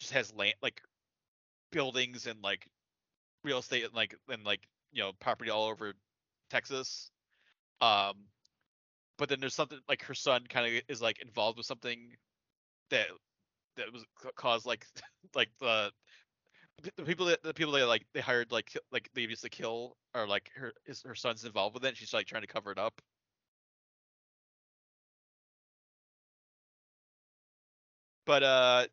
[0.00, 0.82] just has land like
[1.72, 2.68] buildings and like
[3.44, 4.60] real estate and like and like
[4.92, 5.94] you know property all over
[6.50, 7.10] Texas.
[7.80, 8.26] Um,
[9.18, 12.16] but then there's something like her son kind of is like involved with something
[12.90, 13.08] that
[13.76, 14.04] that was
[14.36, 14.86] caused like
[15.34, 15.92] like the
[16.96, 19.96] the people that the people that like they hired like like they used to kill
[20.14, 21.96] or like her is her son's involved with it.
[21.96, 23.00] She's like trying to cover it up.
[28.26, 28.86] But uh,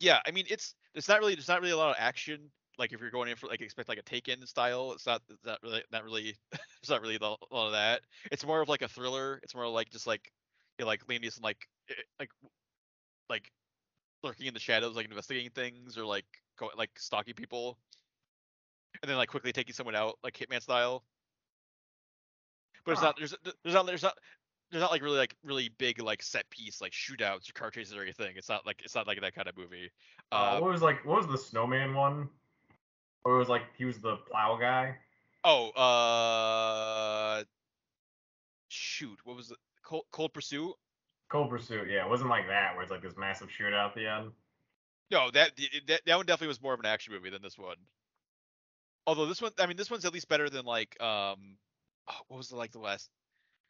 [0.00, 2.50] yeah, I mean it's it's not really there's not really a lot of action.
[2.78, 5.44] Like if you're going in for like expect like a Taken style, it's not it's
[5.44, 6.36] not really not really
[6.80, 8.02] it's not really a lot a lot of that.
[8.30, 9.40] It's more of like a thriller.
[9.42, 10.32] It's more like just like
[10.78, 12.30] you know, like Liam Neeson like eh, like
[13.28, 13.52] like
[14.22, 16.26] lurking in the shadows, like investigating things or like
[16.58, 17.78] go like stalking people,
[19.02, 21.04] and then like quickly taking someone out like Hitman style.
[22.84, 23.02] But it's Huh.
[23.02, 24.18] not there's there's not there's not
[24.70, 27.94] there's not like really like really big like set piece like shootouts or car chases
[27.96, 28.34] or anything.
[28.36, 29.90] It's not like it's not like that kind of movie.
[30.30, 31.04] Uh, Um, what was like?
[31.04, 32.28] What was the snowman one?
[33.24, 34.96] Or it was like he was the plow guy.
[35.44, 37.44] Oh, uh,
[38.68, 39.58] shoot, what was it?
[39.84, 40.74] Cold, Cold Pursuit?
[41.30, 41.88] Cold Pursuit.
[41.88, 44.32] Yeah, it wasn't like that where it's like this massive shootout at the end.
[45.10, 45.52] No, that,
[45.86, 47.76] that that one definitely was more of an action movie than this one.
[49.06, 51.56] Although this one, I mean, this one's at least better than like, um,
[52.10, 53.08] oh, what was the like the last?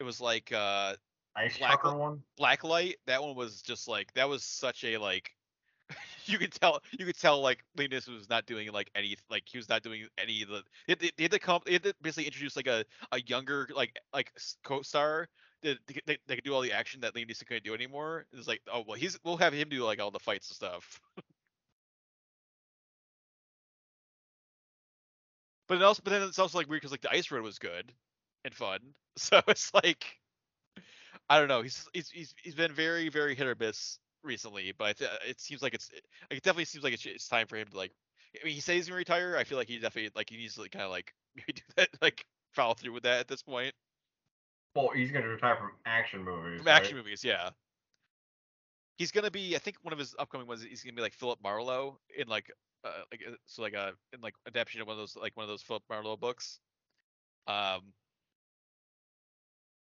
[0.01, 0.95] It was like uh,
[1.37, 2.23] Ice Black- one.
[2.39, 2.95] Blacklight.
[3.07, 5.31] That one was just like that was such a like.
[6.27, 9.45] you could tell, you could tell like Liam Neeson was not doing like any, like
[9.47, 10.63] he was not doing any of the.
[10.87, 13.99] They, they, had to come, they had to basically introduce like a a younger like
[14.13, 14.31] like
[14.65, 15.29] co-star
[15.63, 18.27] that they, they, they could do all the action that Liam Neeson couldn't do anymore.
[18.33, 21.01] It's like, oh well, he's we'll have him do like all the fights and stuff.
[25.69, 27.59] but it also, but then it's also like weird because like the Ice Road was
[27.59, 27.93] good
[28.45, 28.79] and fun,
[29.17, 30.05] so it's like,
[31.29, 31.63] I don't know.
[31.63, 35.75] He's he's he's, he's been very very hit or miss recently, but it seems like
[35.75, 37.93] it's like, it definitely seems like it's, it's time for him to like.
[38.41, 39.37] I mean, he says he's gonna retire.
[39.39, 41.63] I feel like he definitely like he needs to like, kind of like maybe do
[41.77, 43.75] that like follow through with that at this point.
[44.75, 46.59] Well, he's gonna retire from action movies.
[46.59, 47.51] From action movies, yeah.
[48.97, 49.57] He's gonna be.
[49.57, 50.63] I think one of his upcoming ones.
[50.63, 52.51] He's gonna be like Philip Marlowe in like,
[52.85, 55.45] uh, like uh, so like a in like adaptation of one of those like one
[55.45, 56.61] of those Philip Marlowe books.
[57.47, 57.81] Um.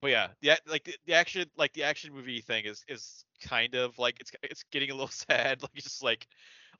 [0.01, 3.75] But yeah, the like the, the action like the action movie thing is is kind
[3.75, 5.63] of like it's it's getting a little sad.
[5.63, 6.27] Like just like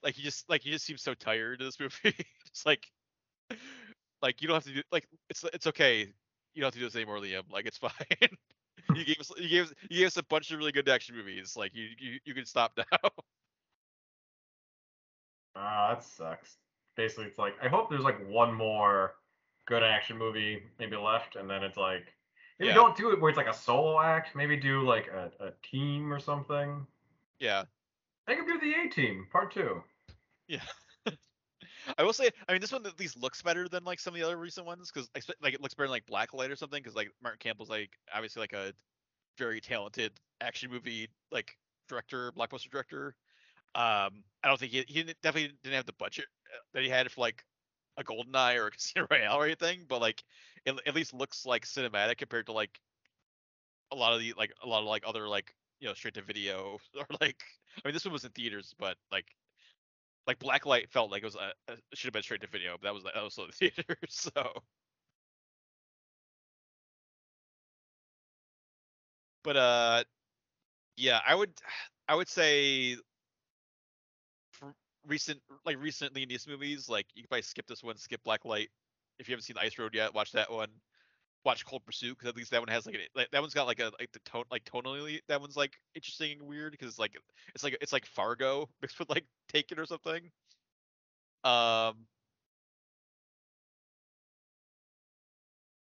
[0.03, 2.17] like you just like you just seem so tired of this movie.
[2.47, 2.87] it's like
[4.23, 6.13] like you don't have to do like it's it's okay.
[6.55, 7.51] You don't have to do this anymore, Liam.
[7.51, 7.93] Like it's fine.
[8.95, 11.17] you gave us you gave us you gave us a bunch of really good action
[11.17, 11.57] movies.
[11.57, 13.11] Like you you, you can stop now.
[15.57, 16.57] Ah, that sucks.
[16.97, 19.15] Basically, it's like I hope there's like one more
[19.67, 22.15] good action movie maybe left, and then it's like
[22.59, 22.75] maybe Yeah.
[22.75, 24.35] don't do it where it's like a solo act.
[24.35, 26.87] Maybe do like a, a team or something.
[27.39, 27.65] Yeah.
[28.27, 29.83] They could do the A Team Part Two.
[30.49, 30.61] Yeah.
[31.97, 34.21] I will say, I mean, this one at least looks better than like some of
[34.21, 35.09] the other recent ones because
[35.41, 38.41] like it looks better than like Blacklight or something because like Martin Campbell's like obviously
[38.41, 38.73] like a
[39.39, 41.57] very talented action movie like
[41.89, 43.15] director, blockbuster director.
[43.75, 47.11] Um, I don't think he he definitely didn't have the budget uh, that he had
[47.11, 47.45] for like
[47.99, 50.25] a Goldeneye or a Casino Royale or anything, but like
[50.67, 52.81] it at least looks like cinematic compared to like
[53.93, 56.23] a lot of the like a lot of like other like you know straight to
[56.23, 57.43] video or like
[57.85, 59.27] I mean this one was in theaters, but like
[60.27, 62.83] like Blacklight felt like it was a, a should have been straight to video, but
[62.89, 63.97] that was that was still in theaters.
[64.11, 64.63] So,
[69.43, 70.05] but uh,
[70.97, 71.53] yeah, I would
[72.09, 72.97] I would say
[75.09, 78.69] recent like recently in these movies, like you could probably skip this one, skip Blacklight.
[79.19, 80.69] If you haven't seen Ice Road yet, watch that one.
[81.45, 83.67] Watch Cold Pursuit because at least that one has like, a, like that one's got
[83.67, 86.99] like a like the tone like tonally that one's like interesting and weird because it's
[86.99, 87.13] like
[87.55, 90.31] it's like it's like Fargo mixed with like Taken or something.
[91.45, 92.07] Um.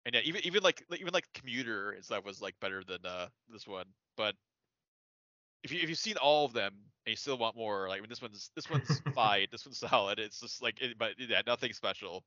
[0.07, 3.29] And yeah, even even like- even like Commuter is that was like better than uh
[3.49, 3.87] this one.
[4.17, 4.35] But
[5.63, 6.73] if you if you've seen all of them
[7.07, 9.79] and you still want more, like I mean, this one's this one's fine, this one's
[9.91, 10.19] solid.
[10.19, 12.25] It's just like, it, but yeah, nothing special.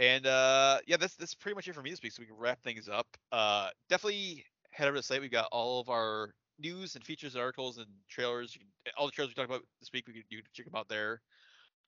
[0.00, 2.12] And uh yeah, that's that's pretty much it for me this week.
[2.12, 3.06] So we can wrap things up.
[3.32, 5.20] Uh definitely head over to the site.
[5.20, 8.52] We've got all of our news and features and articles and trailers.
[8.52, 8.66] Can,
[8.96, 10.88] all the trailers we talked about this week, we can, you can check them out
[10.88, 11.20] there.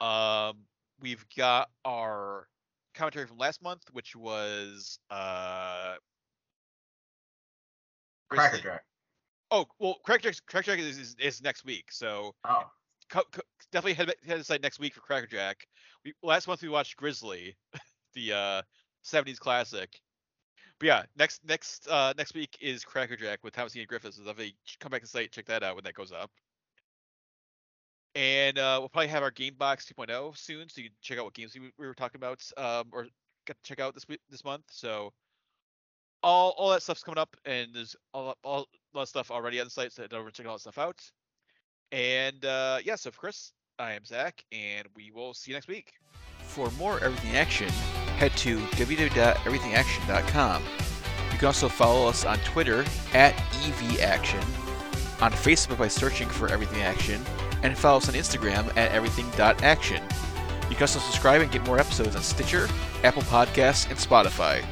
[0.01, 0.67] Um
[1.01, 2.49] we've got our
[2.95, 5.97] commentary from last month, which was uh
[8.29, 8.85] Cracker Jack.
[9.51, 12.65] Oh well, Crack Jack Crack Jack is, is is next week, so Oh,
[13.11, 13.43] co- co-
[13.73, 15.67] definitely head head aside next week for Cracker Jack.
[16.05, 17.57] We last month we watched Grizzly,
[18.15, 18.63] the uh
[19.05, 20.01] 70s classic.
[20.79, 24.17] But yeah, next next uh next week is Cracker Jack with Thomas Ian Griffiths.
[24.17, 26.31] So definitely come back to the site, check that out when that goes up.
[28.15, 31.25] And uh, we'll probably have our Game Box 2.0 soon, so you can check out
[31.25, 33.07] what games we, we were talking about, um, or
[33.63, 34.65] check out this week this month.
[34.71, 35.13] So
[36.23, 39.61] all all that stuff's coming up, and there's all all a lot of stuff already
[39.61, 41.01] on the site, so head over check all that stuff out.
[41.93, 45.69] And uh, yeah, so for Chris, I am Zach, and we will see you next
[45.69, 45.93] week.
[46.43, 47.69] For more Everything Action,
[48.19, 50.63] head to www.everythingaction.com.
[51.33, 52.85] You can also follow us on Twitter
[53.15, 54.43] at EVAction,
[55.23, 57.25] on Facebook by searching for Everything Action,
[57.63, 60.03] and follow us on Instagram at everything.action.
[60.69, 62.69] You can also subscribe and get more episodes on Stitcher,
[63.03, 64.65] Apple Podcasts, and Spotify.